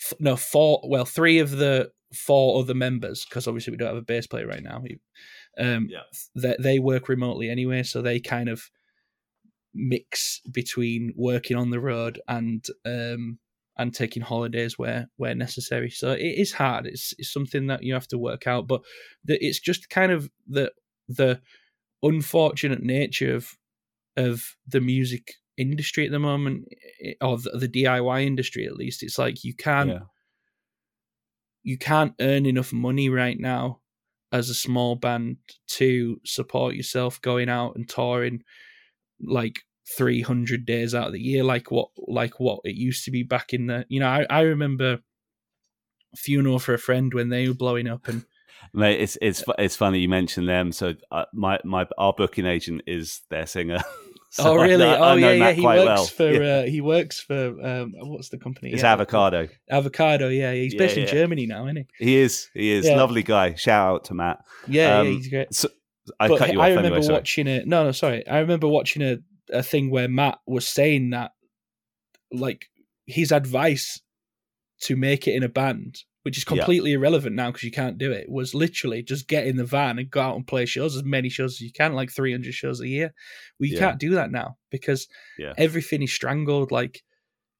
f- 0.00 0.14
no 0.20 0.36
four 0.36 0.80
well 0.84 1.04
three 1.04 1.38
of 1.38 1.50
the 1.50 1.90
four 2.14 2.60
other 2.60 2.74
members 2.74 3.24
because 3.28 3.46
obviously 3.46 3.70
we 3.70 3.76
don't 3.76 3.88
have 3.88 3.96
a 3.96 4.02
bass 4.02 4.26
player 4.26 4.46
right 4.46 4.62
now 4.62 4.82
um 5.58 5.88
Yeah. 5.90 6.02
they, 6.34 6.56
they 6.58 6.78
work 6.78 7.08
remotely 7.08 7.50
anyway 7.50 7.82
so 7.82 8.00
they 8.00 8.20
kind 8.20 8.48
of 8.48 8.62
mix 9.74 10.40
between 10.50 11.12
working 11.16 11.56
on 11.56 11.70
the 11.70 11.80
road 11.80 12.20
and 12.28 12.64
um 12.86 13.38
and 13.76 13.94
taking 13.94 14.22
holidays 14.22 14.78
where 14.78 15.08
where 15.16 15.34
necessary 15.34 15.90
so 15.90 16.12
it 16.12 16.22
is 16.22 16.52
hard 16.52 16.86
it's, 16.86 17.14
it's 17.18 17.32
something 17.32 17.66
that 17.66 17.82
you 17.82 17.92
have 17.94 18.08
to 18.08 18.18
work 18.18 18.46
out 18.46 18.66
but 18.66 18.80
the, 19.24 19.38
it's 19.44 19.60
just 19.60 19.90
kind 19.90 20.10
of 20.10 20.30
the 20.48 20.72
the 21.08 21.40
unfortunate 22.02 22.82
nature 22.82 23.34
of 23.36 23.56
of 24.18 24.42
the 24.66 24.80
music 24.80 25.32
industry 25.56 26.04
at 26.04 26.12
the 26.12 26.18
moment 26.18 26.66
or 27.20 27.38
the, 27.38 27.50
the 27.58 27.68
DIY 27.68 28.24
industry 28.24 28.66
at 28.66 28.76
least 28.76 29.02
it's 29.02 29.18
like 29.18 29.42
you 29.42 29.54
can't 29.54 29.90
yeah 29.90 29.98
you 31.68 31.76
can't 31.76 32.14
earn 32.20 32.46
enough 32.46 32.72
money 32.72 33.10
right 33.10 33.38
now 33.38 33.80
as 34.32 34.48
a 34.48 34.54
small 34.54 34.94
band 34.94 35.36
to 35.66 36.18
support 36.24 36.74
yourself 36.74 37.20
going 37.20 37.50
out 37.50 37.76
and 37.76 37.88
touring 37.88 38.42
like 39.20 39.60
300 39.96 40.64
days 40.64 40.94
out 40.94 41.08
of 41.08 41.12
the 41.12 41.20
year 41.20 41.44
like 41.44 41.70
what 41.70 41.88
like 42.06 42.40
what 42.40 42.60
it 42.64 42.74
used 42.74 43.04
to 43.04 43.10
be 43.10 43.22
back 43.22 43.52
in 43.52 43.66
the 43.66 43.84
you 43.88 44.00
know 44.00 44.08
I, 44.08 44.26
I 44.30 44.40
remember 44.42 45.00
funeral 46.16 46.58
for 46.58 46.72
a 46.72 46.78
friend 46.78 47.12
when 47.12 47.28
they 47.28 47.46
were 47.48 47.54
blowing 47.54 47.86
up 47.86 48.08
and 48.08 48.24
Mate, 48.74 49.00
it's 49.00 49.16
it's 49.22 49.44
it's 49.56 49.76
funny 49.76 50.00
you 50.00 50.08
mentioned 50.08 50.48
them. 50.48 50.72
So 50.72 50.94
uh, 51.12 51.26
my 51.32 51.60
my 51.64 51.86
our 51.96 52.12
booking 52.12 52.44
agent 52.44 52.82
is 52.88 53.22
their 53.30 53.46
singer. 53.46 53.78
So 54.30 54.42
oh 54.44 54.58
I 54.58 54.64
really 54.66 54.76
know- 54.84 54.98
oh 54.98 55.02
I 55.04 55.20
know 55.20 55.30
yeah 55.32 55.48
yeah 55.48 55.52
he 55.52 55.62
works 55.62 55.84
well. 55.86 56.04
for 56.06 56.30
Yeah. 56.32 56.48
uh, 56.58 56.62
he 56.64 56.80
works 56.82 57.20
for 57.20 57.56
um 57.64 57.94
what's 57.96 58.28
the 58.28 58.36
company 58.38 58.72
It's 58.72 58.82
Yeah, 58.82 58.92
avocado. 58.92 59.48
avocado 59.70 60.28
yeah 60.28 60.52
he's 60.52 60.74
based 60.74 60.96
in. 60.98 61.06
Germany 61.06 61.46
now 61.46 61.64
isn't 61.66 61.86
he 61.98 62.04
He 62.04 62.16
is. 62.16 62.50
He 62.52 62.70
is. 62.70 62.86
Lovely 62.86 63.22
guy. 63.22 63.54
Shout 63.54 63.88
out 63.94 64.04
to 64.04 64.14
Matt. 64.14 64.44
yeah, 64.66 64.98
Um, 64.98 65.06
yeah 65.06 65.12
he's 65.14 65.28
great 65.28 65.54
So 65.54 65.68
I 66.20 66.28
but 66.28 66.38
cut 66.38 66.52
you 66.52 66.60
I 66.60 66.70
off 66.70 66.76
remember 66.76 66.96
anyway. 66.98 67.12
Watching 67.12 67.46
it. 67.46 67.66
No, 67.66 67.84
no, 67.84 67.92
sorry. 67.92 68.26
I 68.26 68.38
remember 68.40 68.66
watching 68.68 69.02
a, 69.02 69.18
a 69.52 69.62
thing 69.62 69.90
where 69.90 70.08
Matt 70.08 70.38
was 70.46 70.66
saying 70.66 71.10
that, 71.10 71.32
like, 72.32 72.66
his 73.06 73.30
advice 73.30 74.00
to 74.82 74.96
make 74.96 75.28
it 75.28 75.34
in 75.34 75.42
a 75.42 75.50
band, 75.50 75.98
which 76.28 76.36
is 76.36 76.44
Yeah. 76.44 76.56
completely 76.58 76.92
irrelevant 76.92 77.34
now 77.34 77.48
because 77.50 77.62
you 77.62 77.70
can't 77.70 77.96
do 77.96 78.12
it, 78.12 78.28
was 78.28 78.52
literally 78.54 79.02
just 79.02 79.28
get 79.28 79.46
in 79.46 79.56
the 79.56 79.64
van 79.64 79.98
and 79.98 80.10
go 80.10 80.20
out 80.20 80.36
and 80.36 80.46
play 80.46 80.66
shows, 80.66 80.94
as 80.94 81.02
many 81.02 81.30
shows 81.30 81.54
as 81.54 81.60
you 81.62 81.72
can, 81.72 81.94
like 81.94 82.10
300 82.12 82.52
shows 82.52 82.82
a 82.82 82.86
year. 82.86 83.14
Well, 83.58 83.68
you 83.70 83.74
Yeah. 83.76 83.80
can't 83.80 83.98
do 83.98 84.10
that 84.10 84.30
now 84.30 84.58
because 84.70 85.08
Yeah. 85.38 85.54
everything 85.56 86.02
is 86.02 86.12
strangled. 86.12 86.70
Like, 86.70 87.02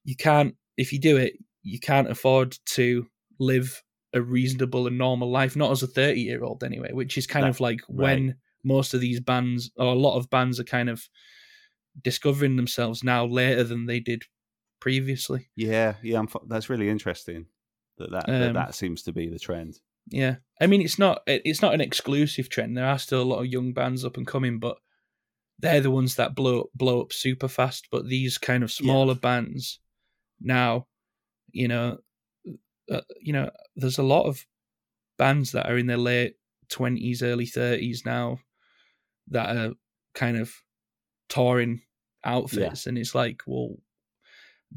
you 0.05 0.17
can't, 0.17 0.55
if 0.77 0.93
you 0.93 1.01
do 1.01 1.17
it, 1.17 1.33
you 1.63 1.81
can't 1.81 2.11
afford 2.11 2.59
to 2.75 3.09
live 3.39 3.83
a 4.13 4.21
reasonable 4.21 4.87
and 4.87 4.99
normal 4.99 5.31
life, 5.31 5.57
not 5.57 5.71
as 5.73 5.83
a 5.83 5.87
30 5.87 6.21
year 6.21 6.45
old 6.45 6.63
anyway, 6.63 6.93
which 6.93 7.17
is 7.17 7.27
kind 7.27 7.45
That- 7.45 7.51
of 7.51 7.61
like 7.61 7.81
when 7.89 8.37
most 8.65 8.93
of 8.93 9.01
these 9.01 9.21
bands 9.21 9.71
or 9.77 9.87
a 9.87 9.95
lot 9.99 10.19
of 10.19 10.29
bands 10.29 10.61
are 10.61 10.65
kind 10.65 10.91
of 10.91 11.09
discovering 12.05 12.57
themselves 12.57 13.03
now 13.03 13.25
later 13.25 13.65
than 13.65 13.87
they 13.87 14.01
did 14.01 14.25
previously. 14.79 15.49
Yeah, 15.57 15.95
yeah. 16.03 16.19
I'm, 16.19 16.29
that's 16.49 16.69
really 16.69 16.89
interesting. 16.91 17.47
That 17.99 18.11
that, 18.11 18.27
that 18.27 18.49
Um, 18.49 18.55
that 18.55 18.75
seems 18.75 19.03
to 19.03 19.13
be 19.13 19.29
the 19.29 19.39
trend. 19.39 19.81
Yeah. 20.11 20.37
I 20.61 20.67
mean 20.67 20.81
it's 20.81 20.99
not 20.99 21.23
it's 21.27 21.63
not 21.63 21.75
an 21.75 21.81
exclusive 21.81 22.49
trend. 22.49 22.77
There 22.77 22.87
are 22.87 22.99
still 22.99 23.23
a 23.23 23.31
lot 23.31 23.41
of 23.41 23.47
young 23.47 23.73
bands 23.73 24.05
up 24.05 24.17
and 24.17 24.27
coming, 24.27 24.59
but 24.59 24.79
they're 25.59 25.81
the 25.81 25.91
ones 25.91 26.15
that 26.17 26.35
blow 26.35 26.61
up 26.61 26.67
blow 26.75 27.01
up 27.03 27.13
super 27.13 27.49
fast. 27.49 27.89
But 27.91 28.09
these 28.09 28.39
kind 28.39 28.63
of 28.63 28.73
smaller 28.73 29.15
bands 29.15 29.81
now, 30.41 30.87
you 31.51 31.69
know, 31.69 31.99
uh, 32.91 33.01
you 33.21 33.33
know, 33.33 33.51
there's 33.77 33.99
a 33.99 34.03
lot 34.03 34.27
of 34.27 34.47
bands 35.19 35.53
that 35.53 35.67
are 35.67 35.77
in 35.77 35.87
their 35.87 35.97
late 35.99 36.37
twenties, 36.71 37.23
early 37.23 37.47
thirties 37.47 38.03
now 38.07 38.39
that 39.29 39.57
are 39.57 39.75
kind 40.15 40.39
of 40.39 40.55
touring 41.29 41.83
outfits, 42.25 42.87
and 42.87 42.97
it's 42.97 43.15
like, 43.15 43.43
well, 43.47 43.77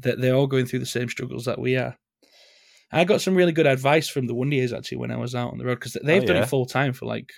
that 0.00 0.20
they're 0.20 0.34
all 0.34 0.46
going 0.46 0.66
through 0.66 0.80
the 0.80 0.86
same 0.86 1.08
struggles 1.08 1.44
that 1.46 1.58
we 1.58 1.76
are. 1.76 1.96
I 2.92 3.04
got 3.04 3.20
some 3.22 3.34
really 3.34 3.52
good 3.52 3.66
advice 3.66 4.08
from 4.08 4.26
the 4.26 4.34
Wonder 4.34 4.56
Years 4.56 4.72
actually 4.72 4.98
when 4.98 5.10
I 5.10 5.16
was 5.16 5.34
out 5.34 5.50
on 5.52 5.58
the 5.58 5.64
road 5.64 5.76
because 5.76 5.96
they've 6.04 6.22
Oh, 6.22 6.26
done 6.26 6.36
yeah? 6.36 6.42
it 6.42 6.48
full 6.48 6.66
time 6.66 6.92
for 6.92 7.06
like 7.06 7.32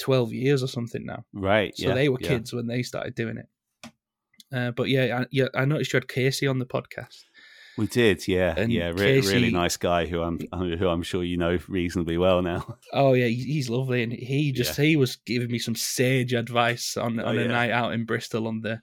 twelve 0.00 0.32
years 0.32 0.62
or 0.62 0.68
something 0.68 1.04
now. 1.04 1.24
Right. 1.32 1.76
So 1.76 1.88
yeah, 1.88 1.94
they 1.94 2.08
were 2.08 2.18
yeah. 2.20 2.28
kids 2.28 2.52
when 2.52 2.66
they 2.66 2.82
started 2.82 3.14
doing 3.14 3.36
it. 3.38 3.46
Uh, 4.50 4.70
but 4.70 4.88
yeah, 4.88 5.20
I, 5.22 5.26
yeah, 5.30 5.48
I 5.54 5.66
noticed 5.66 5.92
you 5.92 5.98
had 5.98 6.08
Casey 6.08 6.46
on 6.46 6.58
the 6.58 6.64
podcast. 6.66 7.24
We 7.76 7.86
did, 7.86 8.26
yeah, 8.26 8.54
And 8.56 8.72
yeah. 8.72 8.88
Re- 8.88 9.20
really 9.20 9.52
nice 9.52 9.76
guy 9.76 10.06
who 10.06 10.20
I'm 10.22 10.40
who 10.52 10.88
I'm 10.88 11.02
sure 11.02 11.22
you 11.22 11.36
know 11.36 11.58
reasonably 11.68 12.16
well 12.18 12.42
now. 12.42 12.78
Oh 12.92 13.12
yeah, 13.12 13.26
he's 13.26 13.68
lovely, 13.70 14.02
and 14.02 14.12
he 14.12 14.50
just 14.52 14.76
he 14.76 14.96
was 14.96 15.16
giving 15.16 15.50
me 15.50 15.58
some 15.60 15.76
sage 15.76 16.32
advice 16.32 16.96
on 16.96 17.20
Oh, 17.20 17.26
on 17.26 17.38
a 17.38 17.42
yeah. 17.42 17.46
night 17.48 17.70
out 17.70 17.92
in 17.92 18.04
Bristol 18.06 18.48
on 18.48 18.62
the 18.62 18.80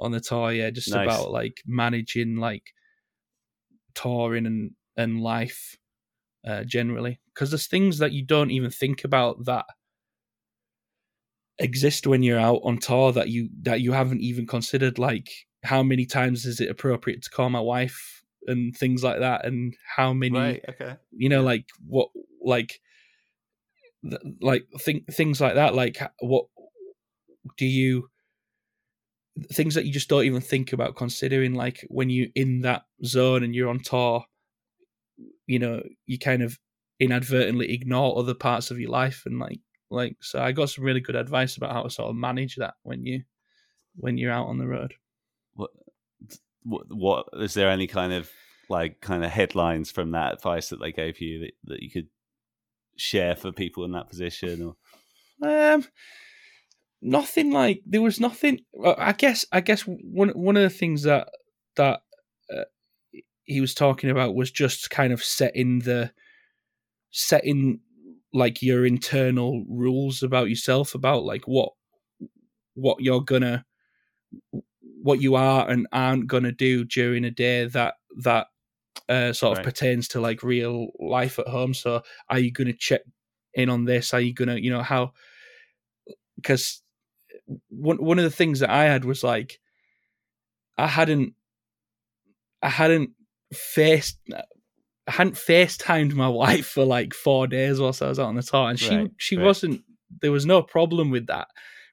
on 0.00 0.10
the 0.10 0.20
tour. 0.20 0.50
Yeah, 0.52 0.70
just 0.70 0.90
Nice. 0.90 1.06
about 1.06 1.30
like 1.30 1.58
managing 1.66 2.36
like 2.36 2.64
touring 3.94 4.46
and 4.46 4.72
and 4.96 5.20
life 5.20 5.76
uh, 6.46 6.64
generally, 6.64 7.20
because 7.32 7.50
there's 7.50 7.66
things 7.66 7.98
that 7.98 8.12
you 8.12 8.24
don't 8.24 8.50
even 8.50 8.70
think 8.70 9.04
about 9.04 9.44
that 9.46 9.66
exist 11.58 12.06
when 12.06 12.22
you're 12.22 12.38
out 12.40 12.60
on 12.64 12.78
tour 12.78 13.12
that 13.12 13.28
you 13.28 13.48
that 13.62 13.80
you 13.80 13.92
haven't 13.92 14.20
even 14.20 14.46
considered. 14.46 14.98
Like 14.98 15.30
how 15.62 15.82
many 15.82 16.06
times 16.06 16.44
is 16.44 16.60
it 16.60 16.70
appropriate 16.70 17.22
to 17.22 17.30
call 17.30 17.48
my 17.50 17.60
wife 17.60 18.22
and 18.46 18.76
things 18.76 19.02
like 19.02 19.20
that, 19.20 19.46
and 19.46 19.74
how 19.96 20.12
many 20.12 20.60
Okay. 20.68 20.96
you 21.12 21.28
know 21.28 21.42
like 21.42 21.66
what 21.86 22.08
like 22.42 22.80
like 24.40 24.66
think 24.80 25.06
things 25.12 25.40
like 25.40 25.54
that 25.54 25.74
like 25.74 25.98
what 26.20 26.46
do 27.56 27.64
you 27.64 28.08
things 29.52 29.74
that 29.74 29.84
you 29.84 29.92
just 29.92 30.08
don't 30.08 30.24
even 30.24 30.40
think 30.40 30.72
about 30.72 30.96
considering 30.96 31.54
like 31.54 31.84
when 31.88 32.10
you're 32.10 32.28
in 32.34 32.60
that 32.60 32.82
zone 33.04 33.42
and 33.42 33.54
you're 33.54 33.68
on 33.68 33.80
tour 33.80 34.24
you 35.46 35.58
know 35.58 35.82
you 36.06 36.18
kind 36.18 36.42
of 36.42 36.58
inadvertently 37.00 37.72
ignore 37.72 38.18
other 38.18 38.34
parts 38.34 38.70
of 38.70 38.78
your 38.78 38.90
life 38.90 39.22
and 39.26 39.38
like 39.38 39.60
like 39.90 40.16
so 40.20 40.40
i 40.40 40.52
got 40.52 40.70
some 40.70 40.84
really 40.84 41.00
good 41.00 41.16
advice 41.16 41.56
about 41.56 41.72
how 41.72 41.82
to 41.82 41.90
sort 41.90 42.08
of 42.10 42.16
manage 42.16 42.56
that 42.56 42.74
when 42.82 43.04
you 43.04 43.22
when 43.96 44.16
you're 44.18 44.32
out 44.32 44.46
on 44.46 44.58
the 44.58 44.66
road 44.66 44.94
What, 45.54 45.70
what 46.62 46.86
what 46.88 47.26
is 47.34 47.54
there 47.54 47.70
any 47.70 47.86
kind 47.86 48.12
of 48.12 48.30
like 48.68 49.00
kind 49.00 49.24
of 49.24 49.30
headlines 49.30 49.90
from 49.90 50.12
that 50.12 50.34
advice 50.34 50.70
that 50.70 50.80
they 50.80 50.92
gave 50.92 51.20
you 51.20 51.40
that, 51.40 51.52
that 51.64 51.82
you 51.82 51.90
could 51.90 52.08
share 52.96 53.36
for 53.36 53.52
people 53.52 53.84
in 53.84 53.92
that 53.92 54.08
position 54.08 54.62
or 54.62 54.76
Um, 55.42 55.84
nothing 57.02 57.50
like 57.52 57.82
there 57.84 58.00
was 58.00 58.20
nothing. 58.20 58.60
I 58.82 59.12
guess 59.12 59.44
I 59.52 59.60
guess 59.60 59.82
one 59.82 60.30
one 60.30 60.56
of 60.56 60.62
the 60.62 60.70
things 60.70 61.02
that 61.02 61.28
that 61.76 62.00
he 63.44 63.60
was 63.60 63.74
talking 63.74 64.10
about 64.10 64.34
was 64.34 64.50
just 64.50 64.90
kind 64.90 65.12
of 65.12 65.22
setting 65.22 65.80
the 65.80 66.10
setting 67.10 67.80
like 68.32 68.62
your 68.62 68.84
internal 68.84 69.64
rules 69.68 70.22
about 70.22 70.48
yourself 70.48 70.94
about 70.94 71.24
like 71.24 71.46
what 71.46 71.72
what 72.74 73.00
you're 73.00 73.20
gonna 73.20 73.64
what 75.02 75.20
you 75.20 75.34
are 75.34 75.68
and 75.68 75.86
aren't 75.92 76.26
gonna 76.26 76.52
do 76.52 76.84
during 76.84 77.24
a 77.24 77.30
day 77.30 77.66
that 77.66 77.94
that 78.16 78.48
uh, 79.08 79.32
sort 79.32 79.58
of 79.58 79.64
pertains 79.64 80.08
to 80.08 80.20
like 80.20 80.42
real 80.42 80.88
life 80.98 81.38
at 81.38 81.48
home. 81.48 81.74
So 81.74 82.02
are 82.28 82.38
you 82.38 82.50
gonna 82.50 82.72
check 82.72 83.02
in 83.52 83.68
on 83.68 83.84
this? 83.84 84.14
Are 84.14 84.20
you 84.20 84.32
gonna 84.32 84.56
you 84.56 84.70
know 84.70 84.82
how 84.82 85.12
because 86.36 86.82
one 87.68 87.98
one 87.98 88.18
of 88.18 88.24
the 88.24 88.30
things 88.30 88.60
that 88.60 88.70
I 88.70 88.84
had 88.84 89.04
was 89.04 89.22
like 89.22 89.60
I 90.78 90.86
hadn't 90.86 91.34
I 92.62 92.70
hadn't 92.70 93.10
faced 93.56 94.18
I 95.06 95.12
hadn't 95.12 95.34
FaceTimed 95.34 96.14
my 96.14 96.28
wife 96.28 96.66
for 96.66 96.84
like 96.84 97.14
four 97.14 97.46
days 97.46 97.78
whilst 97.78 98.02
I 98.02 98.08
was 98.08 98.18
out 98.18 98.26
on 98.26 98.36
the 98.36 98.42
tour, 98.42 98.70
and 98.70 98.78
she 98.78 98.96
Right, 98.96 99.10
she 99.16 99.36
right. 99.36 99.44
wasn't. 99.44 99.82
There 100.22 100.32
was 100.32 100.46
no 100.46 100.62
problem 100.62 101.10
with 101.10 101.26
that, 101.26 101.48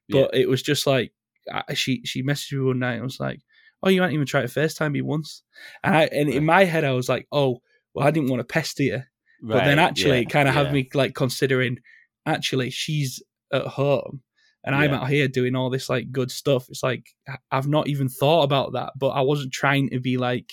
but 0.09 0.35
it 0.35 0.47
was 0.47 0.61
just 0.61 0.85
like 0.87 1.11
I, 1.51 1.73
she 1.73 2.01
she 2.05 2.23
messaged 2.23 2.53
me 2.53 2.59
one 2.59 2.79
night 2.79 2.93
and 2.93 3.03
was 3.03 3.19
like, 3.19 3.41
"Oh, 3.83 3.89
you 3.89 4.01
haven't 4.01 4.15
even 4.15 4.27
tried 4.27 4.47
to 4.47 4.59
FaceTime 4.59 4.91
me 4.91 5.01
once," 5.01 5.43
and 5.83 5.95
I 5.95 6.03
and 6.05 6.29
in 6.29 6.45
my 6.45 6.65
head 6.65 6.83
I 6.83 6.91
was 6.91 7.09
like, 7.09 7.27
"Oh, 7.31 7.61
well, 7.93 8.07
I 8.07 8.11
didn't 8.11 8.29
want 8.29 8.39
to 8.41 8.53
pester 8.53 8.83
you," 8.83 9.03
but 9.41 9.65
then 9.65 9.79
actually 9.79 10.17
yeah, 10.17 10.21
it 10.21 10.29
kind 10.29 10.47
of 10.47 10.55
yeah. 10.55 10.63
had 10.63 10.73
me 10.73 10.89
like 10.93 11.13
considering 11.15 11.79
actually 12.25 12.69
she's 12.69 13.21
at 13.51 13.65
home 13.65 14.21
and 14.63 14.75
I'm 14.75 14.93
out 14.93 15.09
here 15.09 15.27
doing 15.27 15.55
all 15.55 15.69
this 15.69 15.89
like 15.89 16.11
good 16.11 16.29
stuff. 16.29 16.67
It's 16.69 16.83
like 16.83 17.07
I've 17.51 17.67
not 17.67 17.87
even 17.87 18.07
thought 18.07 18.43
about 18.43 18.73
that, 18.73 18.93
but 18.97 19.09
I 19.09 19.21
wasn't 19.21 19.51
trying 19.51 19.89
to 19.89 19.99
be 19.99 20.17
like 20.17 20.51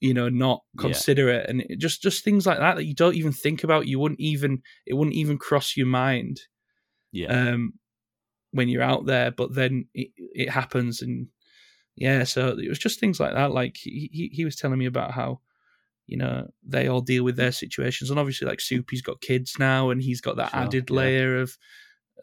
you 0.00 0.14
know 0.14 0.28
not 0.28 0.62
Yeah. 0.74 0.82
considerate 0.82 1.48
and 1.48 1.62
it 1.62 1.78
just 1.78 2.02
just 2.02 2.24
things 2.24 2.46
like 2.46 2.58
that 2.58 2.76
that 2.76 2.84
you 2.84 2.94
don't 2.94 3.16
even 3.16 3.32
think 3.32 3.64
about. 3.64 3.86
You 3.88 3.98
wouldn't 3.98 4.20
even 4.20 4.62
it 4.86 4.94
wouldn't 4.94 5.16
even 5.16 5.38
cross 5.38 5.76
your 5.76 5.86
mind 5.86 6.40
yeah 7.12 7.28
um 7.30 7.72
when 8.52 8.68
you're 8.68 8.82
out 8.82 9.06
there, 9.06 9.30
but 9.30 9.54
then 9.54 9.86
it, 9.94 10.08
it 10.16 10.50
happens 10.50 11.02
and 11.02 11.28
yeah, 11.96 12.24
so 12.24 12.50
it 12.58 12.68
was 12.68 12.78
just 12.78 13.00
things 13.00 13.20
like 13.20 13.34
that. 13.34 13.52
Like 13.52 13.76
he, 13.78 14.08
he 14.12 14.28
he 14.32 14.44
was 14.44 14.56
telling 14.56 14.78
me 14.78 14.86
about 14.86 15.12
how 15.12 15.40
you 16.06 16.16
know 16.16 16.48
they 16.66 16.88
all 16.88 17.00
deal 17.02 17.24
with 17.24 17.36
their 17.36 17.52
situations, 17.52 18.10
and 18.10 18.18
obviously 18.20 18.48
like 18.48 18.60
Soupy's 18.60 19.02
got 19.02 19.20
kids 19.20 19.56
now, 19.58 19.90
and 19.90 20.02
he's 20.02 20.20
got 20.20 20.36
that 20.36 20.52
Sure, 20.52 20.62
added 20.62 20.90
yeah. 20.90 20.96
layer 20.96 21.40
of 21.40 21.56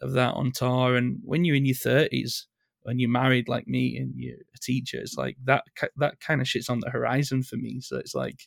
of 0.01 0.13
that 0.13 0.34
on 0.36 0.51
tour. 0.51 0.95
And 0.95 1.19
when 1.23 1.45
you're 1.45 1.55
in 1.55 1.65
your 1.65 1.76
thirties 1.76 2.47
and 2.86 2.99
you're 2.99 3.09
married 3.09 3.47
like 3.47 3.67
me 3.67 3.97
and 3.97 4.13
you're 4.15 4.38
a 4.55 4.59
teacher, 4.61 4.97
it's 4.99 5.15
like 5.17 5.38
that 5.45 5.63
that 5.97 6.19
kind 6.19 6.41
of 6.41 6.47
shit's 6.47 6.69
on 6.69 6.79
the 6.79 6.89
horizon 6.89 7.43
for 7.43 7.57
me. 7.57 7.79
So 7.81 7.97
it's 7.97 8.15
like 8.15 8.41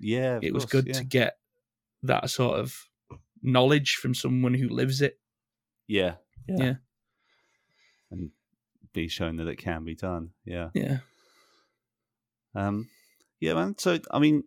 yeah 0.00 0.38
it 0.42 0.52
was 0.52 0.64
course, 0.64 0.72
good 0.72 0.86
yeah. 0.88 0.92
to 0.94 1.04
get 1.04 1.34
that 2.02 2.28
sort 2.30 2.58
of 2.58 2.74
knowledge 3.42 3.94
from 4.00 4.14
someone 4.14 4.54
who 4.54 4.68
lives 4.68 5.00
it. 5.00 5.18
yeah 5.86 6.14
Yeah. 6.48 6.74
and 8.10 8.30
be 8.92 9.08
shown 9.08 9.36
that 9.36 9.48
it 9.48 9.56
can 9.56 9.84
be 9.84 9.94
done 9.94 10.30
yeah 10.44 10.70
Yeah. 10.74 10.98
Um, 12.54 12.88
yeah, 13.40 13.54
man. 13.54 13.76
So, 13.78 13.98
I 14.10 14.18
mean, 14.20 14.44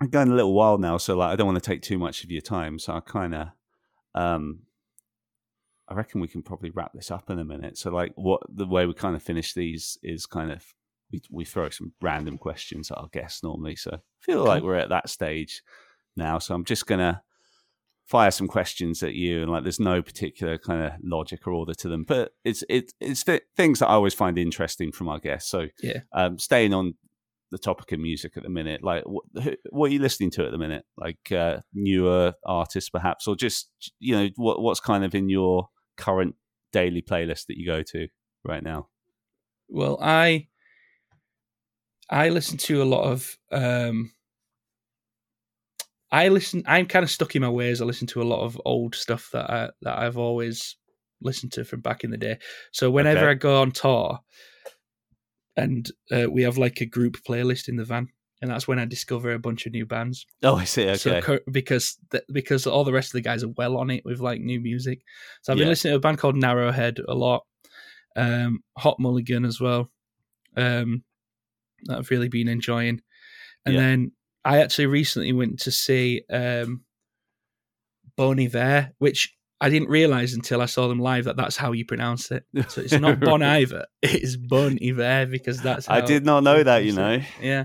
I'm 0.00 0.10
going 0.10 0.28
a 0.30 0.34
little 0.34 0.52
while 0.52 0.76
now, 0.78 0.98
so 0.98 1.16
like, 1.16 1.32
I 1.32 1.36
don't 1.36 1.46
want 1.46 1.56
to 1.62 1.66
take 1.70 1.80
too 1.82 1.98
much 1.98 2.24
of 2.24 2.30
your 2.30 2.42
time. 2.42 2.78
So, 2.78 2.92
I 2.92 3.00
kind 3.00 3.34
of, 3.34 3.48
um, 4.14 4.60
I 5.88 5.94
reckon 5.94 6.20
we 6.20 6.28
can 6.28 6.42
probably 6.42 6.70
wrap 6.70 6.92
this 6.94 7.10
up 7.10 7.30
in 7.30 7.38
a 7.38 7.44
minute. 7.44 7.78
So, 7.78 7.90
like, 7.90 8.12
what 8.16 8.42
the 8.48 8.66
way 8.66 8.86
we 8.86 8.94
kind 8.94 9.14
of 9.16 9.22
finish 9.22 9.54
these 9.54 9.98
is 10.02 10.26
kind 10.26 10.50
of 10.50 10.64
we 11.12 11.20
we 11.30 11.44
throw 11.44 11.70
some 11.70 11.92
random 12.02 12.38
questions 12.38 12.90
at 12.90 12.98
our 12.98 13.08
guests 13.12 13.42
normally. 13.42 13.76
So, 13.76 13.90
I 13.94 13.98
feel 14.20 14.44
like 14.44 14.62
we're 14.62 14.76
at 14.76 14.88
that 14.88 15.08
stage 15.08 15.62
now. 16.16 16.38
So, 16.38 16.54
I'm 16.54 16.64
just 16.64 16.86
gonna 16.86 17.22
fire 18.06 18.30
some 18.30 18.48
questions 18.48 19.02
at 19.02 19.14
you, 19.14 19.42
and 19.42 19.50
like, 19.50 19.62
there's 19.64 19.80
no 19.80 20.02
particular 20.02 20.58
kind 20.58 20.82
of 20.82 20.92
logic 21.02 21.46
or 21.46 21.52
order 21.52 21.74
to 21.74 21.88
them, 21.88 22.04
but 22.04 22.32
it's 22.44 22.64
it, 22.68 22.92
it's 23.00 23.24
th- 23.24 23.42
things 23.56 23.78
that 23.80 23.88
I 23.88 23.94
always 23.94 24.14
find 24.14 24.38
interesting 24.38 24.92
from 24.92 25.08
our 25.08 25.18
guests. 25.18 25.50
So, 25.50 25.66
Yeah. 25.82 26.00
um, 26.12 26.38
staying 26.38 26.74
on 26.74 26.94
the 27.52 27.58
topic 27.58 27.92
of 27.92 28.00
music 28.00 28.36
at 28.36 28.42
the 28.42 28.48
minute, 28.48 28.82
like 28.82 29.04
what, 29.06 29.24
what 29.70 29.90
are 29.90 29.92
you 29.94 30.00
listening 30.00 30.32
to 30.32 30.44
at 30.44 30.50
the 30.50 30.58
minute? 30.58 30.84
Like 30.96 31.30
uh, 31.30 31.58
newer 31.72 32.34
artists, 32.44 32.90
perhaps, 32.90 33.28
or 33.28 33.36
just 33.36 33.70
you 34.00 34.16
know 34.16 34.28
what 34.34 34.60
what's 34.60 34.80
kind 34.80 35.04
of 35.04 35.14
in 35.14 35.28
your 35.28 35.68
current 35.96 36.34
daily 36.72 37.02
playlist 37.02 37.46
that 37.46 37.58
you 37.58 37.66
go 37.66 37.82
to 37.82 38.08
right 38.44 38.62
now? 38.62 38.88
Well, 39.68 39.98
I 40.00 40.48
I 42.08 42.28
listen 42.28 42.58
to 42.58 42.82
a 42.82 42.84
lot 42.84 43.04
of 43.04 43.36
um 43.50 44.12
I 46.12 46.28
listen 46.28 46.62
I'm 46.66 46.86
kind 46.86 47.02
of 47.02 47.10
stuck 47.10 47.34
in 47.34 47.42
my 47.42 47.48
ways. 47.48 47.80
I 47.80 47.84
listen 47.84 48.06
to 48.08 48.22
a 48.22 48.24
lot 48.24 48.44
of 48.44 48.60
old 48.64 48.94
stuff 48.94 49.30
that 49.32 49.50
I 49.50 49.70
that 49.82 49.98
I've 49.98 50.18
always 50.18 50.76
listened 51.20 51.52
to 51.52 51.64
from 51.64 51.80
back 51.80 52.04
in 52.04 52.10
the 52.10 52.16
day. 52.16 52.38
So 52.72 52.90
whenever 52.90 53.24
Okay. 53.24 53.30
I 53.30 53.34
go 53.34 53.60
on 53.60 53.72
tour 53.72 54.20
and 55.56 55.90
uh, 56.12 56.26
we 56.30 56.42
have 56.42 56.58
like 56.58 56.80
a 56.80 56.86
group 56.86 57.16
playlist 57.26 57.68
in 57.68 57.76
the 57.76 57.84
van 57.84 58.08
and 58.42 58.50
that's 58.50 58.68
when 58.68 58.78
I 58.78 58.84
discover 58.84 59.32
a 59.32 59.38
bunch 59.38 59.66
of 59.66 59.72
new 59.72 59.86
bands. 59.86 60.26
Oh, 60.42 60.56
I 60.56 60.64
see. 60.64 60.84
Okay, 60.84 60.96
So 60.96 61.20
cur- 61.22 61.40
because 61.50 61.96
th- 62.10 62.24
because 62.32 62.66
all 62.66 62.84
the 62.84 62.92
rest 62.92 63.08
of 63.08 63.12
the 63.14 63.20
guys 63.22 63.42
are 63.44 63.48
well 63.56 63.76
on 63.78 63.90
it 63.90 64.04
with 64.04 64.20
like 64.20 64.40
new 64.40 64.60
music. 64.60 65.00
So 65.42 65.52
I've 65.52 65.58
been 65.58 65.66
Yeah. 65.66 65.70
listening 65.70 65.92
to 65.92 65.96
a 65.96 66.00
band 66.00 66.18
called 66.18 66.36
Narrowhead 66.36 67.00
a 67.08 67.14
lot, 67.14 67.44
um, 68.14 68.62
Hot 68.76 68.98
Mulligan 68.98 69.44
as 69.44 69.60
well. 69.60 69.90
Um, 70.56 71.02
that 71.84 71.98
I've 71.98 72.10
really 72.10 72.28
been 72.28 72.48
enjoying, 72.48 73.00
and 73.64 73.74
Yeah. 73.74 73.80
then 73.80 74.12
I 74.44 74.58
actually 74.62 74.86
recently 74.86 75.32
went 75.32 75.60
to 75.60 75.70
see 75.70 76.22
um, 76.30 76.84
Bon 78.16 78.38
Iver, 78.40 78.92
which 78.98 79.34
I 79.60 79.68
didn't 79.70 79.88
realize 79.88 80.34
until 80.34 80.60
I 80.62 80.66
saw 80.66 80.88
them 80.88 80.98
live 81.00 81.24
that 81.24 81.36
that's 81.36 81.56
how 81.56 81.72
you 81.72 81.84
pronounce 81.84 82.30
it. 82.30 82.44
So 82.68 82.80
it's 82.80 82.92
not 82.92 83.20
Bon 83.20 83.42
Iver, 83.42 83.86
it's 84.02 84.36
Bon 84.36 84.78
Iver 84.82 85.26
because 85.26 85.60
that's. 85.62 85.88
I 85.88 86.00
did 86.00 86.24
not 86.24 86.42
know 86.42 86.62
that. 86.62 86.84
You 86.84 86.92
know. 86.92 87.12
it. 87.12 87.22
Yeah, 87.42 87.64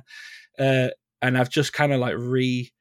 uh, 0.59 0.89
and 1.21 1.37
I've 1.37 1.49
just 1.49 1.73
kind 1.73 1.93
of 1.93 1.99
like 1.99 2.15
re 2.17 2.71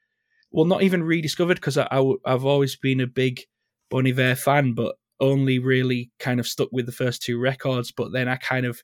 well, 0.52 0.64
not 0.64 0.82
even 0.82 1.02
rediscovered 1.02 1.58
because 1.58 1.78
I, 1.78 1.86
I, 1.90 2.30
have 2.30 2.44
always 2.44 2.76
been 2.76 3.00
a 3.00 3.06
big 3.06 3.42
Bon 3.88 4.06
Iver 4.06 4.34
fan, 4.34 4.72
but 4.74 4.96
only 5.20 5.58
really 5.58 6.10
kind 6.18 6.40
of 6.40 6.46
stuck 6.46 6.68
with 6.72 6.86
the 6.86 6.92
first 6.92 7.22
two 7.22 7.38
records. 7.38 7.92
But 7.92 8.12
then 8.12 8.26
I 8.26 8.36
kind 8.36 8.66
of, 8.66 8.82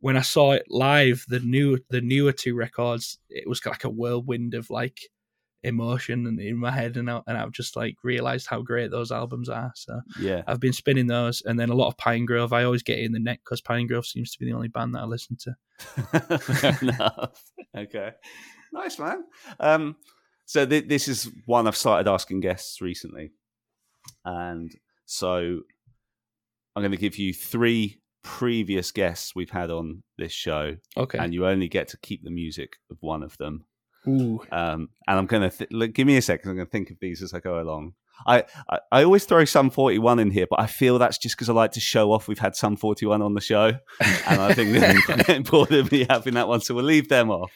when 0.00 0.16
I 0.16 0.22
saw 0.22 0.52
it 0.52 0.64
live, 0.68 1.24
the 1.28 1.40
new 1.40 1.78
the 1.88 2.00
newer 2.00 2.32
two 2.32 2.54
records, 2.54 3.18
it 3.30 3.48
was 3.48 3.64
like 3.64 3.84
a 3.84 3.90
whirlwind 3.90 4.54
of 4.54 4.68
like 4.70 4.98
emotion 5.64 6.26
and 6.26 6.40
in 6.40 6.56
my 6.56 6.70
head, 6.70 6.96
and 6.96 7.10
I, 7.10 7.20
and 7.26 7.38
I've 7.38 7.52
just 7.52 7.76
like 7.76 7.96
realized 8.02 8.46
how 8.48 8.62
great 8.62 8.90
those 8.90 9.12
albums 9.12 9.48
are. 9.48 9.72
So 9.74 10.00
yeah, 10.20 10.42
I've 10.46 10.60
been 10.60 10.72
spinning 10.72 11.06
those, 11.06 11.42
and 11.42 11.58
then 11.58 11.70
a 11.70 11.74
lot 11.74 11.88
of 11.88 11.96
Pinegrove. 11.96 12.52
I 12.52 12.64
always 12.64 12.82
get 12.82 12.98
in 12.98 13.12
the 13.12 13.20
neck 13.20 13.40
because 13.44 13.60
Pinegrove 13.60 14.06
seems 14.06 14.32
to 14.32 14.38
be 14.38 14.46
the 14.46 14.56
only 14.56 14.68
band 14.68 14.94
that 14.94 15.00
I 15.00 15.04
listen 15.04 15.36
to. 15.40 15.56
Fair 16.38 16.78
enough. 16.82 17.42
Okay, 17.76 18.12
nice 18.72 18.98
man. 18.98 19.24
Um, 19.60 19.96
so 20.44 20.66
th- 20.66 20.88
this 20.88 21.08
is 21.08 21.30
one 21.46 21.66
I've 21.66 21.76
started 21.76 22.10
asking 22.10 22.40
guests 22.40 22.80
recently, 22.80 23.32
and 24.24 24.72
so 25.06 25.60
I'm 26.74 26.82
going 26.82 26.90
to 26.92 26.96
give 26.96 27.16
you 27.16 27.32
three 27.32 28.00
previous 28.24 28.92
guests 28.92 29.34
we've 29.34 29.50
had 29.50 29.70
on 29.70 30.02
this 30.18 30.32
show. 30.32 30.76
Okay, 30.96 31.18
and 31.18 31.32
you 31.32 31.46
only 31.46 31.68
get 31.68 31.88
to 31.88 31.98
keep 31.98 32.24
the 32.24 32.30
music 32.30 32.74
of 32.90 32.96
one 33.00 33.22
of 33.22 33.36
them. 33.38 33.64
Ooh. 34.08 34.40
Um, 34.50 34.88
and 35.06 35.18
I'm 35.18 35.26
going 35.26 35.48
to 35.48 35.66
th- 35.66 35.92
give 35.92 36.06
me 36.06 36.16
a 36.16 36.22
second. 36.22 36.50
I'm 36.50 36.56
going 36.56 36.66
to 36.66 36.70
think 36.70 36.90
of 36.90 36.98
these 37.00 37.22
as 37.22 37.34
I 37.34 37.40
go 37.40 37.60
along. 37.60 37.94
I, 38.26 38.44
I, 38.68 38.78
I, 38.90 39.04
always 39.04 39.24
throw 39.24 39.44
Sum 39.44 39.70
41 39.70 40.18
in 40.18 40.30
here, 40.30 40.46
but 40.48 40.60
I 40.60 40.66
feel 40.66 40.98
that's 40.98 41.18
just 41.18 41.36
because 41.36 41.48
I 41.48 41.52
like 41.52 41.72
to 41.72 41.80
show 41.80 42.12
off 42.12 42.28
we've 42.28 42.38
had 42.38 42.54
Sum 42.54 42.76
41 42.76 43.22
on 43.22 43.34
the 43.34 43.40
show. 43.40 43.72
And 44.00 44.40
I 44.40 44.54
think 44.54 44.70
it's 44.74 45.28
important 45.28 45.90
me 45.90 46.06
having 46.08 46.34
that 46.34 46.48
one. 46.48 46.60
So 46.60 46.74
we'll 46.74 46.84
leave 46.84 47.08
them 47.08 47.30
off. 47.30 47.52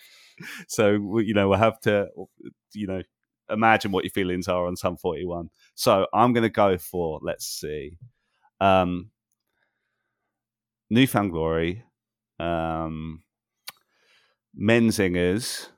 So, 0.69 1.21
you 1.21 1.35
know, 1.35 1.49
we'll 1.49 1.59
have 1.59 1.81
to, 1.81 2.09
you 2.75 2.87
know, 2.87 3.03
imagine 3.51 3.93
what 3.93 4.05
your 4.05 4.11
feelings 4.11 4.49
are 4.49 4.67
on 4.67 4.77
Sum 4.77 4.97
41. 4.97 5.51
So 5.75 6.07
I'm 6.13 6.33
going 6.33 6.43
to 6.43 6.51
go 6.51 6.79
for, 6.79 7.21
let's 7.23 7.47
see, 7.47 7.99
um, 8.61 9.11
New 10.91 11.07
Found 11.07 11.33
Glory, 11.33 11.85
um, 12.39 13.23
Menzingers, 14.59 15.69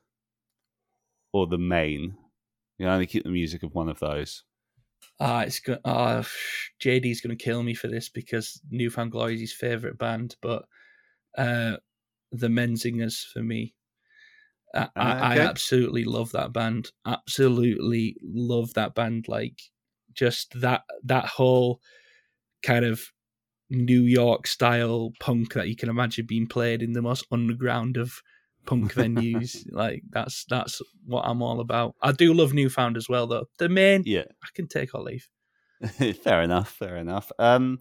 or 1.32 1.46
the 1.46 1.58
Maine. 1.58 2.16
You 2.78 2.86
only 2.86 3.06
keep 3.06 3.24
the 3.24 3.30
music 3.30 3.62
of 3.62 3.74
one 3.74 3.88
of 3.88 3.98
those. 3.98 4.44
Ah, 5.20 5.38
uh, 5.38 5.40
it's 5.42 5.60
good. 5.60 5.78
Uh, 5.84 6.22
JD's 6.80 7.20
going 7.20 7.36
to 7.36 7.42
kill 7.42 7.62
me 7.62 7.74
for 7.74 7.88
this 7.88 8.08
because 8.08 8.60
New 8.70 8.90
Found 8.90 9.12
Glory 9.12 9.34
is 9.34 9.40
his 9.40 9.52
favorite 9.52 9.98
band, 9.98 10.36
but 10.40 10.64
uh, 11.36 11.76
the 12.32 12.48
Menzingers 12.48 13.24
for 13.32 13.42
me. 13.42 13.74
I, 14.74 14.78
uh, 14.78 14.84
okay. 14.84 14.92
I, 14.96 15.38
absolutely 15.40 16.04
love 16.04 16.30
that 16.32 16.52
band. 16.52 16.90
Absolutely 17.06 18.16
love 18.22 18.74
that 18.74 18.94
band. 18.94 19.26
Like 19.26 19.58
just 20.12 20.60
that 20.60 20.82
that 21.04 21.24
whole 21.24 21.80
kind 22.62 22.84
of 22.84 23.10
New 23.70 24.02
York 24.02 24.46
style 24.46 25.12
punk 25.20 25.54
that 25.54 25.68
you 25.68 25.76
can 25.76 25.88
imagine 25.88 26.26
being 26.26 26.46
played 26.46 26.82
in 26.82 26.92
the 26.92 27.02
most 27.02 27.26
underground 27.30 27.96
of 27.96 28.20
punk 28.68 28.92
venues. 28.94 29.66
like 29.72 30.02
that's 30.10 30.44
that's 30.48 30.80
what 31.06 31.22
I'm 31.22 31.42
all 31.42 31.60
about. 31.60 31.94
I 32.02 32.12
do 32.12 32.34
love 32.34 32.52
Newfound 32.52 32.96
as 32.96 33.08
well, 33.08 33.26
though. 33.26 33.46
The 33.58 33.68
Maine, 33.68 34.02
yeah, 34.06 34.24
I 34.42 34.48
can 34.54 34.68
take 34.68 34.94
or 34.94 35.02
leave. 35.02 35.28
fair 36.22 36.42
enough. 36.42 36.72
Fair 36.72 36.96
enough. 36.96 37.32
Um, 37.38 37.80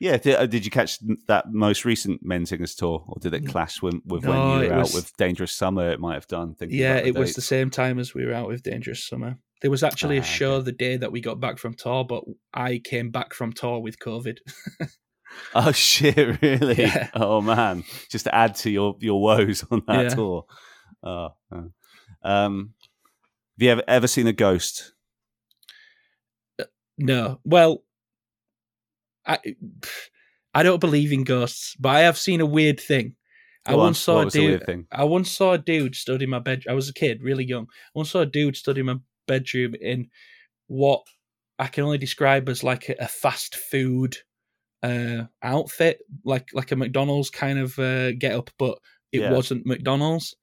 yeah, 0.00 0.16
did, 0.16 0.36
uh, 0.36 0.46
did, 0.46 0.64
you 0.64 0.70
catch 0.70 0.98
that 1.26 1.52
most 1.52 1.84
recent 1.84 2.24
Menzingers 2.24 2.76
tour, 2.76 3.04
or 3.08 3.16
did 3.20 3.34
it 3.34 3.48
clash 3.48 3.82
with, 3.82 3.96
with 4.06 4.22
no, 4.22 4.30
when 4.30 4.38
you 4.38 4.70
were 4.70 4.78
was, 4.78 4.90
out 4.90 4.94
with 4.94 5.16
Dangerous 5.16 5.52
Summer? 5.52 5.90
It 5.90 5.98
might 5.98 6.14
have 6.14 6.28
done. 6.28 6.54
Yeah, 6.60 6.96
it 6.96 7.04
dates. 7.04 7.18
was 7.18 7.34
the 7.34 7.40
same 7.40 7.68
time 7.68 7.98
as 7.98 8.14
we 8.14 8.24
were 8.24 8.32
out 8.32 8.46
with 8.46 8.62
Dangerous 8.62 9.04
Summer. 9.04 9.38
There 9.60 9.72
was 9.72 9.82
actually 9.82 10.18
ah, 10.18 10.22
a 10.22 10.24
show 10.24 10.52
okay. 10.54 10.64
the 10.66 10.72
day 10.72 10.96
that 10.98 11.10
we 11.10 11.20
got 11.20 11.40
back 11.40 11.58
from 11.58 11.74
tour, 11.74 12.04
but 12.04 12.22
I 12.54 12.80
came 12.84 13.10
back 13.10 13.34
from 13.34 13.52
tour 13.52 13.80
with 13.80 13.98
COVID. 13.98 14.38
Oh 15.54 15.72
shit! 15.72 16.42
Really? 16.42 16.74
Yeah. 16.74 17.08
Oh 17.14 17.40
man! 17.40 17.84
Just 18.10 18.24
to 18.24 18.34
add 18.34 18.54
to 18.56 18.70
your 18.70 18.96
your 19.00 19.20
woes 19.20 19.64
on 19.70 19.82
that 19.86 20.02
yeah. 20.02 20.08
tour. 20.08 20.44
Oh, 21.02 21.28
um, 22.22 22.74
have 22.80 23.64
you 23.64 23.70
ever 23.70 23.82
ever 23.88 24.06
seen 24.06 24.26
a 24.26 24.32
ghost? 24.32 24.92
Uh, 26.58 26.64
no. 26.98 27.40
Well, 27.44 27.82
I 29.26 29.38
I 30.54 30.62
don't 30.62 30.80
believe 30.80 31.12
in 31.12 31.24
ghosts, 31.24 31.76
but 31.78 31.90
I 31.90 32.00
have 32.00 32.18
seen 32.18 32.40
a 32.40 32.46
weird 32.46 32.80
thing. 32.80 33.14
Go 33.66 33.72
I 33.72 33.76
once 33.76 33.98
on. 34.08 34.14
saw 34.14 34.24
what 34.24 34.34
a 34.34 34.38
dude. 34.38 34.86
I 34.92 35.04
once 35.04 35.30
saw 35.30 35.52
a 35.52 35.58
dude 35.58 35.94
stood 35.94 36.22
in 36.22 36.30
my 36.30 36.38
bed. 36.40 36.64
I 36.68 36.72
was 36.72 36.88
a 36.88 36.94
kid, 36.94 37.22
really 37.22 37.44
young. 37.44 37.64
I 37.64 37.90
once 37.94 38.10
saw 38.10 38.20
a 38.20 38.26
dude 38.26 38.56
stood 38.56 38.78
in 38.78 38.86
my 38.86 38.96
bedroom 39.26 39.74
in 39.80 40.08
what 40.66 41.02
I 41.58 41.66
can 41.66 41.84
only 41.84 41.98
describe 41.98 42.48
as 42.48 42.62
like 42.62 42.88
a, 42.88 42.96
a 43.00 43.08
fast 43.08 43.56
food 43.56 44.16
uh, 44.82 45.24
outfit, 45.42 46.00
like 46.24 46.48
like 46.52 46.72
a 46.72 46.76
McDonald's 46.76 47.30
kind 47.30 47.58
of 47.58 47.78
uh, 47.78 48.12
get 48.12 48.32
up, 48.32 48.50
but 48.58 48.78
it 49.12 49.20
yeah. 49.20 49.32
wasn't 49.32 49.66
McDonald's. 49.66 50.34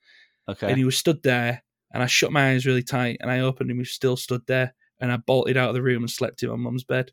Okay. 0.47 0.67
And 0.67 0.77
he 0.77 0.83
was 0.83 0.97
stood 0.97 1.23
there, 1.23 1.63
and 1.93 2.03
I 2.03 2.05
shut 2.05 2.31
my 2.31 2.51
eyes 2.51 2.65
really 2.65 2.83
tight, 2.83 3.17
and 3.21 3.31
I 3.31 3.39
opened, 3.39 3.69
and 3.69 3.77
he 3.77 3.81
was 3.81 3.91
still 3.91 4.17
stood 4.17 4.45
there, 4.47 4.75
and 4.99 5.11
I 5.11 5.17
bolted 5.17 5.57
out 5.57 5.69
of 5.69 5.75
the 5.75 5.81
room 5.81 6.03
and 6.03 6.09
slept 6.09 6.43
in 6.43 6.49
my 6.49 6.55
mum's 6.55 6.83
bed. 6.83 7.11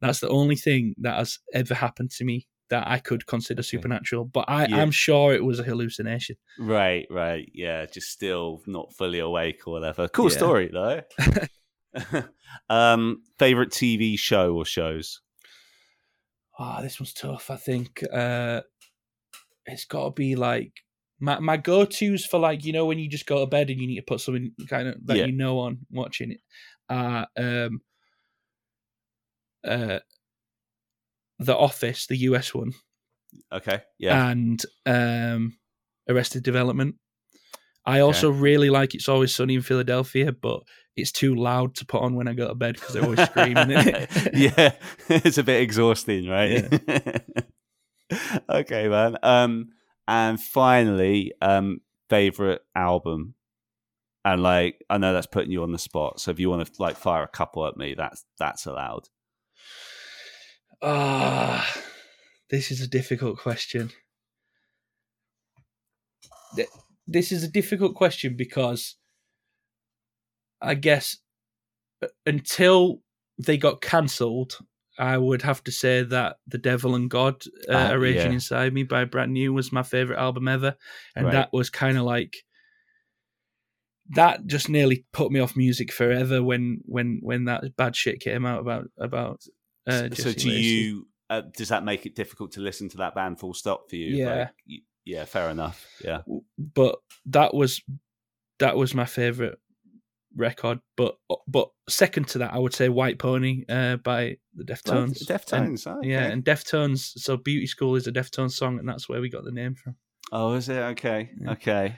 That's 0.00 0.20
the 0.20 0.28
only 0.28 0.56
thing 0.56 0.94
that 0.98 1.16
has 1.16 1.38
ever 1.52 1.74
happened 1.74 2.10
to 2.12 2.24
me 2.24 2.46
that 2.70 2.86
I 2.86 2.98
could 2.98 3.26
consider 3.26 3.62
supernatural, 3.62 4.24
but 4.24 4.44
I, 4.48 4.66
yeah. 4.66 4.76
I'm 4.76 4.92
sure 4.92 5.34
it 5.34 5.44
was 5.44 5.58
a 5.58 5.64
hallucination. 5.64 6.36
Right, 6.58 7.06
right, 7.10 7.50
yeah, 7.52 7.84
just 7.86 8.10
still 8.10 8.62
not 8.66 8.94
fully 8.94 9.18
awake 9.18 9.66
or 9.66 9.72
whatever. 9.72 10.08
Cool 10.08 10.30
yeah. 10.30 10.36
story 10.36 10.70
though. 10.72 11.02
um, 12.70 13.22
favorite 13.38 13.70
TV 13.70 14.18
show 14.18 14.54
or 14.54 14.64
shows? 14.64 15.20
Oh, 16.60 16.82
this 16.82 17.00
one's 17.00 17.14
tough. 17.14 17.50
I 17.50 17.56
think 17.56 18.04
uh, 18.12 18.60
it's 19.66 19.86
got 19.86 20.04
to 20.04 20.10
be 20.10 20.36
like 20.36 20.72
my 21.18 21.38
my 21.40 21.56
go 21.56 21.84
tos 21.84 22.24
for 22.24 22.38
like 22.38 22.64
you 22.64 22.72
know 22.72 22.86
when 22.86 22.98
you 22.98 23.08
just 23.08 23.26
go 23.26 23.40
to 23.40 23.46
bed 23.46 23.70
and 23.70 23.80
you 23.80 23.86
need 23.86 23.96
to 23.96 24.02
put 24.02 24.20
something 24.20 24.52
kind 24.68 24.88
of 24.88 25.06
that 25.06 25.16
yeah. 25.16 25.24
you 25.24 25.32
know 25.32 25.58
on 25.58 25.78
watching 25.90 26.32
it. 26.32 26.40
Uh, 26.88 27.24
um, 27.36 27.80
uh, 29.66 30.00
The 31.38 31.56
Office, 31.56 32.06
the 32.06 32.16
US 32.16 32.54
one. 32.54 32.72
Okay. 33.52 33.80
Yeah. 33.98 34.28
And 34.28 34.60
um, 34.86 35.56
Arrested 36.08 36.42
Development. 36.42 36.96
I 37.84 38.00
also 38.00 38.30
okay. 38.30 38.38
really 38.38 38.70
like 38.70 38.94
It's 38.94 39.08
Always 39.08 39.34
Sunny 39.34 39.54
in 39.54 39.62
Philadelphia, 39.62 40.32
but 40.32 40.62
it's 40.96 41.12
too 41.12 41.34
loud 41.34 41.74
to 41.76 41.86
put 41.86 42.02
on 42.02 42.14
when 42.14 42.28
I 42.28 42.34
go 42.34 42.48
to 42.48 42.54
bed 42.54 42.74
because 42.74 42.94
they're 42.94 43.04
always 43.04 43.22
screaming. 43.22 43.70
yeah, 44.34 44.72
it's 45.08 45.38
a 45.38 45.42
bit 45.42 45.62
exhausting, 45.62 46.28
right? 46.28 46.68
Yeah. 46.88 47.18
okay, 48.50 48.88
man. 48.88 49.16
Um, 49.22 49.70
and 50.06 50.40
finally, 50.40 51.32
um, 51.40 51.80
favorite 52.08 52.62
album, 52.74 53.34
and 54.24 54.42
like 54.42 54.84
I 54.90 54.98
know 54.98 55.12
that's 55.12 55.26
putting 55.26 55.50
you 55.50 55.62
on 55.62 55.72
the 55.72 55.78
spot. 55.78 56.20
So 56.20 56.30
if 56.30 56.38
you 56.38 56.50
want 56.50 56.66
to 56.66 56.82
like 56.82 56.96
fire 56.96 57.22
a 57.22 57.28
couple 57.28 57.66
at 57.66 57.76
me, 57.76 57.94
that's 57.96 58.24
that's 58.38 58.66
allowed. 58.66 59.08
Ah, 60.82 61.62
uh, 61.62 61.80
this 62.50 62.70
is 62.70 62.80
a 62.80 62.88
difficult 62.88 63.38
question. 63.38 63.90
This 67.10 67.32
is 67.32 67.42
a 67.42 67.48
difficult 67.48 67.94
question 67.94 68.36
because 68.36 68.96
I 70.60 70.74
guess 70.74 71.16
uh, 72.02 72.08
until 72.24 73.02
they 73.38 73.56
got 73.56 73.80
cancelled, 73.80 74.58
I 74.98 75.16
would 75.16 75.42
have 75.42 75.64
to 75.64 75.72
say 75.72 76.02
that 76.02 76.36
"The 76.46 76.58
Devil 76.58 76.94
and 76.94 77.10
God" 77.10 77.42
uh, 77.68 77.90
uh, 77.92 77.96
"Raging 77.96 78.28
yeah. 78.28 78.34
Inside 78.34 78.74
Me" 78.74 78.84
by 78.84 79.04
Brand 79.04 79.32
New 79.32 79.52
was 79.52 79.72
my 79.72 79.82
favorite 79.82 80.18
album 80.18 80.46
ever, 80.46 80.76
and 81.16 81.26
right. 81.26 81.32
that 81.32 81.52
was 81.52 81.70
kind 81.70 81.96
of 81.96 82.04
like 82.04 82.36
that 84.10 84.46
just 84.46 84.68
nearly 84.68 85.06
put 85.12 85.30
me 85.30 85.40
off 85.40 85.56
music 85.56 85.92
forever 85.92 86.42
when 86.42 86.80
when 86.84 87.20
when 87.22 87.44
that 87.44 87.76
bad 87.76 87.96
shit 87.96 88.20
came 88.20 88.44
out 88.44 88.60
about 88.60 88.86
about. 88.98 89.42
Uh, 89.86 90.08
so, 90.12 90.24
so 90.24 90.32
do 90.32 90.50
you? 90.50 91.06
Uh, 91.28 91.42
does 91.56 91.68
that 91.68 91.84
make 91.84 92.06
it 92.06 92.16
difficult 92.16 92.52
to 92.52 92.60
listen 92.60 92.88
to 92.88 92.98
that 92.98 93.14
band 93.14 93.38
full 93.38 93.54
stop 93.54 93.88
for 93.88 93.96
you? 93.96 94.16
Yeah, 94.16 94.48
like, 94.66 94.80
yeah, 95.04 95.24
fair 95.24 95.50
enough. 95.50 95.86
Yeah, 96.04 96.22
but 96.58 96.96
that 97.26 97.54
was 97.54 97.82
that 98.58 98.76
was 98.76 98.94
my 98.94 99.04
favorite 99.04 99.58
record. 100.36 100.80
But 100.96 101.16
but 101.48 101.70
second 101.88 102.28
to 102.28 102.38
that, 102.38 102.52
I 102.52 102.58
would 102.58 102.74
say 102.74 102.88
White 102.88 103.18
Pony 103.18 103.64
uh, 103.68 103.96
by 103.96 104.36
the 104.54 104.64
Deftones. 104.64 105.24
Deftones, 105.24 105.86
and, 105.86 105.98
okay. 105.98 106.08
yeah, 106.08 106.24
and 106.24 106.44
Deftones. 106.44 107.18
So 107.18 107.36
Beauty 107.36 107.66
School 107.66 107.96
is 107.96 108.06
a 108.06 108.12
Deftones 108.12 108.52
song, 108.52 108.78
and 108.78 108.88
that's 108.88 109.08
where 109.08 109.20
we 109.20 109.28
got 109.28 109.44
the 109.44 109.52
name 109.52 109.74
from. 109.74 109.96
Oh, 110.32 110.52
is 110.54 110.68
it 110.68 110.78
okay? 110.78 111.30
Yeah. 111.40 111.52
Okay, 111.52 111.96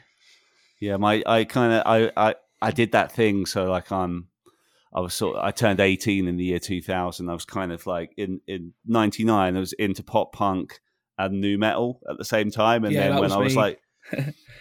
yeah. 0.80 0.96
My 0.96 1.22
I 1.26 1.44
kind 1.44 1.72
of 1.72 1.82
I, 1.86 2.10
I 2.16 2.34
I 2.60 2.70
did 2.70 2.92
that 2.92 3.12
thing. 3.12 3.46
So 3.46 3.70
like 3.70 3.90
I'm. 3.92 4.28
I 4.94 5.00
was 5.00 5.14
sort 5.14 5.36
of, 5.38 5.42
I 5.42 5.52
turned 5.52 5.80
18 5.80 6.28
in 6.28 6.36
the 6.36 6.44
year 6.44 6.58
2000. 6.58 7.30
I 7.30 7.32
was 7.32 7.46
kind 7.46 7.72
of 7.72 7.86
like 7.86 8.12
in, 8.18 8.42
in 8.46 8.74
99, 8.84 9.56
I 9.56 9.58
was 9.58 9.72
into 9.72 10.02
pop 10.02 10.34
punk 10.34 10.81
and 11.18 11.40
nu 11.40 11.58
metal 11.58 12.00
at 12.10 12.18
the 12.18 12.24
same 12.24 12.50
time. 12.50 12.84
And 12.84 12.92
yeah, 12.92 13.08
then 13.08 13.20
when 13.20 13.32
I 13.32 13.38
was 13.38 13.56
like, 13.56 13.80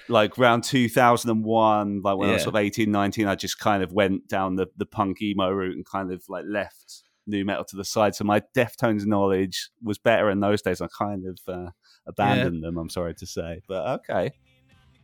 like 0.07 0.37
around 0.37 0.63
2001 0.63 2.01
like 2.03 2.17
when 2.17 2.29
i 2.29 2.33
was 2.33 2.43
sort 2.43 2.55
of 2.55 2.61
18 2.61 2.91
19 2.91 3.25
i 3.25 3.33
just 3.33 3.57
kind 3.57 3.81
of 3.81 3.91
went 3.91 4.27
down 4.27 4.55
the, 4.55 4.67
the 4.77 4.85
punk 4.85 5.19
emo 5.19 5.49
route 5.49 5.75
and 5.75 5.83
kind 5.83 6.11
of 6.13 6.23
like 6.29 6.45
left 6.47 7.01
new 7.25 7.43
metal 7.43 7.63
to 7.63 7.75
the 7.75 7.85
side. 7.85 8.15
So 8.15 8.23
my 8.23 8.41
deftones 8.55 9.05
knowledge 9.05 9.69
was 9.81 9.97
better 9.97 10.29
in 10.29 10.39
those 10.39 10.61
days. 10.61 10.81
I 10.81 10.87
kind 10.97 11.23
of 11.25 11.39
uh, 11.47 11.69
abandoned 12.07 12.63
them 12.63 12.77
i'm 12.77 12.89
sorry 12.89 13.13
to 13.13 13.25
say 13.25 13.61
but 13.67 13.99
okay 13.99 14.31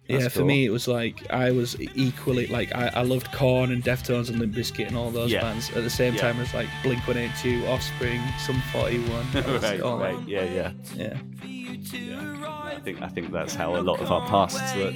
that's 0.07 0.23
yeah, 0.23 0.29
for 0.29 0.45
me 0.45 0.65
it 0.65 0.69
was 0.69 0.87
like 0.87 1.29
I 1.31 1.51
was 1.51 1.79
equally 1.79 2.47
like 2.47 2.73
I, 2.73 2.91
I 2.95 3.01
loved 3.01 3.31
Korn 3.33 3.71
and 3.71 3.83
Deftones 3.83 4.29
and 4.29 4.39
Limp 4.39 4.53
Bizkit 4.55 4.87
and 4.87 4.97
all 4.97 5.11
those 5.11 5.31
yeah. 5.31 5.41
bands 5.41 5.69
at 5.71 5.83
the 5.83 5.89
same 5.89 6.13
yeah. 6.13 6.21
time 6.21 6.39
as 6.39 6.53
like 6.53 6.67
Blink 6.83 7.05
One 7.07 7.17
Eight 7.17 7.31
Two, 7.41 7.65
Offspring, 7.67 8.21
Sum 8.39 8.61
Forty 8.71 8.99
One. 8.99 9.25
right, 9.61 9.81
all 9.81 9.97
right, 9.97 10.17
yeah, 10.27 10.43
yeah, 10.43 10.71
yeah. 10.95 11.17
yeah. 11.43 12.37
I 12.77 12.79
think 12.83 13.01
I 13.01 13.07
think 13.07 13.31
that's 13.31 13.55
how 13.55 13.75
a 13.75 13.81
lot 13.81 13.99
of 13.99 14.11
our 14.11 14.27
pasts 14.27 14.75
look. 14.75 14.93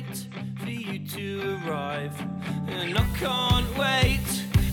For 0.59 0.70
you 0.70 1.05
to 1.07 1.59
arrive, 1.66 2.14
and 2.68 2.97
I 2.97 3.05
can't 3.18 3.78
wait 3.78 4.26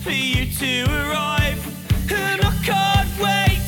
for 0.03 0.11
you 0.11 0.47
to 0.47 0.85
arrive, 0.85 2.13
and 2.13 2.41
I 2.43 2.55
can't 2.63 3.19
wait 3.19 3.67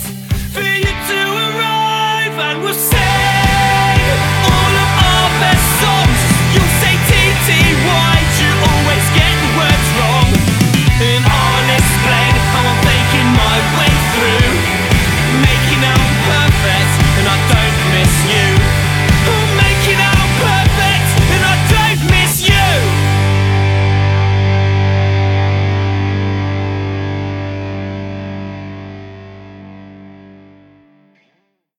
for 0.53 0.61
you 0.61 0.85
to 0.85 1.21
arrive, 1.57 2.39
and 2.39 2.63
we'll 2.63 2.75
say. 2.75 3.50